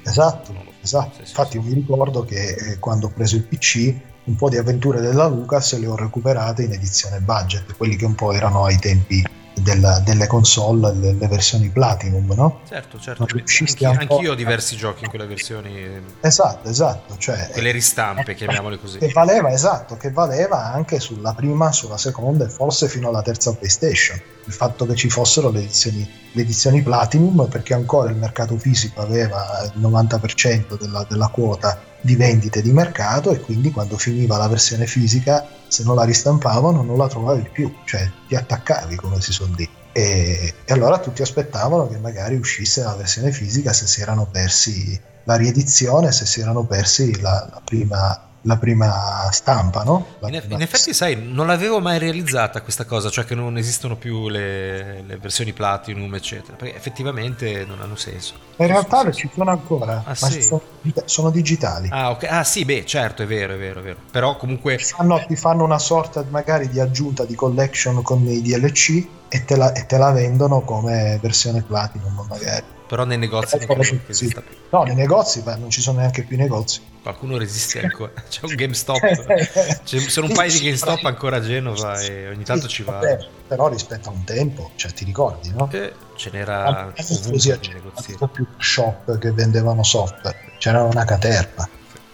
Esatto, 0.03 0.53
esatto. 0.81 1.19
Sì, 1.19 1.23
sì, 1.23 1.29
Infatti 1.29 1.55
io 1.55 1.61
mi 1.61 1.73
ricordo 1.75 2.25
che 2.25 2.55
eh, 2.55 2.79
quando 2.79 3.05
ho 3.05 3.09
preso 3.09 3.37
il 3.37 3.43
PC 3.43 4.07
un 4.29 4.35
po' 4.35 4.47
di 4.47 4.57
avventure 4.57 5.01
della 5.01 5.27
Lucas 5.27 5.77
le 5.77 5.87
ho 5.87 5.95
recuperate 5.95 6.63
in 6.63 6.71
edizione 6.71 7.19
budget, 7.19 7.75
quelli 7.75 7.95
che 7.95 8.05
un 8.05 8.13
po' 8.15 8.31
erano 8.31 8.63
ai 8.65 8.77
tempi 8.77 9.25
della, 9.55 9.99
delle 9.99 10.27
console, 10.27 10.93
le, 10.93 11.27
versioni 11.27 11.67
Platinum, 11.69 12.31
no? 12.33 12.61
Certo, 12.67 12.97
certo. 12.99 13.23
Anch'io, 13.23 13.89
anch'io 13.89 14.31
ho 14.31 14.35
diversi 14.35 14.77
giochi 14.77 15.03
in 15.03 15.09
quelle 15.09 15.25
versioni. 15.25 15.85
Esatto, 16.21 16.69
esatto. 16.69 17.17
Cioè, 17.17 17.49
quelle 17.51 17.71
ristampe, 17.71 18.35
chiamiamole 18.35 18.79
così. 18.79 18.99
Che 18.99 19.09
valeva, 19.09 19.51
esatto, 19.51 19.97
che 19.97 20.11
valeva 20.11 20.71
anche 20.71 20.99
sulla 20.99 21.33
prima, 21.33 21.71
sulla 21.71 21.97
seconda 21.97 22.45
e 22.45 22.49
forse 22.49 22.87
fino 22.87 23.09
alla 23.09 23.21
terza 23.21 23.53
PlayStation. 23.53 24.21
Il 24.45 24.53
fatto 24.53 24.85
che 24.85 24.95
ci 24.95 25.09
fossero 25.09 25.49
le 25.49 25.59
edizioni, 25.59 26.09
le 26.31 26.41
edizioni 26.41 26.81
Platinum, 26.81 27.47
perché 27.49 27.73
ancora 27.73 28.09
il 28.09 28.15
mercato 28.15 28.57
fisico 28.57 29.01
aveva 29.01 29.69
il 29.73 29.81
90% 29.81 30.79
della, 30.79 31.05
della 31.09 31.27
quota 31.27 31.88
di 32.01 32.15
vendite 32.15 32.61
di 32.61 32.71
mercato 32.71 33.31
e 33.31 33.39
quindi 33.39 33.71
quando 33.71 33.97
finiva 33.97 34.37
la 34.37 34.47
versione 34.47 34.87
fisica 34.87 35.45
se 35.67 35.83
non 35.83 35.95
la 35.95 36.03
ristampavano 36.03 36.81
non 36.81 36.97
la 36.97 37.07
trovavi 37.07 37.49
più, 37.51 37.73
cioè 37.85 38.09
ti 38.27 38.35
attaccavi 38.35 38.95
come 38.95 39.21
si 39.21 39.31
suol 39.31 39.49
dire. 39.49 39.77
E, 39.91 40.53
e, 40.65 40.73
allora 40.73 40.99
tutti 40.99 41.21
aspettavano 41.21 41.87
che 41.87 41.97
magari 41.97 42.35
uscisse 42.35 42.83
la 42.83 42.95
versione 42.95 43.31
fisica 43.31 43.73
se 43.73 43.87
si 43.87 44.01
erano 44.01 44.27
persi 44.31 44.99
la 45.23 45.35
riedizione, 45.35 46.11
se 46.11 46.25
si 46.25 46.41
erano 46.41 46.63
persi 46.63 47.19
la, 47.19 47.47
la 47.51 47.61
prima 47.63 48.28
la 48.49 48.57
prima 48.57 49.29
stampa, 49.31 49.83
no? 49.83 50.05
In, 50.21 50.39
prima... 50.39 50.55
in, 50.55 50.61
effetti, 50.61 50.91
sai, 50.91 51.15
non 51.15 51.45
l'avevo 51.45 51.79
mai 51.79 51.99
realizzata 51.99 52.61
questa 52.61 52.83
cosa, 52.83 53.11
cioè 53.11 53.23
che 53.23 53.35
non 53.35 53.57
esistono 53.57 53.95
più 53.95 54.27
le, 54.27 55.03
le 55.03 55.17
versioni 55.17 55.53
Platinum, 55.53 56.13
eccetera, 56.15 56.57
perché 56.57 56.75
effettivamente 56.75 57.63
non 57.65 57.79
hanno 57.79 57.95
senso. 57.95 58.33
In 58.57 58.67
realtà 58.67 59.09
ci 59.11 59.29
sono 59.33 59.51
ancora, 59.51 60.03
ah, 60.03 60.17
ma 60.19 60.29
sì? 60.29 60.41
sono, 60.41 60.61
sono, 61.05 61.29
digitali. 61.29 61.89
Ah, 61.91 62.09
okay. 62.09 62.29
ah, 62.29 62.43
sì, 62.43 62.65
beh, 62.65 62.85
certo, 62.85 63.21
è 63.21 63.27
vero, 63.27 63.53
è 63.53 63.57
vero, 63.57 63.79
è 63.81 63.83
vero. 63.83 63.97
Però 64.09 64.35
comunque... 64.35 64.77
Ti 64.77 64.83
fanno, 64.83 65.23
ti 65.27 65.35
fanno 65.35 65.63
una 65.63 65.79
sorta 65.79 66.25
magari 66.29 66.67
di 66.69 66.79
aggiunta 66.79 67.23
di 67.23 67.35
collection 67.35 68.01
con 68.01 68.27
i 68.27 68.41
DLC 68.41 69.07
e 69.29 69.45
te 69.45 69.55
la, 69.55 69.71
e 69.73 69.85
te 69.85 69.97
la 69.97 70.11
vendono 70.11 70.61
come 70.61 71.19
versione 71.21 71.61
Platinum, 71.61 72.25
magari 72.27 72.77
però 72.89 73.05
nei 73.05 73.19
negozi 73.19 73.55
non 73.67 73.77
che 73.77 74.01
esista 74.07 74.41
più. 74.41 74.55
No, 74.71 74.81
nei 74.81 74.95
negozi 74.95 75.41
beh, 75.41 75.57
non 75.57 75.69
ci 75.69 75.79
sono 75.79 75.99
neanche 75.99 76.23
più 76.23 76.37
negozi. 76.37 76.81
Qualcuno 77.03 77.37
resiste 77.37 77.79
ancora. 77.85 78.11
C'è 78.27 78.39
un 78.41 78.55
GameStop. 78.55 79.83
Ci 79.83 79.99
sono 80.09 80.25
un 80.25 80.33
paio 80.33 80.51
di 80.51 80.59
GameStop 80.59 81.05
ancora 81.05 81.35
a 81.35 81.41
Genova 81.41 82.01
e 82.01 82.29
ogni 82.29 82.43
tanto 82.43 82.67
ci 82.67 82.81
va. 82.81 82.93
Vabbè, 82.93 83.27
però 83.47 83.67
rispetto 83.67 84.09
a 84.09 84.11
un 84.11 84.23
tempo, 84.23 84.71
cioè 84.75 84.91
ti 84.91 85.05
ricordi, 85.05 85.51
no? 85.51 85.69
Eh, 85.71 85.93
ce 86.15 86.31
n'era 86.33 86.91
ovunque 86.97 87.37
c'era 87.37 88.27
più 88.27 88.47
shop 88.57 89.19
che 89.19 89.31
vendevano 89.33 89.83
software, 89.83 90.35
c'era 90.57 90.81
una 90.81 91.05
caterpa. 91.05 91.69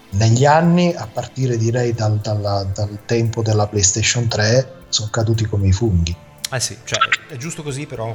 Negli 0.09 0.45
anni, 0.45 0.93
a 0.93 1.07
partire 1.07 1.55
direi 1.55 1.93
dal, 1.93 2.17
dal, 2.17 2.69
dal 2.73 2.99
tempo 3.05 3.41
della 3.41 3.65
PlayStation 3.67 4.27
3, 4.27 4.73
sono 4.89 5.07
caduti 5.09 5.45
come 5.45 5.67
i 5.67 5.71
funghi. 5.71 6.15
Eh 6.51 6.59
sì, 6.59 6.77
cioè 6.83 6.99
è 7.29 7.37
giusto 7.37 7.63
così, 7.63 7.85
però 7.85 8.13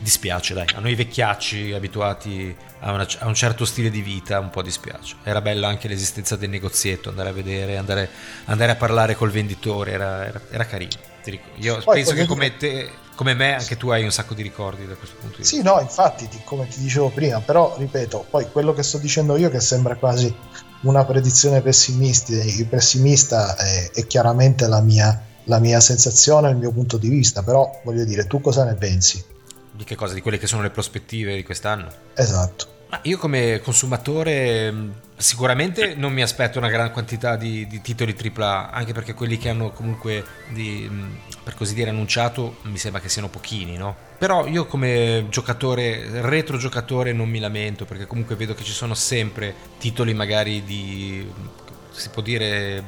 dispiace, 0.00 0.54
dai. 0.54 0.66
A 0.74 0.80
noi 0.80 0.94
vecchiacci 0.94 1.72
abituati 1.72 2.54
a, 2.80 2.92
una, 2.92 3.06
a, 3.18 3.26
un 3.26 3.34
certo 3.34 3.64
stile 3.64 3.90
di 3.90 4.02
vita 4.02 4.38
un 4.38 4.50
po' 4.50 4.62
dispiace. 4.62 5.16
Era 5.22 5.40
bella 5.40 5.68
anche 5.68 5.88
l'esistenza 5.88 6.36
del 6.36 6.50
negozietto, 6.50 7.08
andare 7.08 7.30
a 7.30 7.32
vedere, 7.32 7.76
andare, 7.76 8.08
andare 8.44 8.72
a 8.72 8.76
parlare 8.76 9.14
col 9.14 9.30
venditore, 9.30 9.92
era, 9.92 10.26
era, 10.26 10.40
era 10.50 10.66
carino. 10.66 11.12
Io 11.56 11.80
Poi, 11.82 12.02
penso 12.02 12.12
che 12.12 12.26
come 12.26 12.56
te, 12.58 12.90
come 13.14 13.32
me, 13.32 13.54
anche 13.54 13.78
tu 13.78 13.88
hai 13.88 14.04
un 14.04 14.10
sacco 14.10 14.34
di 14.34 14.42
ricordi 14.42 14.86
da 14.86 14.94
questo 14.94 15.16
punto 15.16 15.36
di 15.36 15.42
vista. 15.42 15.56
Sì, 15.56 15.62
no, 15.62 15.80
infatti, 15.80 16.28
come 16.44 16.68
ti 16.68 16.80
dicevo 16.80 17.08
prima, 17.08 17.40
però 17.40 17.74
ripeto, 17.78 18.26
poi 18.28 18.50
quello 18.50 18.74
che 18.74 18.82
sto 18.82 18.98
dicendo 18.98 19.36
io 19.36 19.48
che 19.48 19.60
sembra 19.60 19.96
quasi 19.96 20.34
una 20.82 21.04
predizione 21.06 21.62
pessimista 21.62 23.56
è, 23.56 23.90
è 23.90 24.06
chiaramente 24.06 24.66
la 24.66 24.82
mia, 24.82 25.18
la 25.44 25.58
mia 25.58 25.80
sensazione, 25.80 26.50
il 26.50 26.56
mio 26.56 26.72
punto 26.72 26.98
di 26.98 27.08
vista, 27.08 27.42
però 27.42 27.80
voglio 27.84 28.04
dire, 28.04 28.26
tu 28.26 28.42
cosa 28.42 28.64
ne 28.64 28.74
pensi? 28.74 29.32
Di 29.76 29.82
che 29.82 29.96
cosa? 29.96 30.14
Di 30.14 30.20
quelle 30.20 30.38
che 30.38 30.46
sono 30.46 30.62
le 30.62 30.70
prospettive 30.70 31.34
di 31.34 31.42
quest'anno? 31.42 31.90
Esatto. 32.14 32.74
Ma 32.90 33.00
io 33.02 33.18
come 33.18 33.60
consumatore 33.60 34.70
mm, 34.70 34.90
sicuramente 35.16 35.96
non 35.96 36.12
mi 36.12 36.22
aspetto 36.22 36.58
una 36.58 36.68
gran 36.68 36.92
quantità 36.92 37.34
di, 37.34 37.66
di 37.66 37.80
titoli 37.80 38.14
AAA, 38.16 38.70
anche 38.70 38.92
perché 38.92 39.14
quelli 39.14 39.36
che 39.36 39.48
hanno 39.48 39.72
comunque, 39.72 40.24
di, 40.50 40.86
mm, 40.88 41.14
per 41.42 41.54
così 41.56 41.74
dire, 41.74 41.90
annunciato 41.90 42.58
mi 42.62 42.78
sembra 42.78 43.00
che 43.00 43.08
siano 43.08 43.28
pochini, 43.28 43.76
no? 43.76 43.96
Però 44.16 44.46
io 44.46 44.66
come 44.66 45.26
giocatore, 45.28 46.22
retro 46.22 46.56
giocatore 46.56 47.12
non 47.12 47.28
mi 47.28 47.40
lamento, 47.40 47.84
perché 47.84 48.06
comunque 48.06 48.36
vedo 48.36 48.54
che 48.54 48.62
ci 48.62 48.70
sono 48.70 48.94
sempre 48.94 49.52
titoli 49.78 50.14
magari 50.14 50.62
di, 50.62 51.28
si 51.90 52.10
può 52.10 52.22
dire, 52.22 52.84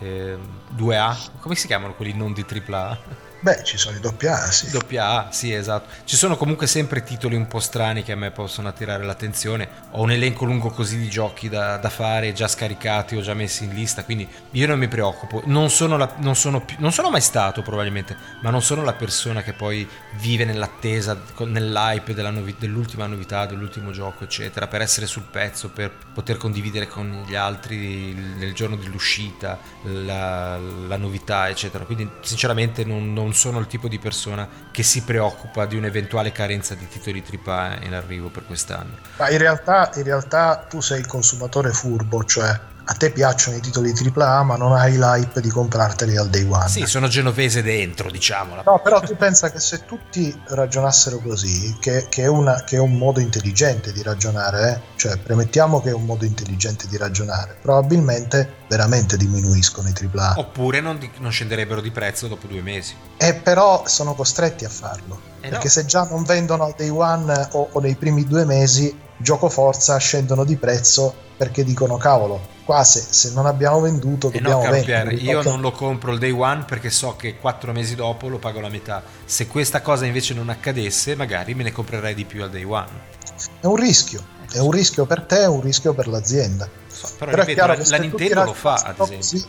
eh, 0.00 0.36
2A, 0.76 1.16
come 1.40 1.54
si 1.54 1.66
chiamano 1.66 1.94
quelli 1.94 2.12
non 2.12 2.34
di 2.34 2.44
AAA? 2.46 3.24
Beh, 3.46 3.62
ci 3.62 3.78
sono 3.78 3.96
i 3.96 4.00
doppia 4.00 4.42
A, 4.42 4.50
sì. 4.50 4.70
Doppia 4.70 5.06
A, 5.06 5.30
sì, 5.30 5.52
esatto. 5.52 5.88
Ci 6.02 6.16
sono 6.16 6.36
comunque 6.36 6.66
sempre 6.66 7.04
titoli 7.04 7.36
un 7.36 7.46
po' 7.46 7.60
strani 7.60 8.02
che 8.02 8.10
a 8.10 8.16
me 8.16 8.32
possono 8.32 8.66
attirare 8.66 9.04
l'attenzione. 9.04 9.68
Ho 9.92 10.02
un 10.02 10.10
elenco 10.10 10.44
lungo 10.44 10.70
così 10.70 10.98
di 10.98 11.08
giochi 11.08 11.48
da, 11.48 11.76
da 11.76 11.88
fare, 11.88 12.32
già 12.32 12.48
scaricati 12.48 13.14
o 13.14 13.20
già 13.20 13.34
messi 13.34 13.62
in 13.62 13.72
lista, 13.72 14.02
quindi 14.02 14.26
io 14.50 14.66
non 14.66 14.80
mi 14.80 14.88
preoccupo. 14.88 15.42
Non 15.44 15.70
sono, 15.70 15.96
la, 15.96 16.12
non, 16.16 16.34
sono 16.34 16.60
più, 16.60 16.74
non 16.80 16.90
sono 16.90 17.08
mai 17.08 17.20
stato 17.20 17.62
probabilmente, 17.62 18.16
ma 18.42 18.50
non 18.50 18.62
sono 18.62 18.82
la 18.82 18.94
persona 18.94 19.44
che 19.44 19.52
poi 19.52 19.88
vive 20.18 20.44
nell'attesa, 20.44 21.16
nell'hype 21.44 22.14
novi, 22.14 22.56
dell'ultima 22.58 23.06
novità, 23.06 23.46
dell'ultimo 23.46 23.92
gioco, 23.92 24.24
eccetera, 24.24 24.66
per 24.66 24.80
essere 24.80 25.06
sul 25.06 25.22
pezzo, 25.22 25.68
per 25.68 25.92
poter 26.12 26.36
condividere 26.36 26.88
con 26.88 27.22
gli 27.24 27.36
altri 27.36 28.12
nel 28.12 28.54
giorno 28.54 28.74
dell'uscita 28.74 29.56
la, 29.84 30.58
la 30.58 30.96
novità, 30.96 31.48
eccetera. 31.48 31.84
Quindi 31.84 32.10
sinceramente 32.22 32.84
non, 32.84 33.12
non 33.12 33.34
sono 33.36 33.58
il 33.58 33.66
tipo 33.66 33.86
di 33.86 33.98
persona 33.98 34.48
che 34.70 34.82
si 34.82 35.02
preoccupa 35.02 35.66
di 35.66 35.76
un'eventuale 35.76 36.32
carenza 36.32 36.74
di 36.74 36.88
titoli 36.88 37.22
AAA 37.22 37.82
in 37.82 37.94
arrivo 37.94 38.28
per 38.28 38.46
quest'anno. 38.46 38.96
Ma 39.18 39.30
in 39.30 39.38
realtà, 39.38 39.90
in 39.94 40.02
realtà 40.02 40.64
tu 40.68 40.80
sei 40.80 41.00
il 41.00 41.06
consumatore 41.06 41.70
furbo, 41.70 42.24
cioè 42.24 42.58
a 42.88 42.94
te 42.94 43.10
piacciono 43.10 43.56
i 43.56 43.60
titoli 43.60 43.92
AAA 43.92 44.44
ma 44.44 44.56
non 44.56 44.72
hai 44.72 44.96
l'hype 44.96 45.40
di 45.40 45.48
comprarteli 45.48 46.16
al 46.16 46.28
day 46.28 46.46
one. 46.48 46.68
Sì, 46.68 46.86
sono 46.86 47.08
genovese 47.08 47.62
dentro, 47.62 48.10
diciamola. 48.10 48.62
No, 48.64 48.80
però 48.80 49.00
tu 49.00 49.16
pensa 49.16 49.50
che 49.50 49.58
se 49.58 49.84
tutti 49.84 50.32
ragionassero 50.48 51.18
così, 51.18 51.76
che, 51.80 52.06
che, 52.08 52.22
è, 52.22 52.26
una, 52.28 52.62
che 52.62 52.76
è, 52.76 52.78
un 52.78 52.96
modo 52.96 53.18
intelligente 53.18 53.92
di 53.92 54.02
ragionare, 54.02 54.70
eh? 54.70 54.96
cioè 54.96 55.16
premettiamo 55.16 55.80
che 55.80 55.90
è 55.90 55.92
un 55.92 56.04
modo 56.04 56.24
intelligente 56.24 56.86
di 56.86 56.96
ragionare, 56.96 57.56
probabilmente 57.60 58.64
veramente 58.68 59.16
diminuiscono 59.16 59.88
i 59.88 59.92
AAA. 59.92 60.34
Oppure 60.36 60.80
non, 60.80 60.98
di, 60.98 61.10
non 61.18 61.32
scenderebbero 61.32 61.80
di 61.80 61.90
prezzo 61.90 62.28
dopo 62.28 62.46
due 62.46 62.62
mesi. 62.62 62.94
E 63.16 63.34
però 63.34 63.82
sono 63.86 64.14
costretti 64.14 64.64
a 64.64 64.68
farlo. 64.68 65.34
Eh 65.40 65.48
perché 65.48 65.66
no. 65.66 65.72
se 65.72 65.84
già 65.86 66.06
non 66.08 66.22
vendono 66.22 66.64
al 66.64 66.74
day 66.76 66.88
one 66.88 67.48
o, 67.52 67.68
o 67.72 67.80
nei 67.80 67.96
primi 67.96 68.24
due 68.26 68.44
mesi, 68.44 68.96
gioco 69.16 69.48
forza 69.48 69.96
scendono 69.96 70.44
di 70.44 70.56
prezzo 70.56 71.12
perché 71.36 71.64
dicono 71.64 71.96
cavolo 71.96 72.54
qua 72.66 72.84
se, 72.84 73.02
se 73.08 73.30
non 73.32 73.46
abbiamo 73.46 73.80
venduto 73.80 74.28
dobbiamo 74.28 74.64
no, 74.64 74.70
vendere. 74.70 75.14
Io 75.14 75.42
non 75.42 75.62
lo 75.62 75.70
compro 75.70 76.12
il 76.12 76.18
day 76.18 76.32
one 76.32 76.64
perché 76.64 76.90
so 76.90 77.16
che 77.16 77.38
quattro 77.38 77.72
mesi 77.72 77.94
dopo 77.94 78.28
lo 78.28 78.38
pago 78.38 78.60
la 78.60 78.68
metà. 78.68 79.02
Se 79.24 79.46
questa 79.46 79.80
cosa 79.80 80.04
invece 80.04 80.34
non 80.34 80.50
accadesse 80.50 81.14
magari 81.14 81.54
me 81.54 81.62
ne 81.62 81.72
comprerei 81.72 82.14
di 82.14 82.24
più 82.26 82.42
al 82.42 82.50
day 82.50 82.64
one. 82.64 83.14
È 83.60 83.66
un 83.66 83.76
rischio 83.76 84.34
è 84.52 84.58
un 84.58 84.70
rischio 84.70 85.06
per 85.06 85.22
te 85.22 85.40
è 85.40 85.46
un 85.46 85.60
rischio 85.60 85.92
per 85.94 86.08
l'azienda. 86.08 86.68
So, 86.88 87.08
però, 87.18 87.30
però 87.30 87.44
ripeto, 87.44 87.66
la, 87.66 87.78
la 87.84 87.96
Nintendo 87.98 88.44
lo 88.44 88.54
fa 88.54 88.74
ad 88.74 89.00
esempio. 89.00 89.22
sì, 89.22 89.44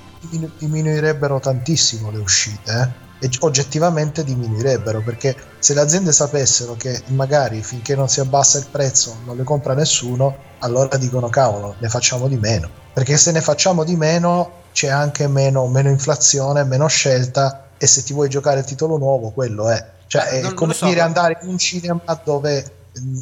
diminuirebbero 0.57 1.39
tantissimo 1.39 2.11
le 2.11 2.17
uscite 2.17 3.05
eh? 3.19 3.25
e 3.25 3.29
oggettivamente 3.39 4.23
diminuirebbero 4.23 5.01
perché 5.01 5.35
se 5.59 5.73
le 5.73 5.79
aziende 5.79 6.11
sapessero 6.11 6.75
che 6.75 7.03
magari 7.07 7.63
finché 7.63 7.95
non 7.95 8.09
si 8.09 8.19
abbassa 8.19 8.57
il 8.57 8.67
prezzo 8.69 9.19
non 9.25 9.37
le 9.37 9.43
compra 9.43 9.73
nessuno 9.73 10.46
allora 10.59 10.97
dicono 10.97 11.29
cavolo 11.29 11.75
ne 11.79 11.89
facciamo 11.89 12.27
di 12.27 12.37
meno. 12.37 12.69
Perché 12.93 13.17
se 13.17 13.31
ne 13.31 13.41
facciamo 13.41 13.83
di 13.83 13.95
meno 13.95 14.51
c'è 14.71 14.89
anche 14.89 15.27
meno, 15.27 15.67
meno 15.67 15.89
inflazione 15.89 16.63
meno 16.63 16.87
scelta 16.87 17.67
e 17.77 17.87
se 17.87 18.03
ti 18.03 18.13
vuoi 18.13 18.29
giocare 18.29 18.59
il 18.59 18.65
titolo 18.65 18.97
nuovo 18.97 19.31
quello 19.31 19.69
è. 19.69 19.85
Cioè 20.07 20.27
eh, 20.31 20.41
è 20.41 20.53
come 20.53 20.73
so, 20.73 20.85
dire 20.85 21.01
andare 21.01 21.37
in 21.41 21.49
un 21.49 21.57
cinema 21.57 22.19
dove 22.23 22.71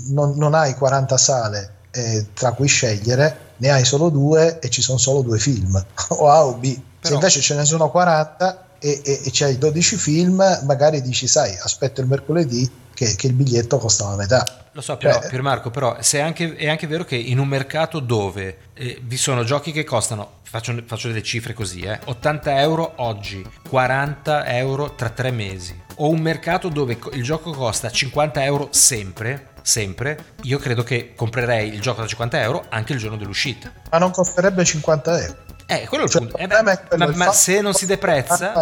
non, 0.09 0.33
non 0.35 0.53
hai 0.53 0.73
40 0.73 1.17
sale 1.17 1.73
eh, 1.91 2.27
tra 2.33 2.51
cui 2.53 2.67
scegliere 2.67 3.37
ne 3.57 3.71
hai 3.71 3.85
solo 3.85 4.09
due 4.09 4.59
e 4.59 4.69
ci 4.69 4.81
sono 4.81 4.97
solo 4.97 5.21
due 5.21 5.39
film 5.39 5.75
o 6.09 6.29
A 6.29 6.45
o 6.45 6.53
B. 6.53 6.61
Però... 6.61 6.79
se 7.01 7.13
invece 7.13 7.41
ce 7.41 7.55
ne 7.55 7.65
sono 7.65 7.89
40 7.89 8.65
e, 8.79 9.01
e, 9.03 9.21
e 9.23 9.29
c'hai 9.31 9.57
12 9.57 9.95
film, 9.95 10.61
magari 10.63 11.01
dici, 11.01 11.27
sai, 11.27 11.57
aspetto 11.61 12.01
il 12.01 12.07
mercoledì 12.07 12.69
che, 12.95 13.15
che 13.15 13.27
il 13.27 13.33
biglietto 13.33 13.77
costa 13.77 14.09
la 14.09 14.15
metà. 14.15 14.43
Lo 14.71 14.81
so, 14.81 14.97
però, 14.97 15.19
Beh, 15.19 15.27
Piermarco, 15.29 15.69
però 15.69 15.95
è 15.95 16.19
anche, 16.19 16.55
è 16.55 16.67
anche, 16.67 16.87
vero 16.87 17.05
che 17.05 17.15
in 17.15 17.37
un 17.37 17.47
mercato 17.47 17.99
dove 17.99 18.57
eh, 18.73 18.99
vi 19.01 19.15
sono 19.15 19.43
giochi 19.43 19.71
che 19.71 19.83
costano, 19.83 20.39
faccio, 20.41 20.75
faccio 20.85 21.07
delle 21.07 21.23
cifre 21.23 21.53
così, 21.53 21.81
eh, 21.81 21.97
80 22.03 22.59
euro 22.59 22.93
oggi, 22.97 23.45
40 23.69 24.47
euro 24.47 24.95
tra 24.95 25.09
tre 25.09 25.31
mesi, 25.31 25.79
o 25.97 26.09
un 26.09 26.19
mercato 26.19 26.67
dove 26.67 26.97
il 27.13 27.23
gioco 27.23 27.51
costa 27.51 27.89
50 27.89 28.43
euro 28.43 28.67
sempre, 28.71 29.51
sempre, 29.61 30.33
io 30.41 30.57
credo 30.57 30.83
che 30.83 31.13
comprerei 31.15 31.73
il 31.73 31.79
gioco 31.79 32.01
da 32.01 32.07
50 32.07 32.41
euro 32.41 32.65
anche 32.67 32.91
il 32.91 32.99
giorno 32.99 33.15
dell'uscita. 33.15 33.71
Ma 33.91 33.97
non 33.97 34.11
costerebbe 34.11 34.65
50 34.65 35.21
euro. 35.21 35.44
Eh, 35.67 35.87
quello 35.87 36.03
è 36.03 36.05
il 36.05 36.11
cioè, 36.11 36.21
punto. 36.21 36.37
Eh, 36.37 36.47
beh, 36.47 36.97
ma, 36.97 37.11
ma 37.15 37.31
se 37.31 37.59
non 37.59 37.73
si 37.73 37.85
deprezza, 37.87 38.53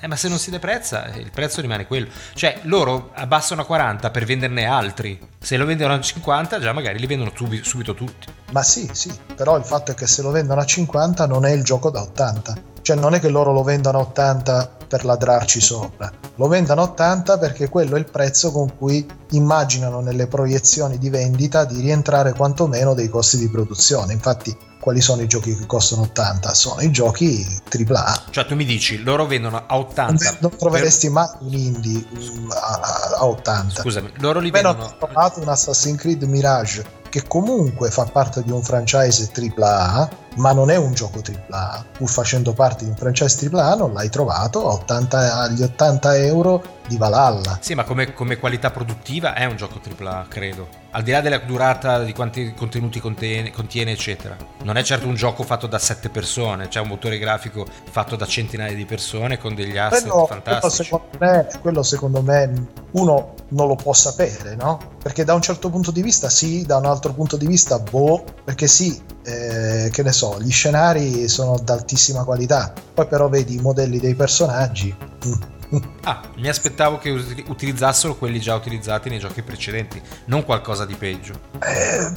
eh, 0.00 0.06
ma 0.06 0.16
se 0.16 0.28
non 0.28 0.38
si 0.38 0.50
deprezza, 0.50 1.06
il 1.14 1.30
prezzo 1.30 1.60
rimane 1.60 1.86
quello. 1.86 2.08
Cioè, 2.34 2.60
loro 2.62 3.10
abbassano 3.14 3.62
a 3.62 3.64
40 3.64 4.10
per 4.10 4.24
venderne 4.24 4.66
altri. 4.66 5.18
Se 5.38 5.56
lo 5.56 5.64
vendono 5.64 5.94
a 5.94 6.00
50, 6.00 6.60
già 6.60 6.72
magari 6.72 6.98
li 6.98 7.06
vendono 7.06 7.32
tubi, 7.32 7.62
subito 7.64 7.94
tutti. 7.94 8.26
Ma 8.50 8.62
sì, 8.62 8.90
sì, 8.92 9.10
però 9.34 9.56
il 9.56 9.64
fatto 9.64 9.92
è 9.92 9.94
che 9.94 10.06
se 10.06 10.20
lo 10.20 10.30
vendono 10.30 10.60
a 10.60 10.66
50 10.66 11.26
non 11.26 11.46
è 11.46 11.50
il 11.50 11.64
gioco 11.64 11.90
da 11.90 12.02
80. 12.02 12.54
Cioè, 12.82 12.96
non 12.96 13.14
è 13.14 13.20
che 13.20 13.28
loro 13.30 13.52
lo 13.52 13.62
vendano 13.62 13.98
a 13.98 14.02
80 14.02 14.76
per 14.86 15.04
ladrarci 15.04 15.60
sopra, 15.60 16.10
lo 16.34 16.48
vendono 16.48 16.80
a 16.80 16.84
80 16.84 17.38
perché 17.38 17.68
quello 17.68 17.94
è 17.94 17.98
il 17.98 18.10
prezzo 18.10 18.50
con 18.50 18.76
cui 18.76 19.06
immaginano 19.30 20.00
nelle 20.00 20.26
proiezioni 20.26 20.98
di 20.98 21.08
vendita 21.10 21.64
di 21.64 21.80
rientrare 21.80 22.32
quantomeno 22.32 22.92
dei 22.92 23.08
costi 23.08 23.38
di 23.38 23.48
produzione. 23.48 24.12
Infatti, 24.12 24.68
quali 24.80 25.00
sono 25.00 25.20
i 25.22 25.26
giochi 25.28 25.54
che 25.54 25.66
costano 25.66 26.02
80? 26.02 26.54
Sono 26.54 26.80
i 26.80 26.90
giochi 26.90 27.46
AAA. 27.68 28.22
Cioè 28.30 28.46
tu 28.46 28.54
mi 28.56 28.64
dici, 28.64 29.02
loro 29.02 29.26
vendono 29.26 29.62
a 29.66 29.76
80. 29.76 30.36
Non, 30.40 30.56
troveresti 30.56 31.06
per... 31.06 31.14
mai 31.14 31.28
un 31.40 31.52
indie 31.52 32.04
a, 32.48 33.16
a 33.18 33.26
80. 33.26 33.82
Scusami, 33.82 34.12
loro 34.16 34.40
li 34.40 34.50
vendono... 34.50 34.84
Ho 34.84 34.96
trovato 34.96 35.40
un 35.40 35.48
Assassin's 35.48 35.98
Creed 36.00 36.22
Mirage 36.22 36.98
che 37.10 37.24
comunque 37.26 37.90
fa 37.90 38.04
parte 38.04 38.42
di 38.42 38.50
un 38.50 38.62
franchise 38.62 39.30
AAA, 39.34 40.08
ma 40.36 40.52
non 40.52 40.70
è 40.70 40.76
un 40.76 40.92
gioco 40.92 41.20
AAA. 41.20 41.84
Pur 41.98 42.08
facendo 42.08 42.52
parte 42.52 42.84
di 42.84 42.90
un 42.90 42.96
franchise 42.96 43.48
AAA 43.48 43.74
non 43.74 43.92
l'hai 43.92 44.08
trovato 44.08 44.64
80, 44.64 45.40
agli 45.40 45.62
80 45.62 46.16
euro 46.18 46.78
di 46.90 46.96
Valhalla. 46.96 47.58
Sì, 47.60 47.74
ma 47.74 47.84
come, 47.84 48.12
come, 48.12 48.36
qualità 48.36 48.70
produttiva 48.70 49.34
è 49.34 49.44
un 49.44 49.56
gioco 49.56 49.80
AAA, 49.80 50.26
credo. 50.28 50.68
Al 50.92 51.04
di 51.04 51.12
là 51.12 51.20
della 51.20 51.38
durata, 51.38 52.02
di 52.02 52.12
quanti 52.12 52.52
contenuti 52.52 52.98
contiene, 52.98 53.52
contiene, 53.52 53.92
eccetera. 53.92 54.36
Non 54.64 54.76
è 54.76 54.82
certo 54.82 55.06
un 55.06 55.14
gioco 55.14 55.44
fatto 55.44 55.68
da 55.68 55.78
sette 55.78 56.08
persone, 56.08 56.66
c'è 56.66 56.80
un 56.80 56.88
motore 56.88 57.18
grafico 57.18 57.64
fatto 57.90 58.16
da 58.16 58.26
centinaia 58.26 58.74
di 58.74 58.84
persone 58.84 59.38
con 59.38 59.54
degli 59.54 59.78
asset 59.78 60.08
quello, 60.08 60.26
fantastici. 60.26 60.88
Quello 60.88 61.04
secondo, 61.08 61.18
me, 61.18 61.48
quello 61.60 61.82
secondo 61.84 62.22
me 62.22 62.66
uno 62.92 63.34
non 63.50 63.68
lo 63.68 63.76
può 63.76 63.92
sapere, 63.92 64.56
no? 64.56 64.80
Perché 65.00 65.22
da 65.22 65.34
un 65.34 65.42
certo 65.42 65.70
punto 65.70 65.92
di 65.92 66.02
vista 66.02 66.28
sì, 66.28 66.66
da 66.66 66.78
un 66.78 66.86
altro 66.86 67.12
punto 67.12 67.36
di 67.36 67.46
vista 67.46 67.78
boh, 67.78 68.24
perché 68.42 68.66
sì, 68.66 69.00
eh, 69.22 69.90
che 69.92 70.02
ne 70.02 70.12
so, 70.12 70.19
gli 70.40 70.50
scenari 70.50 71.28
sono 71.28 71.58
d'altissima 71.62 72.24
qualità, 72.24 72.72
poi 72.94 73.06
però 73.06 73.28
vedi 73.28 73.56
i 73.56 73.60
modelli 73.60 73.98
dei 73.98 74.14
personaggi. 74.14 74.94
Ah, 76.02 76.20
mi 76.38 76.48
aspettavo 76.48 76.98
che 76.98 77.10
utilizzassero 77.46 78.16
quelli 78.16 78.40
già 78.40 78.56
utilizzati 78.56 79.08
nei 79.08 79.20
giochi 79.20 79.40
precedenti, 79.40 80.02
non 80.24 80.44
qualcosa 80.44 80.84
di 80.84 80.96
peggio. 80.96 81.34
Eh, 81.62 82.10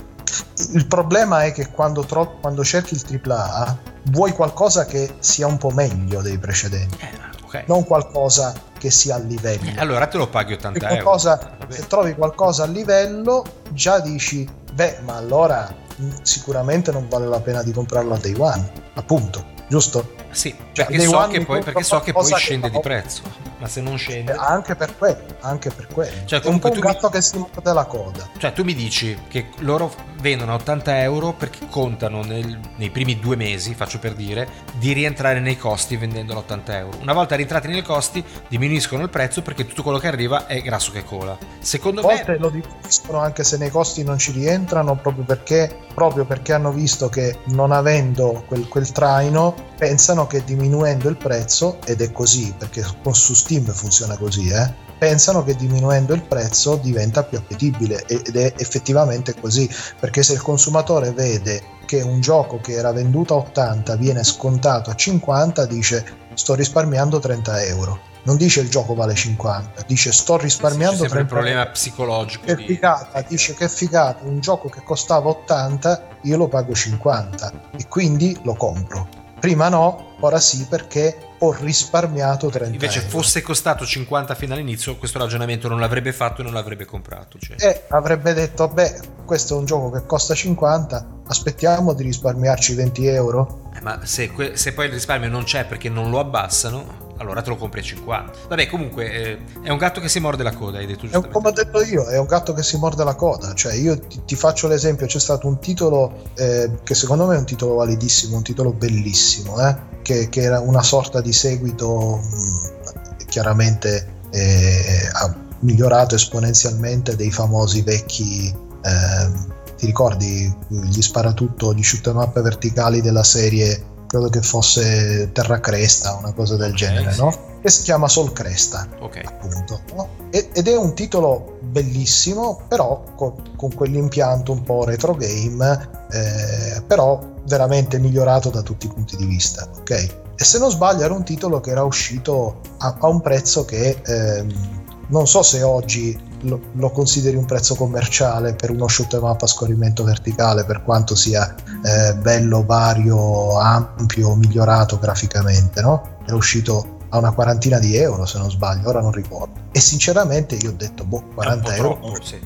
il 0.72 0.88
problema 0.88 1.44
è 1.44 1.52
che 1.52 1.70
quando, 1.70 2.04
tro- 2.04 2.40
quando, 2.40 2.64
cerchi 2.64 2.96
il 2.96 3.22
AAA 3.24 3.78
vuoi 4.06 4.32
qualcosa 4.32 4.86
che 4.86 5.18
sia 5.20 5.46
un 5.46 5.60
po' 5.60 5.70
meglio 5.70 6.24
dei 6.24 6.40
precedenti. 6.40 6.98
Eh, 7.00 7.44
okay. 7.44 7.64
Non 7.68 7.84
qualcosa 7.84 8.54
che 8.78 8.90
sia 8.90 9.16
a 9.16 9.20
livello. 9.20 9.70
Eh, 9.70 9.80
allora 9.80 10.08
te 10.08 10.18
lo 10.18 10.28
paghi 10.28 10.54
80 10.54 10.88
qualcosa, 10.88 11.40
euro. 11.40 11.72
Se 11.72 11.88
trovi 11.88 12.16
qualcosa 12.16 12.64
a 12.64 12.68
livello, 12.68 13.46
già 13.70 14.00
dici, 14.00 14.50
beh, 14.74 15.00
ma 15.04 15.16
allora 15.16 15.74
sicuramente 16.22 16.92
non 16.92 17.08
vale 17.08 17.28
la 17.28 17.40
pena 17.40 17.64
di 17.64 17.72
comprarlo 17.72 18.14
a 18.14 18.18
day 18.18 18.36
one. 18.38 18.72
Appunto, 18.94 19.46
giusto? 19.68 20.14
Sì, 20.32 20.56
cioè, 20.72 20.86
perché, 20.86 21.04
so 21.04 21.28
che, 21.28 21.46
poi, 21.46 21.64
perché 21.64 21.84
so 21.84 22.00
che 22.00 22.12
poi 22.12 22.34
scende 22.36 22.70
di 22.70 22.80
prezzo, 22.80 23.22
ma 23.60 23.68
se 23.68 23.82
non 23.82 23.98
scende... 23.98 24.34
Eh, 24.34 24.38
anche 24.38 24.76
per 24.76 24.98
quello, 24.98 25.24
anche 25.42 25.70
per 25.70 25.88
quello. 25.88 26.26
Cioè, 26.26 26.42
comunque 26.42 26.70
è 26.70 26.74
un, 26.74 26.80
un 26.80 26.84
gatto 26.84 27.08
mi... 27.08 27.14
che 27.14 27.22
si 27.22 27.38
morde 27.38 27.74
la 27.74 27.86
coda. 27.86 28.30
Cioè 28.38 28.52
tu 28.54 28.64
mi 28.64 28.74
dici 28.74 29.18
che 29.28 29.50
loro 29.60 29.94
vendono 30.24 30.54
a 30.54 30.56
80 30.56 31.02
euro 31.02 31.34
perché 31.34 31.68
contano 31.70 32.24
nel, 32.24 32.58
nei 32.78 32.90
primi 32.90 33.20
due 33.20 33.36
mesi, 33.36 33.76
faccio 33.76 34.00
per 34.00 34.14
dire, 34.14 34.48
di 34.80 34.94
rientrare 34.94 35.40
nei 35.40 35.58
costi 35.58 35.98
vendendolo 35.98 36.40
a 36.40 36.44
80 36.44 36.78
euro. 36.78 36.98
Una 37.02 37.14
volta 37.14 37.36
rientrati 37.36 37.68
nei 37.68 37.84
costi 37.84 38.24
diminuiscono 38.48 39.04
il 39.04 39.10
prezzo 39.10 39.42
perché 39.42 39.68
tutto 39.68 39.84
quello 39.84 40.00
che 40.00 40.08
arriva 40.08 40.48
è 40.48 40.62
grasso 40.62 40.92
che 40.92 41.04
cola. 41.04 41.38
Secondo 41.60 42.00
a 42.00 42.04
volte 42.04 42.32
me... 42.32 42.38
lo 42.40 42.50
diminuiscono 42.50 43.20
anche 43.20 43.44
se 43.44 43.58
nei 43.58 43.70
costi 43.70 44.04
non 44.04 44.18
ci 44.18 44.32
rientrano 44.32 44.96
proprio 44.96 45.26
perché, 45.26 45.78
proprio 45.94 46.26
perché 46.26 46.54
hanno 46.54 46.72
visto 46.72 47.10
che 47.10 47.40
non 47.48 47.72
avendo 47.72 48.44
quel, 48.48 48.68
quel 48.68 48.92
traino 48.92 49.54
pensano 49.78 50.14
pensano 50.14 50.28
che 50.28 50.44
diminuendo 50.44 51.10
il 51.10 51.18
prezzo, 51.18 51.80
ed 51.86 52.02
è 52.02 52.12
così 52.12 52.54
perché 52.58 52.84
su 53.12 53.34
Steam 53.34 53.66
funziona 53.66 54.18
così, 54.18 54.50
eh, 54.50 54.74
pensano 55.04 55.44
che 55.44 55.58
diminuendo 55.58 56.14
il 56.14 56.22
prezzo 56.22 56.78
diventa 56.78 57.24
più 57.24 57.38
appetibile 57.38 58.06
ed 58.06 58.38
è 58.38 58.54
effettivamente 58.56 59.36
così, 59.38 59.70
perché 60.00 60.24
se 60.24 60.32
il 60.32 60.42
consumatore 60.42 61.12
vede 61.12 61.62
che 61.86 62.00
un 62.00 62.22
gioco 62.22 62.62
che 62.62 62.72
era 62.72 62.94
venduto 62.94 63.34
a 63.34 63.40
80 63.40 63.98
viene 63.98 64.24
scontato 64.24 64.90
a 64.90 64.96
50, 64.96 65.66
dice 65.66 66.06
sto 66.36 66.56
risparmiando 66.56 67.20
30 67.20 67.64
euro. 67.64 68.00
Non 68.24 68.38
dice 68.38 68.62
il 68.62 68.70
gioco 68.70 68.94
vale 68.94 69.14
50, 69.14 69.84
dice 69.86 70.14
sto 70.14 70.38
risparmiando 70.38 71.04
sì, 71.04 71.10
30 71.10 71.18
euro. 71.18 71.20
È 71.20 71.22
un 71.22 71.28
problema 71.28 71.66
psicologico. 71.66 72.46
Che 72.46 72.56
figata, 72.56 73.20
di... 73.20 73.26
dice 73.28 73.56
che 73.56 73.68
figata, 73.68 74.24
un 74.24 74.40
gioco 74.40 74.70
che 74.70 74.84
costava 74.86 75.28
80 75.28 76.08
io 76.22 76.38
lo 76.38 76.48
pago 76.48 76.74
50 76.74 77.52
e 77.78 77.88
quindi 77.90 78.40
lo 78.44 78.54
compro 78.54 79.24
Prima 79.44 79.68
no, 79.68 80.13
ora 80.28 80.40
sì 80.40 80.66
perché 80.70 81.18
ho 81.40 81.52
risparmiato 81.60 82.50
30 82.50 82.74
Invece 82.74 83.00
euro. 83.00 83.10
fosse 83.10 83.42
costato 83.42 83.86
50 83.86 84.34
fino 84.36 84.54
all'inizio, 84.54 84.98
questo 84.98 85.20
ragionamento 85.20 85.68
non 85.68 85.80
l'avrebbe 85.80 86.14
fatto 86.14 86.42
e 86.42 86.44
non 86.44 86.54
l'avrebbe 86.54 86.86
comprato. 86.86 87.38
Cioè. 87.38 87.58
E 87.60 87.84
avrebbe 87.90 88.34
detto, 88.34 88.68
beh, 88.70 89.00
questo 89.26 89.56
è 89.56 89.58
un 89.58 89.66
gioco 89.66 89.92
che 89.92 90.06
costa 90.06 90.34
50, 90.34 91.22
aspettiamo 91.28 91.94
di 91.94 92.04
risparmiarci 92.04 92.74
20 92.74 93.08
euro. 93.08 93.72
Eh, 93.76 93.82
ma 93.82 94.00
se, 94.06 94.32
que- 94.32 94.56
se 94.56 94.74
poi 94.74 94.86
il 94.86 94.94
risparmio 94.94 95.30
non 95.30 95.44
c'è 95.44 95.66
perché 95.66 95.90
non 95.90 96.10
lo 96.10 96.20
abbassano, 96.20 97.04
allora 97.18 97.42
te 97.42 97.50
lo 97.50 97.58
compri 97.58 97.80
a 97.82 97.84
50. 97.84 98.32
Vabbè, 98.48 98.68
comunque 98.68 99.12
eh, 99.12 99.38
è 99.64 99.70
un 99.70 99.78
gatto 99.78 100.00
che 100.00 100.10
si 100.10 100.20
morde 100.20 100.44
la 100.44 100.54
coda, 100.54 100.78
hai 100.78 100.86
detto 100.86 101.02
giustamente. 101.02 101.34
Come 101.34 101.50
ho 101.50 101.52
detto 101.52 101.82
io, 101.84 102.06
è 102.06 102.18
un 102.18 102.26
gatto 102.26 102.54
che 102.54 102.64
si 102.64 102.78
morde 102.78 103.04
la 103.04 103.16
coda. 103.16 103.54
Cioè, 103.54 103.74
io 103.74 104.00
ti, 104.00 104.22
ti 104.26 104.36
faccio 104.36 104.68
l'esempio: 104.68 105.06
c'è 105.06 105.20
stato 105.20 105.48
un 105.48 105.60
titolo 105.60 106.30
eh, 106.36 106.72
che 106.84 106.96
secondo 106.96 107.26
me 107.26 107.36
è 107.36 107.40
un 107.40 107.46
titolo 107.46 107.76
validissimo, 107.76 108.38
un 108.38 108.44
titolo 108.44 108.72
bellissimo, 108.72 109.60
eh, 109.66 109.76
che, 110.04 110.30
che, 110.30 110.42
era 110.42 110.60
una 110.60 110.84
sorta 110.84 111.22
di 111.22 111.34
seguito 111.34 112.22
mh, 112.22 113.26
chiaramente 113.26 114.08
eh, 114.30 115.10
ha 115.12 115.36
migliorato 115.60 116.14
esponenzialmente 116.16 117.16
dei 117.16 117.32
famosi 117.32 117.82
vecchi. 117.82 118.54
Ehm, 118.84 119.52
ti 119.78 119.88
ricordi 119.88 120.56
gli 120.68 121.02
sparatutto, 121.02 121.74
gli 121.74 121.84
shoot 121.84 122.06
up 122.08 122.40
verticali 122.40 123.02
della 123.02 123.24
serie 123.24 123.92
credo 124.14 124.30
che 124.30 124.44
fosse 124.44 125.32
Terra 125.34 125.60
Cresta, 125.60 126.14
una 126.14 126.34
cosa 126.34 126.56
del 126.56 126.74
okay, 126.74 126.78
genere, 126.78 127.12
sì. 127.14 127.20
no? 127.20 127.34
Che 127.60 127.70
si 127.72 127.82
chiama 127.82 128.08
Sol 128.08 128.32
Cresta, 128.32 128.88
okay. 129.00 129.24
appunto. 129.26 129.82
No? 129.96 130.08
ed 130.30 130.68
è 130.68 130.76
un 130.76 130.94
titolo 130.94 131.58
bellissimo, 131.62 132.62
però 132.68 133.04
con, 133.16 133.56
con 133.56 133.74
quell'impianto 133.74 134.52
un 134.52 134.62
po' 134.62 134.84
retro 134.84 135.16
game, 135.16 135.90
eh, 136.12 136.82
però 136.86 137.20
veramente 137.46 138.00
migliorato 138.00 138.50
da 138.50 138.62
tutti 138.62 138.86
i 138.86 138.90
punti 138.90 139.16
di 139.16 139.26
vista, 139.26 139.68
ok? 139.78 139.92
E 140.36 140.44
se 140.44 140.58
non 140.58 140.72
sbaglio 140.72 141.04
era 141.04 141.14
un 141.14 141.24
titolo 141.24 141.60
che 141.60 141.72
era 141.72 141.84
uscito 141.84 142.60
a, 142.80 142.96
a 143.00 143.08
un 143.08 143.22
prezzo 143.22 143.66
che 143.66 144.02
ehm, 144.04 144.82
non 145.08 145.28
so 145.28 145.44
se 145.44 145.62
oggi 145.62 146.20
lo, 146.42 146.60
lo, 146.74 146.90
consideri 146.90 147.36
un 147.36 147.46
prezzo 147.46 147.76
commerciale 147.76 148.54
per 148.54 148.72
uno 148.72 148.88
shoot 148.88 149.14
em 149.14 149.24
up 149.24 149.42
a 149.42 149.48
scorrimento 149.48 150.04
verticale, 150.04 150.66
per 150.66 150.84
quanto 150.84 151.16
sia 151.16 151.56
eh, 151.84 152.16
bello, 152.16 152.66
vario, 152.66 153.58
ampio, 153.58 154.36
migliorato 154.36 154.98
graficamente, 154.98 155.82
no? 155.82 156.18
È 156.26 156.32
uscito 156.32 156.98
a 157.10 157.18
una 157.20 157.32
quarantina 157.32 157.78
di 157.80 157.96
euro 157.96 158.26
se 158.26 158.40
non 158.40 158.50
sbaglio, 158.50 158.90
ora 158.90 159.02
non 159.02 159.12
ricordo. 159.12 159.54
E 159.72 159.80
sinceramente 159.80 160.56
io 160.56 160.72
ho 160.72 160.74
detto, 160.74 161.04
boh, 161.04 161.24
40 161.36 161.76
euro. 161.76 162.00
Troppo, 162.00 162.24
sì. 162.24 162.40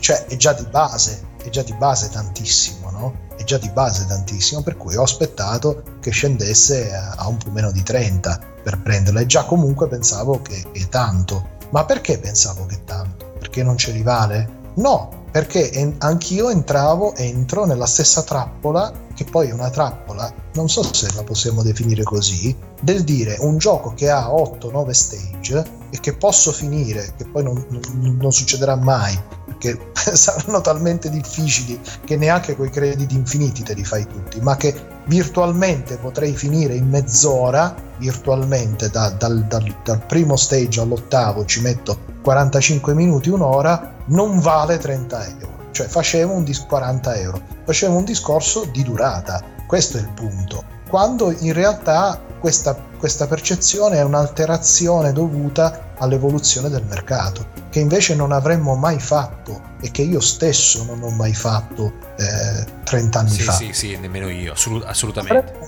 Cioè 0.00 0.26
è 0.26 0.36
già 0.36 0.52
di 0.52 0.66
base, 0.70 1.22
è 1.42 1.48
già 1.50 1.62
di 1.62 1.74
base 1.74 2.08
tantissimo, 2.08 2.90
no? 2.90 3.26
È 3.38 3.44
già 3.44 3.56
di 3.56 3.70
base 3.70 4.04
tantissimo, 4.06 4.62
per 4.62 4.76
cui 4.76 4.96
ho 4.96 5.02
aspettato 5.02 5.82
che 6.00 6.10
scendesse 6.10 6.92
a, 6.92 7.26
un 7.26 7.38
po' 7.38 7.50
meno 7.50 7.70
di 7.70 7.82
30 7.82 8.40
per 8.62 8.82
prenderlo 8.82 9.20
e 9.20 9.26
già 9.26 9.44
comunque 9.44 9.88
pensavo 9.88 10.42
che, 10.42 10.66
è 10.72 10.88
tanto. 10.88 11.56
Ma 11.70 11.86
perché 11.86 12.18
pensavo 12.18 12.66
che 12.66 12.84
tanto? 12.84 13.28
perché 13.38 13.62
non 13.62 13.76
c'è 13.76 13.92
rivale? 13.92 14.56
No, 14.74 15.24
perché 15.30 15.72
en- 15.72 15.94
anch'io 15.98 16.50
entravo, 16.50 17.14
entro 17.16 17.64
nella 17.64 17.86
stessa 17.86 18.22
trappola, 18.22 18.92
che 19.14 19.24
poi 19.24 19.48
è 19.48 19.52
una 19.52 19.70
trappola, 19.70 20.32
non 20.54 20.68
so 20.68 20.82
se 20.92 21.08
la 21.14 21.24
possiamo 21.24 21.62
definire 21.62 22.02
così, 22.02 22.54
del 22.80 23.02
dire 23.02 23.36
un 23.40 23.58
gioco 23.58 23.94
che 23.94 24.10
ha 24.10 24.28
8-9 24.28 24.90
stage 24.90 25.64
e 25.90 25.98
che 26.00 26.14
posso 26.14 26.52
finire, 26.52 27.14
che 27.16 27.24
poi 27.24 27.42
non, 27.42 27.64
non, 27.68 28.16
non 28.20 28.32
succederà 28.32 28.76
mai, 28.76 29.18
perché 29.58 29.90
saranno 30.14 30.60
talmente 30.60 31.10
difficili 31.10 31.78
che 32.04 32.16
neanche 32.16 32.54
quei 32.54 32.70
crediti 32.70 33.14
infiniti 33.14 33.62
te 33.62 33.74
li 33.74 33.84
fai 33.84 34.06
tutti, 34.06 34.40
ma 34.40 34.56
che 34.56 34.74
virtualmente 35.06 35.96
potrei 35.96 36.34
finire 36.34 36.74
in 36.74 36.88
mezz'ora, 36.88 37.74
virtualmente 37.98 38.88
da, 38.88 39.10
dal, 39.10 39.44
dal, 39.44 39.74
dal 39.82 40.00
primo 40.06 40.36
stage 40.36 40.80
all'ottavo 40.80 41.44
ci 41.44 41.60
metto 41.60 41.98
45 42.22 42.94
minuti, 42.94 43.28
un'ora, 43.28 43.96
non 44.06 44.38
vale 44.38 44.78
30 44.78 45.26
euro. 45.26 45.56
Cioè 45.72 45.86
facevo 45.86 46.32
un 46.32 46.44
dis- 46.44 46.64
40 46.66 47.16
euro, 47.16 47.40
facevo 47.64 47.96
un 47.96 48.04
discorso 48.04 48.64
di 48.72 48.82
durata, 48.82 49.42
questo 49.66 49.98
è 49.98 50.00
il 50.00 50.10
punto. 50.14 50.64
quando 50.88 51.30
in 51.40 51.52
realtà 51.52 52.18
questa, 52.38 52.74
questa 52.98 53.26
percezione 53.26 53.98
è 53.98 54.02
un'alterazione 54.02 55.12
dovuta 55.12 55.92
all'evoluzione 55.98 56.68
del 56.68 56.84
mercato, 56.84 57.46
che 57.70 57.80
invece 57.80 58.14
non 58.14 58.32
avremmo 58.32 58.74
mai 58.76 58.98
fatto 59.00 59.76
e 59.80 59.90
che 59.90 60.02
io 60.02 60.20
stesso 60.20 60.84
non 60.84 61.02
ho 61.02 61.10
mai 61.10 61.34
fatto 61.34 61.92
eh, 62.16 62.64
30 62.84 63.18
anni 63.18 63.30
sì, 63.30 63.42
fa. 63.42 63.52
Sì, 63.52 63.72
sì, 63.72 63.96
nemmeno 63.96 64.28
io, 64.28 64.54
assolutamente. 64.84 65.66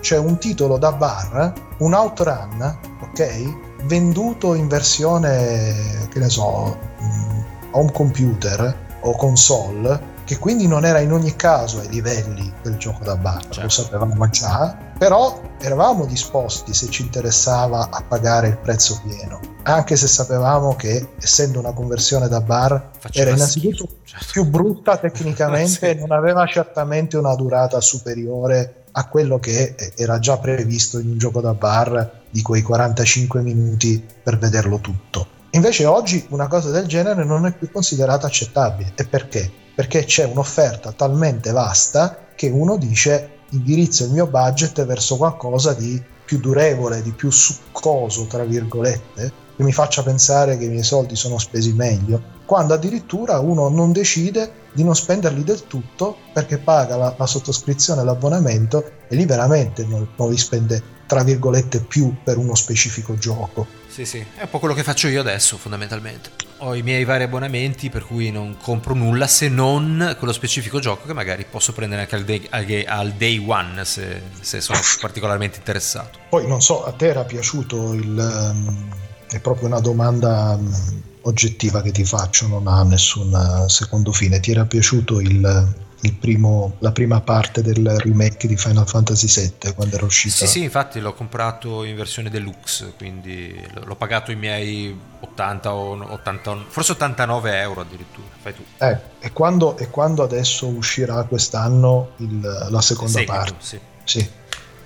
C'è 0.00 0.18
un 0.18 0.38
titolo 0.38 0.78
da 0.78 0.92
bar, 0.92 1.52
un 1.78 1.94
outrun, 1.94 2.78
ok? 3.02 3.84
Venduto 3.84 4.54
in 4.54 4.68
versione, 4.68 6.08
che 6.10 6.18
ne 6.18 6.28
so, 6.28 6.78
mm, 7.02 7.40
home 7.72 7.92
computer 7.92 8.84
o 9.00 9.14
console 9.16 10.14
che 10.26 10.38
quindi 10.38 10.66
non 10.66 10.84
era 10.84 10.98
in 10.98 11.12
ogni 11.12 11.36
caso 11.36 11.78
ai 11.78 11.88
livelli 11.88 12.52
del 12.60 12.76
gioco 12.76 13.04
da 13.04 13.16
bar, 13.16 13.42
certo. 13.42 13.62
lo 13.62 13.68
sapevamo 13.68 14.28
già, 14.28 14.76
però 14.98 15.40
eravamo 15.60 16.04
disposti, 16.04 16.74
se 16.74 16.90
ci 16.90 17.02
interessava, 17.02 17.88
a 17.90 18.02
pagare 18.02 18.48
il 18.48 18.58
prezzo 18.58 19.00
pieno, 19.06 19.40
anche 19.62 19.94
se 19.94 20.08
sapevamo 20.08 20.74
che, 20.74 21.10
essendo 21.20 21.60
una 21.60 21.72
conversione 21.72 22.26
da 22.26 22.40
bar, 22.40 22.90
Faceva 22.98 23.26
era 23.28 23.36
innanzitutto 23.36 23.88
certo. 24.02 24.26
più 24.32 24.44
brutta 24.46 24.96
tecnicamente 24.96 25.90
e 25.90 25.94
non 25.94 26.10
aveva 26.10 26.44
certamente 26.46 27.16
una 27.16 27.36
durata 27.36 27.80
superiore 27.80 28.86
a 28.90 29.06
quello 29.06 29.38
che 29.38 29.76
era 29.94 30.18
già 30.18 30.38
previsto 30.38 30.98
in 30.98 31.10
un 31.10 31.18
gioco 31.18 31.40
da 31.40 31.54
bar 31.54 32.22
di 32.30 32.42
quei 32.42 32.62
45 32.62 33.42
minuti 33.42 34.04
per 34.22 34.38
vederlo 34.38 34.80
tutto. 34.80 35.34
Invece 35.50 35.84
oggi 35.84 36.26
una 36.30 36.48
cosa 36.48 36.70
del 36.70 36.86
genere 36.86 37.24
non 37.24 37.46
è 37.46 37.52
più 37.52 37.70
considerata 37.70 38.26
accettabile. 38.26 38.92
E 38.96 39.06
perché? 39.06 39.64
Perché 39.76 40.04
c'è 40.04 40.24
un'offerta 40.24 40.92
talmente 40.92 41.52
vasta 41.52 42.30
che 42.34 42.48
uno 42.48 42.78
dice 42.78 43.40
indirizzo 43.50 44.04
il 44.04 44.10
mio 44.10 44.26
budget 44.26 44.84
verso 44.86 45.16
qualcosa 45.16 45.74
di 45.74 46.02
più 46.24 46.40
durevole, 46.40 47.02
di 47.02 47.12
più 47.12 47.30
succoso, 47.30 48.26
tra 48.26 48.42
virgolette, 48.44 49.32
che 49.54 49.62
mi 49.62 49.72
faccia 49.72 50.02
pensare 50.02 50.58
che 50.58 50.64
i 50.64 50.68
miei 50.68 50.82
soldi 50.82 51.14
sono 51.14 51.38
spesi 51.38 51.72
meglio, 51.72 52.34
quando 52.46 52.74
addirittura 52.74 53.38
uno 53.38 53.68
non 53.68 53.92
decide 53.92 54.64
di 54.72 54.82
non 54.82 54.96
spenderli 54.96 55.44
del 55.44 55.66
tutto 55.66 56.16
perché 56.32 56.58
paga 56.58 56.96
la, 56.96 57.14
la 57.16 57.26
sottoscrizione, 57.26 58.02
l'abbonamento 58.02 58.84
e 59.08 59.14
lì 59.14 59.26
veramente 59.26 59.84
non, 59.84 60.08
non 60.16 60.30
li 60.30 60.38
spende 60.38 60.82
tra 61.06 61.22
virgolette 61.22 61.80
più 61.80 62.14
per 62.24 62.38
uno 62.38 62.54
specifico 62.54 63.16
gioco. 63.16 63.66
Sì, 63.88 64.04
sì, 64.04 64.18
è 64.18 64.42
un 64.42 64.50
po' 64.50 64.58
quello 64.58 64.74
che 64.74 64.82
faccio 64.82 65.08
io 65.08 65.20
adesso 65.20 65.56
fondamentalmente. 65.56 66.45
Ho 66.58 66.74
i 66.74 66.82
miei 66.82 67.04
vari 67.04 67.24
abbonamenti 67.24 67.90
per 67.90 68.04
cui 68.04 68.30
non 68.30 68.56
compro 68.60 68.94
nulla 68.94 69.26
se 69.26 69.48
non 69.48 70.16
quello 70.18 70.32
specifico 70.32 70.78
gioco 70.78 71.06
che 71.06 71.12
magari 71.12 71.44
posso 71.48 71.72
prendere 71.72 72.02
anche 72.02 72.14
al 72.14 72.24
day, 72.24 72.84
al 72.86 73.12
day 73.12 73.44
one 73.46 73.84
se, 73.84 74.22
se, 74.40 74.60
sono 74.60 74.78
particolarmente 75.00 75.58
interessato. 75.58 76.18
Poi 76.28 76.46
non 76.46 76.62
so, 76.62 76.84
a 76.84 76.92
te 76.92 77.08
era 77.08 77.24
piaciuto 77.24 77.92
il... 77.92 78.16
Um, 78.16 78.88
è 79.28 79.40
proprio 79.40 79.66
una 79.66 79.80
domanda 79.80 80.56
um, 80.58 81.02
oggettiva 81.22 81.82
che 81.82 81.90
ti 81.90 82.04
faccio, 82.04 82.46
non 82.46 82.66
ha 82.68 82.82
nessun 82.84 83.32
uh, 83.32 83.68
secondo 83.68 84.12
fine. 84.12 84.40
Ti 84.40 84.50
era 84.52 84.64
piaciuto 84.64 85.20
il 85.20 85.74
primo, 86.14 86.76
la 86.80 86.92
prima 86.92 87.20
parte 87.20 87.62
del 87.62 87.88
remake 87.98 88.46
di 88.46 88.56
Final 88.56 88.86
Fantasy 88.86 89.26
VII 89.26 89.74
quando 89.74 89.96
era 89.96 90.04
uscito. 90.04 90.34
Sì, 90.34 90.46
sì, 90.46 90.62
infatti 90.62 91.00
l'ho 91.00 91.14
comprato 91.14 91.84
in 91.84 91.96
versione 91.96 92.30
deluxe, 92.30 92.92
quindi 92.96 93.54
l'ho 93.84 93.96
pagato 93.96 94.30
i 94.30 94.36
miei 94.36 94.98
80 95.20 95.74
o 95.74 96.12
80, 96.12 96.64
forse 96.68 96.92
89 96.92 97.60
euro 97.60 97.80
addirittura. 97.82 98.26
Fai 98.40 98.54
tu. 98.54 98.62
Eh, 98.78 98.98
e, 99.20 99.32
quando, 99.32 99.76
e 99.78 99.88
quando 99.88 100.22
adesso 100.22 100.66
uscirà 100.66 101.22
quest'anno 101.24 102.10
il, 102.16 102.66
la 102.70 102.80
seconda 102.80 103.12
Seguito, 103.12 103.32
parte? 103.32 103.54
Sì. 103.58 103.80
sì 104.04 104.28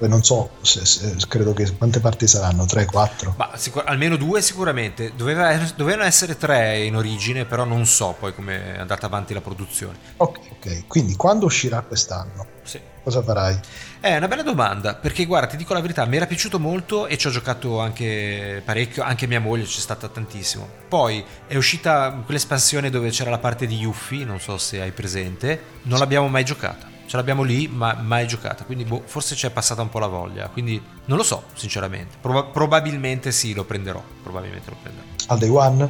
non 0.09 0.23
so, 0.23 0.51
se, 0.63 0.85
se, 0.85 1.17
credo 1.29 1.53
che 1.53 1.71
quante 1.77 2.01
parti 2.01 2.27
saranno? 2.27 2.65
3, 2.65 2.87
4? 2.87 3.35
Ma 3.37 3.51
sicur- 3.57 3.87
almeno 3.87 4.17
due 4.17 4.41
sicuramente. 4.43 5.13
Doveva, 5.15 5.57
dovevano 5.77 6.05
essere 6.05 6.37
tre 6.37 6.85
in 6.85 6.97
origine, 6.97 7.45
però 7.45 7.65
non 7.65 7.87
so 7.87 8.15
poi 8.19 8.35
come 8.35 8.75
è 8.75 8.79
andata 8.79 9.07
avanti 9.07 9.35
la 9.35 9.41
produzione. 9.41 9.97
Ok, 10.17 10.39
ok. 10.53 10.87
Quindi 10.87 11.17
quando 11.17 11.47
uscirà 11.47 11.81
quest'anno? 11.83 12.47
Sì. 12.63 12.81
Cosa 13.03 13.23
farai? 13.23 13.59
È 13.99 14.15
una 14.17 14.29
bella 14.29 14.43
domanda, 14.43 14.95
perché 14.95 15.25
guarda, 15.25 15.49
ti 15.49 15.57
dico 15.57 15.73
la 15.73 15.81
verità, 15.81 16.05
mi 16.05 16.17
era 16.17 16.27
piaciuto 16.27 16.59
molto 16.59 17.07
e 17.07 17.17
ci 17.17 17.27
ho 17.27 17.31
giocato 17.31 17.81
anche 17.81 18.63
parecchio, 18.65 19.03
anche 19.03 19.27
mia 19.27 19.41
moglie 19.41 19.65
c'è 19.65 19.81
stata 19.81 20.09
tantissimo. 20.09 20.69
Poi 20.87 21.25
è 21.47 21.57
uscita 21.57 22.11
quell'espansione 22.25 22.91
dove 22.91 23.11
c'era 23.11 23.31
la 23.31 23.39
parte 23.39 23.67
di 23.67 23.77
Yuffie, 23.77 24.25
non 24.25 24.39
so 24.39 24.59
se 24.59 24.81
hai 24.81 24.93
presente, 24.93 25.61
non 25.83 25.99
l'abbiamo 25.99 26.29
mai 26.29 26.45
giocata 26.45 26.90
ce 27.11 27.17
l'abbiamo 27.17 27.43
lì 27.43 27.67
ma 27.67 27.95
mai 27.95 28.29
giocata. 28.29 28.63
Quindi 28.63 28.85
boh, 28.85 29.03
forse 29.05 29.35
ci 29.35 29.45
è 29.45 29.51
passata 29.51 29.83
un 29.83 29.89
po' 29.89 29.99
la 29.99 30.07
voglia. 30.07 30.47
Quindi 30.47 30.81
non 31.07 31.19
lo 31.19 31.25
so 31.25 31.43
sinceramente. 31.55 32.19
Prob- 32.21 32.53
probabilmente 32.53 33.33
sì 33.33 33.53
lo 33.53 33.65
prenderò. 33.65 34.01
Probabilmente 34.23 34.71
lo 34.71 34.77
prenderò. 34.81 35.07
Al 35.27 35.39
day 35.39 35.49
one? 35.49 35.89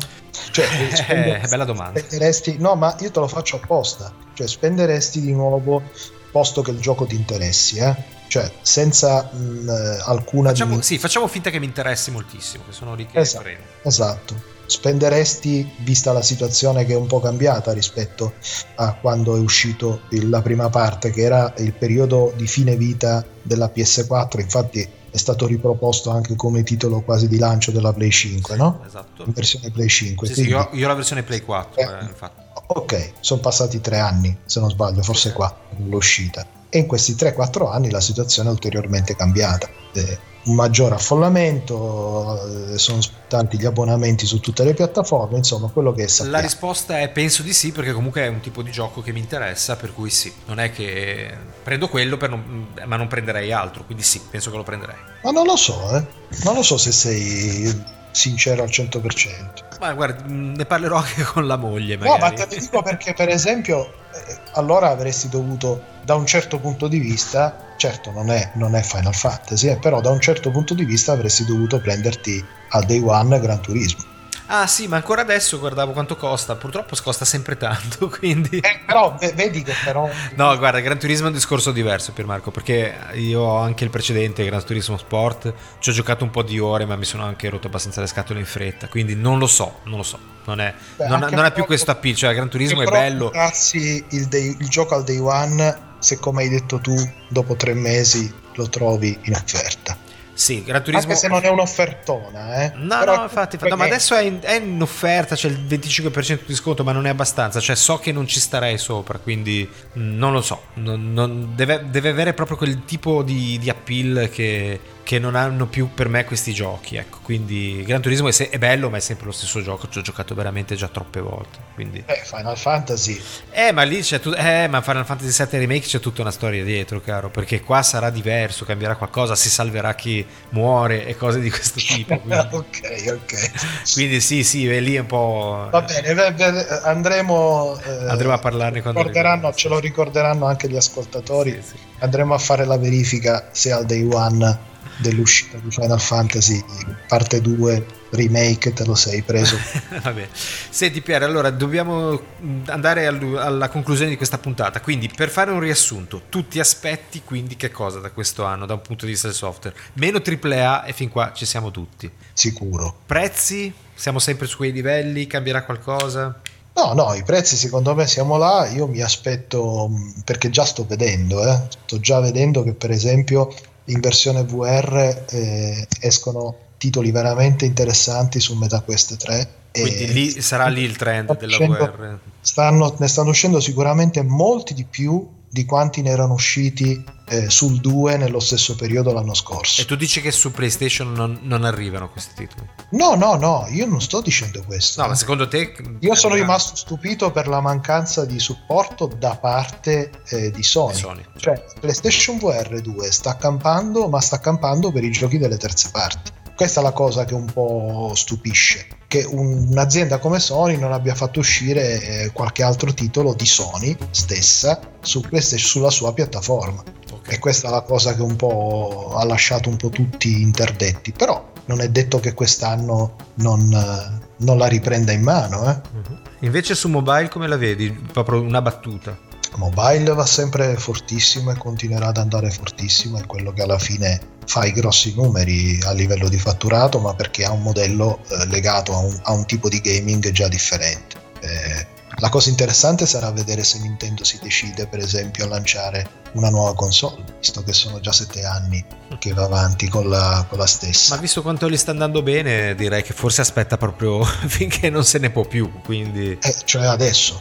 Cioè, 0.50 0.64
eh, 1.42 1.46
bella 1.46 1.66
domanda. 1.66 1.98
spenderesti 1.98 2.56
no 2.56 2.74
ma 2.74 2.96
io 3.00 3.10
te 3.10 3.20
lo 3.20 3.28
faccio 3.28 3.56
apposta. 3.56 4.10
Cioè 4.32 4.48
spenderesti 4.48 5.20
di 5.20 5.32
nuovo 5.34 5.82
posto 6.30 6.62
che 6.62 6.70
il 6.70 6.80
gioco 6.80 7.04
ti 7.04 7.16
interessi 7.16 7.78
eh? 7.78 7.94
cioè 8.28 8.48
senza 8.62 9.28
mh, 9.32 10.02
alcuna 10.04 10.50
facciamo, 10.50 10.76
di... 10.76 10.82
sì 10.82 10.96
facciamo 10.96 11.26
finta 11.26 11.50
che 11.50 11.58
mi 11.58 11.64
interessi 11.64 12.12
moltissimo 12.12 12.62
che 12.64 12.70
sono 12.70 12.94
lì 12.94 13.04
che 13.04 13.18
esatto, 13.18 13.48
esatto 13.82 14.59
spenderesti, 14.70 15.68
vista 15.78 16.12
la 16.12 16.22
situazione 16.22 16.84
che 16.84 16.92
è 16.92 16.96
un 16.96 17.08
po' 17.08 17.18
cambiata 17.18 17.72
rispetto 17.72 18.34
a 18.76 18.94
quando 18.94 19.34
è 19.34 19.40
uscito 19.40 20.02
la 20.10 20.40
prima 20.42 20.70
parte, 20.70 21.10
che 21.10 21.22
era 21.22 21.52
il 21.58 21.72
periodo 21.72 22.32
di 22.36 22.46
fine 22.46 22.76
vita 22.76 23.24
della 23.42 23.70
PS4, 23.74 24.40
infatti 24.40 24.88
è 25.10 25.16
stato 25.16 25.48
riproposto 25.48 26.10
anche 26.10 26.36
come 26.36 26.62
titolo 26.62 27.00
quasi 27.00 27.26
di 27.26 27.38
lancio 27.38 27.72
della 27.72 27.92
Play 27.92 28.10
5, 28.10 28.54
no? 28.54 28.80
Esatto. 28.86 29.24
In 29.24 29.32
versione 29.32 29.70
Play 29.72 29.88
5. 29.88 30.26
Sì, 30.28 30.34
Quindi, 30.34 30.52
sì, 30.52 30.56
io, 30.56 30.68
io, 30.72 30.84
ho 30.84 30.88
la 30.88 30.94
versione 30.94 31.24
Play 31.24 31.40
4, 31.40 31.80
eh, 31.80 31.84
eh, 31.84 32.30
Ok, 32.68 33.14
sono 33.18 33.40
passati 33.40 33.80
tre 33.80 33.98
anni, 33.98 34.38
se 34.44 34.60
non 34.60 34.70
sbaglio, 34.70 35.02
forse 35.02 35.32
quattro, 35.32 35.76
l'uscita. 35.88 36.46
E 36.68 36.78
in 36.78 36.86
questi 36.86 37.14
3-4 37.14 37.68
anni 37.68 37.90
la 37.90 38.00
situazione 38.00 38.48
è 38.48 38.52
ulteriormente 38.52 39.16
cambiata. 39.16 39.68
Eh, 39.92 40.18
un 40.42 40.54
maggior 40.54 40.92
affollamento, 40.92 42.72
eh, 42.72 42.78
sono 42.78 43.00
tanti 43.28 43.58
gli 43.58 43.66
abbonamenti 43.66 44.24
su 44.26 44.40
tutte 44.40 44.64
le 44.64 44.72
piattaforme, 44.72 45.36
insomma 45.36 45.68
quello 45.68 45.92
che 45.92 46.04
è 46.04 46.24
La 46.24 46.40
risposta 46.40 47.00
è 47.00 47.10
penso 47.10 47.42
di 47.42 47.52
sì 47.52 47.72
perché 47.72 47.92
comunque 47.92 48.22
è 48.22 48.26
un 48.26 48.40
tipo 48.40 48.62
di 48.62 48.70
gioco 48.70 49.02
che 49.02 49.12
mi 49.12 49.20
interessa, 49.20 49.76
per 49.76 49.92
cui 49.92 50.10
sì, 50.10 50.32
non 50.46 50.58
è 50.58 50.72
che 50.72 51.36
prendo 51.62 51.88
quello 51.88 52.16
non, 52.28 52.68
ma 52.84 52.96
non 52.96 53.06
prenderei 53.06 53.52
altro, 53.52 53.84
quindi 53.84 54.02
sì, 54.02 54.20
penso 54.30 54.50
che 54.50 54.56
lo 54.56 54.62
prenderei. 54.62 54.96
Ma 55.22 55.30
non 55.30 55.44
lo 55.44 55.56
so, 55.56 55.96
eh. 55.96 56.04
non 56.44 56.54
lo 56.54 56.62
so 56.62 56.78
se 56.78 56.92
sei 56.92 57.98
sincero 58.12 58.62
al 58.62 58.68
100%. 58.68 59.78
Ma 59.78 59.92
guarda, 59.94 60.24
ne 60.26 60.64
parlerò 60.64 60.96
anche 60.96 61.22
con 61.32 61.46
la 61.46 61.56
moglie. 61.56 61.96
Magari. 61.96 62.18
No, 62.18 62.26
ma 62.26 62.32
te 62.32 62.46
lo 62.48 62.60
dico 62.60 62.82
perché, 62.82 63.14
per 63.14 63.28
esempio, 63.28 63.92
eh, 64.12 64.38
allora 64.52 64.88
avresti 64.88 65.28
dovuto, 65.28 65.82
da 66.02 66.14
un 66.14 66.26
certo 66.26 66.58
punto 66.58 66.88
di 66.88 66.98
vista, 66.98 67.68
certo 67.80 68.12
non 68.12 68.30
è, 68.30 68.50
non 68.54 68.76
è 68.76 68.82
Final 68.82 69.14
Fantasy, 69.14 69.68
eh, 69.68 69.76
però 69.76 70.00
da 70.02 70.10
un 70.10 70.20
certo 70.20 70.50
punto 70.50 70.74
di 70.74 70.84
vista 70.84 71.12
avresti 71.12 71.46
dovuto 71.46 71.80
prenderti 71.80 72.44
al 72.68 72.84
day 72.84 73.00
one 73.02 73.40
Gran 73.40 73.60
Turismo. 73.60 74.08
Ah 74.52 74.66
sì, 74.66 74.88
ma 74.88 74.96
ancora 74.96 75.22
adesso 75.22 75.60
guardavo 75.60 75.92
quanto 75.92 76.16
costa, 76.16 76.56
purtroppo 76.56 76.96
costa 77.02 77.24
sempre 77.24 77.56
tanto, 77.56 78.08
quindi... 78.18 78.58
Eh, 78.58 78.80
però 78.84 79.16
vedi 79.34 79.62
che 79.62 79.72
però... 79.84 80.10
No, 80.34 80.58
guarda, 80.58 80.80
Gran 80.80 80.98
Turismo 80.98 81.26
è 81.26 81.28
un 81.28 81.34
discorso 81.34 81.70
diverso 81.70 82.12
per 82.12 82.26
Marco, 82.26 82.50
perché 82.50 82.94
io 83.14 83.40
ho 83.40 83.58
anche 83.58 83.84
il 83.84 83.90
precedente 83.90 84.44
Gran 84.44 84.62
Turismo 84.64 84.98
Sport, 84.98 85.54
ci 85.78 85.90
ho 85.90 85.92
giocato 85.92 86.24
un 86.24 86.30
po' 86.30 86.42
di 86.42 86.58
ore, 86.58 86.84
ma 86.84 86.96
mi 86.96 87.04
sono 87.04 87.24
anche 87.24 87.48
rotto 87.48 87.68
abbastanza 87.68 88.00
le 88.00 88.08
scatole 88.08 88.40
in 88.40 88.46
fretta, 88.46 88.88
quindi 88.88 89.14
non 89.14 89.38
lo 89.38 89.46
so, 89.46 89.78
non 89.84 89.98
lo 89.98 90.02
so, 90.02 90.18
non 90.44 90.60
è, 90.60 90.74
Beh, 90.96 91.06
non, 91.06 91.28
non 91.30 91.44
è 91.44 91.52
più 91.52 91.64
questo 91.64 91.92
appeal, 91.92 92.16
cioè 92.16 92.34
Gran 92.34 92.50
Turismo 92.50 92.82
è 92.82 92.90
bello... 92.90 93.32
Se 93.52 93.78
il, 93.78 94.28
il 94.32 94.68
gioco 94.68 94.96
al 94.96 95.04
day 95.04 95.18
one, 95.18 95.89
se 96.00 96.18
come 96.18 96.42
hai 96.42 96.48
detto 96.48 96.78
tu, 96.80 96.94
dopo 97.28 97.54
tre 97.54 97.74
mesi 97.74 98.32
lo 98.54 98.68
trovi 98.68 99.16
in 99.22 99.34
offerta. 99.34 99.96
Sì, 100.40 100.64
Gran 100.64 100.82
Turismo. 100.82 101.10
Anche 101.10 101.20
se 101.20 101.28
non 101.28 101.44
è 101.44 101.48
un'offertona, 101.48 102.62
eh. 102.62 102.72
No, 102.76 102.98
Però 103.00 103.16
no, 103.16 103.22
infatti, 103.24 103.58
no, 103.60 103.76
ma 103.76 103.84
adesso 103.84 104.14
è 104.14 104.22
in, 104.22 104.38
è 104.40 104.54
in, 104.54 104.80
offerta, 104.80 105.34
c'è 105.34 105.48
il 105.48 105.58
25% 105.68 106.46
di 106.46 106.54
sconto, 106.54 106.82
ma 106.82 106.92
non 106.92 107.04
è 107.04 107.10
abbastanza. 107.10 107.60
Cioè, 107.60 107.76
so 107.76 107.98
che 107.98 108.10
non 108.10 108.26
ci 108.26 108.40
starei 108.40 108.78
sopra, 108.78 109.18
quindi 109.18 109.68
mm, 109.68 110.16
non 110.16 110.32
lo 110.32 110.40
so. 110.40 110.62
Non, 110.74 111.12
non, 111.12 111.52
deve, 111.54 111.84
deve, 111.90 112.08
avere 112.08 112.32
proprio 112.32 112.56
quel 112.56 112.86
tipo 112.86 113.22
di, 113.22 113.58
di 113.60 113.68
appeal 113.68 114.30
che, 114.32 114.80
che 115.02 115.18
non 115.18 115.34
hanno 115.34 115.66
più 115.66 115.90
per 115.92 116.08
me 116.08 116.24
questi 116.24 116.52
giochi. 116.52 116.96
Ecco, 116.96 117.18
quindi 117.22 117.82
Gran 117.84 118.00
Turismo 118.00 118.28
è, 118.28 118.32
se- 118.32 118.48
è, 118.48 118.58
bello, 118.58 118.90
ma 118.90 118.96
è 118.96 119.00
sempre 119.00 119.26
lo 119.26 119.32
stesso 119.32 119.60
gioco. 119.62 119.88
Ci 119.88 119.98
ho 119.98 120.02
giocato 120.02 120.34
veramente 120.34 120.74
già 120.74 120.88
troppe 120.88 121.20
volte. 121.20 121.58
Quindi... 121.74 122.02
Eh, 122.06 122.22
Final 122.24 122.56
Fantasy. 122.56 123.20
Eh, 123.50 123.72
ma 123.72 123.82
lì 123.82 124.00
c'è 124.02 124.20
tutto. 124.20 124.36
Eh, 124.36 124.68
ma 124.68 124.80
Final 124.82 125.04
Fantasy 125.04 125.44
VII 125.44 125.58
Remake 125.58 125.86
c'è 125.86 126.00
tutta 126.00 126.22
una 126.22 126.30
storia 126.30 126.62
dietro, 126.64 127.00
caro. 127.00 127.30
Perché 127.30 127.60
qua 127.60 127.82
sarà 127.82 128.10
diverso, 128.10 128.64
cambierà 128.64 128.96
qualcosa, 128.96 129.34
si 129.34 129.50
salverà 129.50 129.94
chi 129.94 130.24
muore 130.50 131.06
e 131.06 131.16
cose 131.16 131.40
di 131.40 131.50
questo 131.50 131.80
tipo. 131.84 132.14
ok, 132.14 133.04
ok. 133.08 133.92
Quindi 133.92 134.20
sì, 134.20 134.44
sì, 134.44 134.68
è 134.68 134.80
lì 134.80 134.96
un 134.96 135.06
po'. 135.06 135.68
Va 135.70 135.82
bene, 135.82 136.36
andremo. 136.84 137.78
Eh, 137.82 138.08
andremo 138.08 138.32
a 138.32 138.38
parlarne 138.38 138.82
quando. 138.82 139.00
Ricorderanno, 139.00 139.52
ce 139.54 139.68
lo 139.68 139.78
ricorderanno 139.78 140.46
anche 140.46 140.68
gli 140.68 140.76
ascoltatori. 140.76 141.58
Sì, 141.62 141.68
sì. 141.68 141.74
Andremo 141.98 142.34
a 142.34 142.38
fare 142.38 142.64
la 142.64 142.78
verifica 142.78 143.48
se 143.50 143.72
al 143.72 143.84
day 143.84 144.08
one 144.10 144.68
dell'uscita 145.00 145.58
di 145.58 145.70
Final 145.70 146.00
Fantasy 146.00 146.62
parte 147.06 147.40
2 147.40 147.98
remake 148.10 148.72
te 148.72 148.84
lo 148.84 148.94
sei 148.94 149.22
preso. 149.22 149.56
Vabbè. 150.02 150.28
Senti 150.32 151.00
Pier 151.00 151.22
allora 151.22 151.50
dobbiamo 151.50 152.20
andare 152.66 153.06
alla 153.06 153.68
conclusione 153.68 154.10
di 154.10 154.16
questa 154.16 154.38
puntata. 154.38 154.80
Quindi 154.80 155.10
per 155.14 155.28
fare 155.28 155.50
un 155.50 155.60
riassunto 155.60 156.22
tu 156.28 156.46
ti 156.46 156.60
aspetti 156.60 157.22
quindi 157.24 157.56
che 157.56 157.70
cosa 157.70 157.98
da 157.98 158.10
questo 158.10 158.44
anno 158.44 158.66
da 158.66 158.74
un 158.74 158.82
punto 158.82 159.04
di 159.04 159.12
vista 159.12 159.28
del 159.28 159.36
software? 159.36 159.76
Meno 159.94 160.20
AAA 160.24 160.84
e 160.84 160.92
fin 160.92 161.08
qua 161.08 161.32
ci 161.34 161.46
siamo 161.46 161.70
tutti. 161.70 162.10
Sicuro. 162.32 162.94
Prezzi? 163.06 163.72
Siamo 163.94 164.18
sempre 164.18 164.46
su 164.46 164.56
quei 164.56 164.72
livelli? 164.72 165.26
Cambierà 165.26 165.64
qualcosa? 165.64 166.40
No, 166.72 166.94
no, 166.94 167.14
i 167.14 167.22
prezzi 167.24 167.56
secondo 167.56 167.94
me 167.94 168.06
siamo 168.06 168.36
là, 168.36 168.68
io 168.68 168.86
mi 168.86 169.02
aspetto, 169.02 169.90
perché 170.24 170.50
già 170.50 170.64
sto 170.64 170.86
vedendo, 170.86 171.44
eh, 171.44 171.60
sto 171.68 171.98
già 171.98 172.20
vedendo 172.20 172.62
che 172.62 172.72
per 172.72 172.90
esempio 172.90 173.52
in 173.90 174.00
versione 174.00 174.44
VR 174.44 175.24
eh, 175.30 175.86
escono 176.00 176.56
titoli 176.78 177.10
veramente 177.10 177.66
interessanti 177.66 178.40
su 178.40 178.54
MetaQuest 178.54 179.16
3. 179.16 179.48
Quindi 179.72 180.12
lì 180.12 180.30
sarà 180.40 180.66
lì 180.66 180.82
il 180.82 180.96
trend 180.96 181.36
della 181.38 181.52
uscendo, 181.52 181.76
VR. 181.76 182.18
Stanno, 182.40 182.96
ne 182.98 183.08
stanno 183.08 183.30
uscendo 183.30 183.60
sicuramente 183.60 184.22
molti 184.22 184.74
di 184.74 184.84
più 184.84 185.26
di 185.50 185.64
quanti 185.64 186.00
ne 186.00 186.10
erano 186.10 186.34
usciti 186.34 187.04
eh, 187.26 187.50
sul 187.50 187.80
2 187.80 188.16
nello 188.16 188.38
stesso 188.38 188.76
periodo 188.76 189.12
l'anno 189.12 189.34
scorso. 189.34 189.80
E 189.80 189.84
tu 189.84 189.96
dici 189.96 190.20
che 190.20 190.30
su 190.30 190.52
PlayStation 190.52 191.12
non, 191.12 191.40
non, 191.42 191.64
arrivano 191.64 192.08
questi 192.08 192.34
titoli? 192.34 192.68
No, 192.90 193.14
no, 193.14 193.34
no, 193.34 193.66
io 193.70 193.86
non 193.86 194.00
sto 194.00 194.20
dicendo 194.20 194.62
questo. 194.64 195.02
No, 195.02 195.08
ma 195.08 195.14
secondo 195.16 195.48
te... 195.48 195.74
Io 196.00 196.14
sono 196.14 196.34
rimasto 196.34 196.76
stupito 196.76 197.32
per 197.32 197.48
la 197.48 197.60
mancanza 197.60 198.24
di 198.24 198.38
supporto 198.38 199.06
da 199.06 199.36
parte 199.36 200.10
eh, 200.28 200.52
di 200.52 200.62
Sony. 200.62 200.94
Sony. 200.94 201.24
Cioè, 201.36 201.64
PlayStation 201.80 202.38
VR 202.38 202.80
2 202.80 203.10
sta 203.10 203.36
campando, 203.36 204.08
ma 204.08 204.20
sta 204.20 204.38
campando 204.38 204.92
per 204.92 205.02
i 205.02 205.10
giochi 205.10 205.38
delle 205.38 205.56
terze 205.56 205.90
parti. 205.90 206.38
Questa 206.60 206.80
è 206.80 206.82
la 206.82 206.92
cosa 206.92 207.24
che 207.24 207.32
un 207.32 207.46
po' 207.46 208.12
stupisce, 208.14 208.86
che 209.08 209.24
un'azienda 209.26 210.18
come 210.18 210.38
Sony 210.38 210.76
non 210.76 210.92
abbia 210.92 211.14
fatto 211.14 211.40
uscire 211.40 212.02
eh, 212.02 212.30
qualche 212.34 212.62
altro 212.62 212.92
titolo 212.92 213.32
di 213.32 213.46
Sony 213.46 213.96
stessa 214.10 214.78
su 215.00 215.22
sulla 215.56 215.88
sua 215.88 216.12
piattaforma. 216.12 216.82
Okay. 217.10 217.34
E 217.34 217.38
questa 217.38 217.68
è 217.68 217.70
la 217.70 217.80
cosa 217.80 218.14
che 218.14 218.20
un 218.20 218.36
po' 218.36 219.14
ha 219.16 219.24
lasciato 219.24 219.70
un 219.70 219.76
po' 219.76 219.88
tutti 219.88 220.42
interdetti, 220.42 221.12
però 221.12 221.50
non 221.64 221.80
è 221.80 221.88
detto 221.88 222.20
che 222.20 222.34
quest'anno 222.34 223.16
non, 223.36 223.72
eh, 223.72 224.26
non 224.44 224.58
la 224.58 224.66
riprenda 224.66 225.12
in 225.12 225.22
mano. 225.22 225.66
Eh? 225.66 225.80
Uh-huh. 225.94 226.18
Invece 226.40 226.74
su 226.74 226.90
mobile 226.90 227.30
come 227.30 227.48
la 227.48 227.56
vedi? 227.56 227.90
Proprio 227.90 228.42
una 228.42 228.60
battuta. 228.60 229.16
Mobile 229.56 230.14
va 230.14 230.26
sempre 230.26 230.76
fortissimo 230.76 231.50
e 231.50 231.56
continuerà 231.56 232.08
ad 232.08 232.18
andare 232.18 232.50
fortissimo, 232.50 233.18
è 233.18 233.26
quello 233.26 233.52
che 233.52 233.62
alla 233.62 233.78
fine 233.78 234.20
fa 234.46 234.64
i 234.64 234.72
grossi 234.72 235.14
numeri 235.14 235.78
a 235.82 235.92
livello 235.92 236.28
di 236.28 236.38
fatturato, 236.38 236.98
ma 236.98 237.14
perché 237.14 237.44
ha 237.44 237.52
un 237.52 237.62
modello 237.62 238.20
eh, 238.28 238.46
legato 238.46 238.92
a 238.94 238.98
un, 238.98 239.18
a 239.22 239.32
un, 239.32 239.46
tipo 239.46 239.68
di 239.68 239.80
gaming 239.80 240.30
già 240.30 240.48
differente. 240.48 241.16
Eh, 241.40 241.98
la 242.16 242.28
cosa 242.28 242.50
interessante 242.50 243.06
sarà 243.06 243.30
vedere 243.30 243.62
se 243.62 243.78
Nintendo 243.78 244.24
si 244.24 244.38
decide, 244.42 244.86
per 244.86 244.98
esempio, 244.98 245.44
a 245.44 245.48
lanciare 245.48 246.18
una 246.32 246.50
nuova 246.50 246.74
console, 246.74 247.24
visto 247.38 247.62
che 247.62 247.72
sono 247.72 248.00
già 248.00 248.12
sette 248.12 248.44
anni 248.44 248.84
che 249.18 249.32
va 249.32 249.44
avanti 249.44 249.88
con 249.88 250.08
la, 250.08 250.44
con 250.48 250.58
la 250.58 250.66
stessa. 250.66 251.14
Ma 251.14 251.20
visto 251.20 251.42
quanto 251.42 251.70
gli 251.70 251.76
sta 251.76 251.92
andando 251.92 252.22
bene, 252.22 252.74
direi 252.74 253.02
che 253.02 253.12
forse 253.12 253.40
aspetta 253.40 253.76
proprio 253.76 254.22
finché 254.48 254.90
non 254.90 255.04
se 255.04 255.18
ne 255.18 255.30
può 255.30 255.44
più. 255.44 255.80
Quindi... 255.84 256.36
Eh, 256.40 256.56
cioè 256.64 256.86
adesso. 256.86 257.40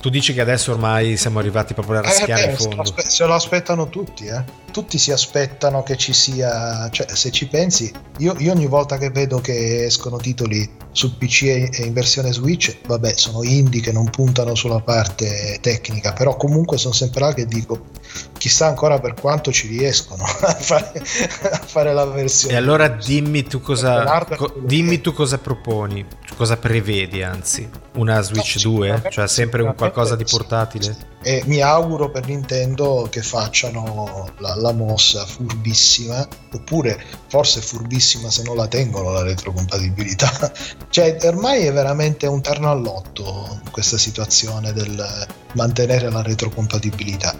Tu 0.00 0.08
dici 0.08 0.32
che 0.32 0.40
adesso 0.40 0.72
ormai 0.72 1.16
siamo 1.16 1.38
arrivati 1.38 1.74
proprio 1.74 1.98
a 1.98 2.02
raschiare 2.02 2.48
eh, 2.48 2.50
il 2.52 2.56
fondo. 2.56 2.84
Se 2.84 2.92
lo, 2.96 3.02
se 3.06 3.26
lo 3.26 3.34
aspettano 3.34 3.88
tutti, 3.88 4.26
eh. 4.26 4.42
Tutti 4.70 4.98
si 4.98 5.12
aspettano 5.12 5.82
che 5.82 5.96
ci 5.96 6.12
sia. 6.12 6.88
Cioè, 6.90 7.06
se 7.14 7.30
ci 7.30 7.46
pensi, 7.48 7.92
io, 8.18 8.34
io, 8.38 8.52
ogni 8.52 8.66
volta 8.66 8.96
che 8.96 9.10
vedo 9.10 9.40
che 9.40 9.84
escono 9.84 10.16
titoli 10.16 10.68
su 10.92 11.18
PC 11.18 11.42
e 11.42 11.82
in 11.84 11.92
versione 11.92 12.32
Switch, 12.32 12.78
vabbè, 12.86 13.12
sono 13.16 13.42
indie 13.42 13.80
che 13.80 13.92
non 13.92 14.08
puntano 14.08 14.54
sulla 14.54 14.80
parte 14.80 15.58
tecnica, 15.60 16.12
però 16.12 16.36
comunque 16.36 16.78
sono 16.78 16.94
sempre 16.94 17.20
là 17.20 17.34
che 17.34 17.46
dico 17.46 17.98
chissà 18.36 18.66
ancora 18.66 18.98
per 18.98 19.14
quanto 19.14 19.52
ci 19.52 19.68
riescono 19.68 20.24
a 20.40 20.54
fare, 20.54 20.92
a 20.94 21.60
fare 21.64 21.92
la 21.92 22.06
versione. 22.06 22.54
E 22.54 22.56
allora 22.56 22.88
dimmi 22.88 23.44
tu 23.44 23.60
cosa, 23.60 24.26
co- 24.36 24.54
dimmi 24.64 25.00
tu 25.00 25.12
cosa 25.12 25.38
proponi, 25.38 26.04
cosa 26.40 26.56
prevedi 26.56 27.22
anzi, 27.22 27.68
una 27.96 28.22
Switch 28.22 28.64
no, 28.64 28.70
2, 28.70 29.02
cioè 29.10 29.28
sempre 29.28 29.60
un 29.62 29.74
qualcosa 29.74 30.16
di 30.16 30.24
portatile? 30.24 30.96
E 31.22 31.42
mi 31.44 31.60
auguro 31.60 32.10
per 32.10 32.26
Nintendo 32.26 33.08
che 33.10 33.20
facciano 33.20 34.30
la, 34.38 34.54
la 34.54 34.72
mossa 34.72 35.26
furbissima, 35.26 36.26
oppure 36.54 36.98
forse 37.26 37.60
furbissima 37.60 38.30
se 38.30 38.42
non 38.44 38.56
la 38.56 38.68
tengono 38.68 39.10
la 39.10 39.22
retrocompatibilità. 39.22 40.50
cioè 40.88 41.18
ormai 41.24 41.66
è 41.66 41.72
veramente 41.74 42.26
un 42.26 42.40
terno 42.40 42.70
all'otto 42.70 43.60
questa 43.70 43.98
situazione 43.98 44.72
del 44.72 45.26
mantenere 45.52 46.10
la 46.10 46.22
retrocompatibilità. 46.22 47.38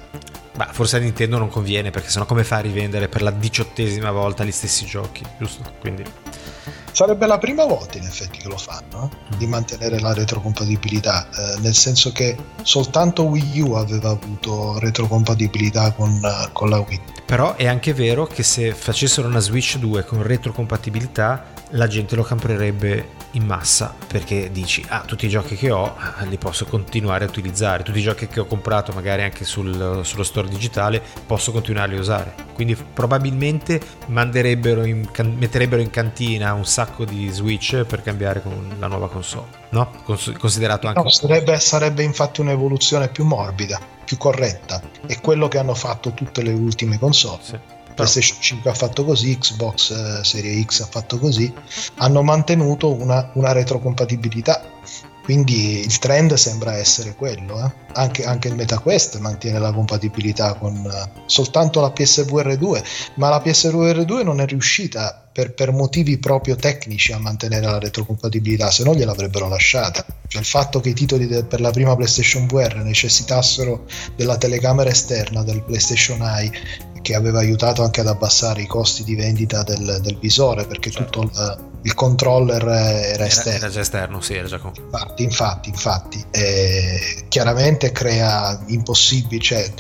Ma 0.57 0.69
forse 0.71 0.97
a 0.97 1.01
Nintendo 1.01 1.39
non 1.39 1.49
conviene 1.49 1.91
perché 1.91 2.11
sennò 2.11 2.27
come 2.27 2.45
fa 2.45 2.57
a 2.57 2.61
rivendere 2.61 3.09
per 3.09 3.23
la 3.23 3.31
diciottesima 3.31 4.11
volta 4.11 4.45
gli 4.45 4.53
stessi 4.53 4.85
giochi, 4.85 5.25
giusto? 5.39 5.63
Quindi... 5.81 6.05
Sarebbe 6.93 7.27
la 7.27 7.39
prima 7.39 7.65
volta 7.65 7.99
in 7.99 8.05
effetti 8.05 8.39
che 8.39 8.49
lo 8.49 8.57
fanno, 8.57 9.11
eh? 9.11 9.37
di 9.37 9.47
mantenere 9.47 10.01
la 10.01 10.13
retrocompatibilità, 10.13 11.29
eh, 11.29 11.61
nel 11.61 11.75
senso 11.75 12.13
che 12.13 12.37
soltanto 12.63 13.25
Wii 13.25 13.61
U 13.61 13.73
aveva 13.73 14.11
avuto 14.11 14.79
retrocompatibilità 14.79 15.93
con, 15.93 16.21
con 16.53 16.69
la 16.69 16.79
Wii. 16.79 17.01
Però 17.25 17.55
è 17.55 17.67
anche 17.67 17.95
vero 17.95 18.27
che 18.27 18.43
se 18.43 18.75
facessero 18.75 19.29
una 19.29 19.39
Switch 19.39 19.77
2 19.77 20.05
con 20.05 20.23
retrocompatibilità 20.23 21.59
la 21.71 21.87
gente 21.87 22.17
lo 22.17 22.25
comprerebbe 22.25 23.19
in 23.33 23.45
massa 23.45 23.95
perché 24.07 24.51
dici 24.51 24.85
ah 24.89 25.03
tutti 25.07 25.27
i 25.27 25.29
giochi 25.29 25.57
che 25.57 25.71
ho 25.71 25.95
ah, 25.97 26.25
li 26.25 26.39
posso 26.39 26.65
continuare 26.67 27.25
a 27.25 27.29
utilizzare. 27.29 27.83
Tutti 27.83 27.99
i 27.99 28.03
giochi 28.03 28.27
che 28.27 28.41
ho 28.41 28.47
comprato 28.47 28.93
magari 28.93 29.23
anche 29.23 29.45
sul, 29.45 30.01
sullo 30.05 30.23
store 30.23 30.49
digitale 30.49 31.03
posso 31.27 31.53
continuarli 31.53 31.97
a 31.97 32.01
usare. 32.01 32.35
Quindi 32.55 32.75
probabilmente 32.77 33.81
manderebbero 34.07 34.85
in, 34.85 35.09
metterebbero 35.37 35.81
in 35.81 35.91
cantina 35.91 36.53
un 36.53 36.65
sacco 36.65 37.05
di 37.05 37.29
switch 37.29 37.85
per 37.85 38.03
cambiare 38.03 38.43
con 38.43 38.77
la 38.79 38.87
nuova 38.87 39.09
console 39.09 39.59
no? 39.71 39.91
considerato 40.05 40.87
anche 40.87 41.01
no, 41.03 41.09
sarebbe, 41.09 41.59
sarebbe 41.59 42.03
infatti 42.03 42.41
un'evoluzione 42.41 43.09
più 43.09 43.25
morbida 43.25 43.81
più 44.05 44.19
corretta. 44.19 44.83
È 45.07 45.21
quello 45.21 45.47
che 45.47 45.59
hanno 45.59 45.75
fatto 45.75 46.13
tutte 46.15 46.43
le 46.43 46.51
ultime 46.51 46.99
console. 46.99 47.39
Sì 47.43 47.79
PlayStation 48.01 48.41
5 48.41 48.71
ha 48.71 48.75
fatto 48.75 49.05
così, 49.05 49.37
Xbox 49.37 49.91
eh, 49.91 50.25
Serie 50.25 50.63
X 50.65 50.81
ha 50.81 50.87
fatto 50.87 51.19
così, 51.19 51.53
hanno 51.97 52.23
mantenuto 52.23 52.93
una, 52.93 53.31
una 53.35 53.53
retrocompatibilità. 53.53 54.63
Quindi 55.23 55.81
il 55.81 55.99
trend 55.99 56.35
sembra 56.35 56.77
essere 56.77 57.15
quello. 57.15 57.65
Eh? 57.65 57.73
Anche, 57.93 58.25
anche, 58.25 58.49
il 58.49 58.57
MetaQuest 58.57 59.19
mantiene 59.19 59.59
la 59.59 59.73
compatibilità 59.73 60.55
con 60.55 60.75
uh, 60.75 61.21
soltanto 61.27 61.81
la 61.81 61.93
PSVR 61.93 62.57
2, 62.57 62.83
ma 63.15 63.29
la 63.29 63.41
PSVR 63.41 64.05
2 64.05 64.25
non 64.25 64.41
è 64.41 64.47
riuscita 64.47 65.29
per, 65.33 65.55
per, 65.55 65.73
motivi 65.73 66.19
proprio 66.19 66.57
tecnici 66.57 67.13
a 67.13 67.19
mantenere 67.19 67.65
la 67.65 67.79
retrocompatibilità, 67.79 68.71
se 68.71 68.83
no 68.83 68.95
gliel'avrebbero 68.95 69.49
lasciata. 69.49 70.05
Cioè 70.27 70.41
il 70.41 70.47
fatto 70.47 70.81
che 70.81 70.89
i 70.89 70.95
titoli 70.95 71.27
de, 71.27 71.45
per 71.45 71.61
la 71.61 71.71
prima 71.71 71.95
PlayStation 71.95 72.47
VR 72.47 72.77
necessitassero 72.77 73.87
della 74.17 74.37
telecamera 74.37 74.91
esterna 74.91 75.43
del 75.43 75.63
PlayStation 75.63 76.23
Eye 76.23 76.51
che 77.03 77.15
aveva 77.15 77.39
aiutato 77.39 77.83
anche 77.83 78.01
ad 78.01 78.07
abbassare 78.07 78.63
i 78.63 78.67
costi 78.67 79.05
di 79.05 79.15
vendita 79.15 79.63
del, 79.63 80.01
del 80.03 80.19
visore 80.19 80.67
perché 80.67 80.91
certo. 80.91 81.21
tutto 81.21 81.41
il, 81.41 81.69
il, 81.83 81.95
controller 81.95 82.63
era 82.67 83.27
esterno. 83.27 83.59
Era 83.59 83.69
già 83.69 83.81
esterno, 83.81 84.21
sì, 84.21 84.35
era 84.35 84.49
già 84.49 84.59
con... 84.59 84.73
Infatti, 84.77 85.23
infatti, 85.23 85.69
infatti 85.69 86.25
eh, 86.31 87.25
chiaramente 87.29 87.93
crea 87.93 88.63
impossibile, 88.67 89.41
cioè 89.41 89.73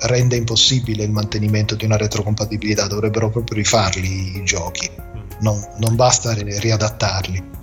rende 0.00 0.36
impossibile 0.36 1.04
il 1.04 1.10
mantenimento 1.10 1.74
di 1.74 1.84
una 1.84 1.96
retrocompatibilità, 1.96 2.86
dovrebbero 2.86 3.30
proprio 3.30 3.56
rifarli 3.56 4.38
i 4.38 4.44
giochi. 4.44 5.05
Non, 5.40 5.64
non 5.78 5.94
basta 5.96 6.32
riadattarli. 6.34 7.54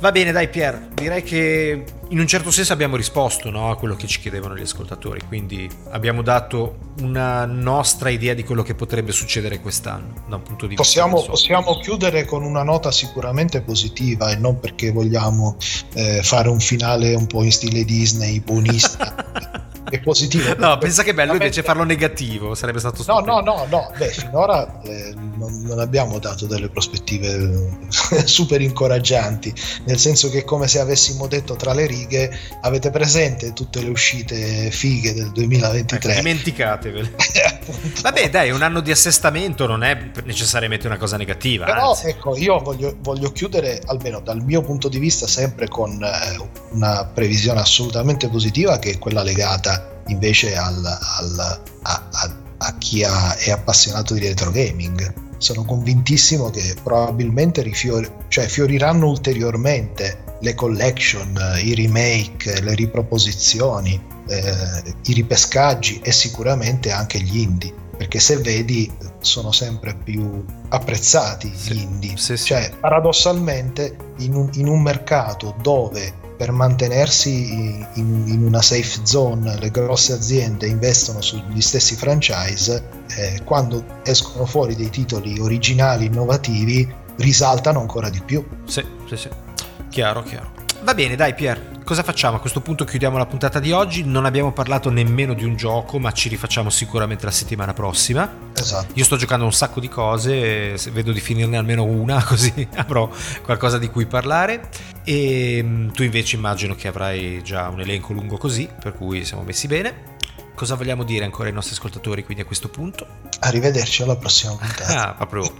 Va 0.00 0.10
bene, 0.10 0.32
dai 0.32 0.48
Pier, 0.48 0.88
direi 0.94 1.22
che 1.22 1.84
in 2.08 2.18
un 2.18 2.26
certo 2.26 2.50
senso 2.50 2.72
abbiamo 2.72 2.96
risposto 2.96 3.50
no, 3.50 3.70
a 3.70 3.76
quello 3.76 3.94
che 3.94 4.06
ci 4.06 4.20
chiedevano 4.20 4.56
gli 4.56 4.62
ascoltatori, 4.62 5.20
quindi 5.28 5.70
abbiamo 5.90 6.22
dato 6.22 6.78
una 7.00 7.44
nostra 7.44 8.08
idea 8.08 8.34
di 8.34 8.42
quello 8.42 8.62
che 8.62 8.74
potrebbe 8.74 9.12
succedere 9.12 9.60
quest'anno 9.60 10.24
da 10.28 10.36
un 10.36 10.42
punto 10.42 10.66
di 10.66 10.74
possiamo, 10.74 11.16
vista. 11.16 11.30
Possiamo 11.30 11.78
chiudere 11.78 12.24
con 12.24 12.42
una 12.42 12.62
nota 12.62 12.90
sicuramente 12.90 13.60
positiva 13.60 14.30
e 14.30 14.36
non 14.36 14.58
perché 14.58 14.90
vogliamo 14.90 15.56
eh, 15.94 16.20
fare 16.22 16.48
un 16.48 16.58
finale 16.58 17.14
un 17.14 17.26
po' 17.26 17.44
in 17.44 17.52
stile 17.52 17.84
Disney, 17.84 18.40
buonista. 18.40 19.70
è 19.90 20.00
positivo. 20.00 20.54
No, 20.56 20.78
pensa 20.78 21.02
che 21.02 21.14
bello 21.14 21.32
invece 21.32 21.62
farlo 21.62 21.84
negativo, 21.84 22.54
sarebbe 22.54 22.78
stato 22.78 23.02
No, 23.06 23.20
no, 23.20 23.40
no, 23.40 23.66
no, 23.68 23.92
beh, 23.96 24.08
finora 24.08 24.80
eh, 24.82 25.14
non, 25.36 25.62
non, 25.62 25.78
abbiamo 25.80 26.18
dato 26.18 26.46
delle 26.46 26.68
prospettive 26.68 27.68
super 28.24 28.60
incoraggianti, 28.60 29.52
nel 29.84 29.98
senso 29.98 30.30
che 30.30 30.44
come 30.44 30.68
se 30.68 30.78
avessimo 30.78 31.26
detto 31.26 31.56
tra 31.56 31.72
le 31.72 31.86
righe, 31.86 32.30
avete 32.60 32.90
presente 32.90 33.52
tutte 33.52 33.82
le 33.82 33.90
uscite 33.90 34.70
fighe 34.70 35.14
del 35.14 35.30
2023? 35.32 36.12
Ecco, 36.12 36.20
dimenticatevele. 36.20 37.14
Vabbè, 38.02 38.30
dai, 38.30 38.50
un 38.50 38.62
anno 38.62 38.80
di 38.80 38.90
assestamento 38.90 39.66
non 39.66 39.82
è 39.82 40.10
necessariamente 40.24 40.86
una 40.86 40.96
cosa 40.96 41.16
negativa. 41.16 41.66
Però 41.66 41.90
anzi. 41.90 42.08
ecco, 42.08 42.36
io 42.36 42.58
voglio, 42.58 42.96
voglio, 43.00 43.30
chiudere, 43.30 43.80
almeno 43.86 44.20
dal 44.20 44.42
mio 44.42 44.62
punto 44.62 44.88
di 44.88 44.98
vista, 44.98 45.26
sempre 45.26 45.68
con 45.68 46.02
eh, 46.02 46.38
una 46.70 47.04
previsione 47.04 47.60
assolutamente 47.60 48.28
positiva 48.28 48.78
che 48.78 48.92
è 48.92 48.98
quella 48.98 49.22
legata 49.22 49.71
invece 50.08 50.56
al, 50.56 50.84
al, 50.84 51.60
a, 51.82 52.08
a, 52.10 52.36
a, 52.58 52.78
chi 52.78 53.04
ha, 53.04 53.36
è 53.36 53.50
appassionato 53.50 54.14
di 54.14 54.20
retro 54.20 54.50
gaming. 54.50 55.12
Sono 55.38 55.64
convintissimo 55.64 56.50
che 56.50 56.76
probabilmente 56.82 57.62
rifiori, 57.62 58.08
cioè 58.28 58.46
fioriranno 58.46 59.08
ulteriormente 59.08 60.36
le 60.40 60.54
collection, 60.54 61.36
i 61.62 61.74
remake, 61.74 62.60
le 62.60 62.74
riproposizioni, 62.74 64.00
eh, 64.28 64.82
i 65.06 65.12
ripescaggi 65.12 66.00
e 66.02 66.12
sicuramente 66.12 66.90
anche 66.90 67.20
gli 67.20 67.38
indie 67.38 67.80
perché 67.96 68.18
se 68.18 68.36
vedi 68.38 68.90
sono 69.20 69.52
sempre 69.52 69.94
più 69.94 70.44
apprezzati 70.70 71.52
sì, 71.54 71.74
gli 71.74 71.80
indie 71.80 72.16
sì, 72.16 72.36
sì. 72.36 72.46
cioè 72.46 72.72
paradossalmente 72.80 73.96
in 74.18 74.34
un, 74.34 74.50
in 74.54 74.66
un, 74.66 74.82
mercato 74.82 75.54
dove 75.60 76.12
per 76.42 76.50
mantenersi 76.50 77.52
in, 77.52 77.86
in, 78.26 78.42
una 78.42 78.60
safe 78.60 79.02
zone. 79.04 79.56
Le 79.60 79.70
grosse 79.70 80.12
aziende 80.12 80.66
investono 80.66 81.20
sugli 81.20 81.60
stessi 81.60 81.94
franchise 81.94 82.82
eh, 83.16 83.42
quando 83.44 84.00
escono 84.02 84.44
fuori 84.44 84.74
dei 84.74 84.90
titoli 84.90 85.38
originali 85.38 86.06
innovativi 86.06 86.92
risaltano 87.18 87.78
ancora 87.78 88.10
di 88.10 88.20
più. 88.24 88.44
Sì 88.64 88.84
sì 89.06 89.16
sì. 89.16 89.28
Chiaro 89.88 90.24
chiaro. 90.24 90.50
Va 90.82 90.94
bene, 90.94 91.14
dai 91.14 91.32
Pier, 91.32 91.71
cosa 91.92 92.04
facciamo? 92.04 92.38
A 92.38 92.40
questo 92.40 92.62
punto 92.62 92.84
chiudiamo 92.84 93.18
la 93.18 93.26
puntata 93.26 93.60
di 93.60 93.70
oggi. 93.70 94.02
Non 94.02 94.24
abbiamo 94.24 94.50
parlato 94.50 94.88
nemmeno 94.88 95.34
di 95.34 95.44
un 95.44 95.56
gioco, 95.56 95.98
ma 95.98 96.10
ci 96.12 96.30
rifacciamo 96.30 96.70
sicuramente 96.70 97.26
la 97.26 97.30
settimana 97.30 97.74
prossima. 97.74 98.50
Esatto. 98.56 98.92
Io 98.94 99.04
sto 99.04 99.16
giocando 99.16 99.44
un 99.44 99.52
sacco 99.52 99.78
di 99.78 99.88
cose, 99.88 100.74
vedo 100.90 101.12
di 101.12 101.20
finirne 101.20 101.58
almeno 101.58 101.84
una, 101.84 102.24
così 102.24 102.66
avrò 102.76 103.10
qualcosa 103.42 103.76
di 103.76 103.90
cui 103.90 104.06
parlare. 104.06 104.70
E 105.04 105.60
mm, 105.62 105.90
tu 105.90 106.02
invece 106.02 106.36
immagino 106.36 106.74
che 106.74 106.88
avrai 106.88 107.42
già 107.42 107.68
un 107.68 107.80
elenco 107.80 108.14
lungo 108.14 108.38
così, 108.38 108.66
per 108.80 108.94
cui 108.94 109.26
siamo 109.26 109.42
messi 109.42 109.66
bene. 109.66 110.11
Cosa 110.54 110.74
vogliamo 110.74 111.02
dire 111.02 111.24
ancora 111.24 111.48
ai 111.48 111.54
nostri 111.54 111.74
ascoltatori 111.74 112.24
quindi 112.24 112.42
a 112.42 112.46
questo 112.46 112.68
punto? 112.68 113.06
Arrivederci 113.40 114.02
alla 114.02 114.16
prossima 114.16 114.54
puntata. 114.54 115.08
ah, 115.08 115.14
proprio 115.14 115.50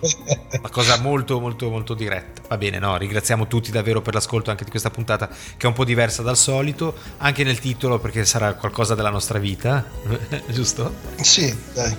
una 0.58 0.68
cosa 0.70 0.98
molto 1.00 1.40
molto 1.40 1.70
molto 1.70 1.94
diretta. 1.94 2.42
Va 2.48 2.56
bene, 2.56 2.78
no, 2.78 2.96
ringraziamo 2.96 3.46
tutti 3.46 3.70
davvero 3.70 4.02
per 4.02 4.14
l'ascolto 4.14 4.50
anche 4.50 4.64
di 4.64 4.70
questa 4.70 4.90
puntata 4.90 5.28
che 5.28 5.64
è 5.64 5.66
un 5.66 5.72
po' 5.72 5.84
diversa 5.84 6.22
dal 6.22 6.36
solito, 6.36 6.94
anche 7.18 7.42
nel 7.42 7.58
titolo 7.58 7.98
perché 7.98 8.24
sarà 8.24 8.54
qualcosa 8.54 8.94
della 8.94 9.10
nostra 9.10 9.38
vita, 9.38 9.84
giusto? 10.48 10.94
Sì, 11.20 11.56
dai. 11.74 11.96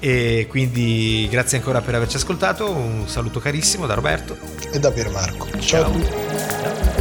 E 0.00 0.46
quindi 0.48 1.28
grazie 1.30 1.58
ancora 1.58 1.80
per 1.82 1.94
averci 1.94 2.16
ascoltato, 2.16 2.70
un 2.70 3.06
saluto 3.06 3.38
carissimo 3.38 3.86
da 3.86 3.94
Roberto 3.94 4.36
e 4.72 4.78
da 4.80 4.90
Piermarco. 4.90 5.46
Ciao, 5.60 5.60
Ciao 5.60 5.84
a 5.84 5.90
tutti. 5.90 6.93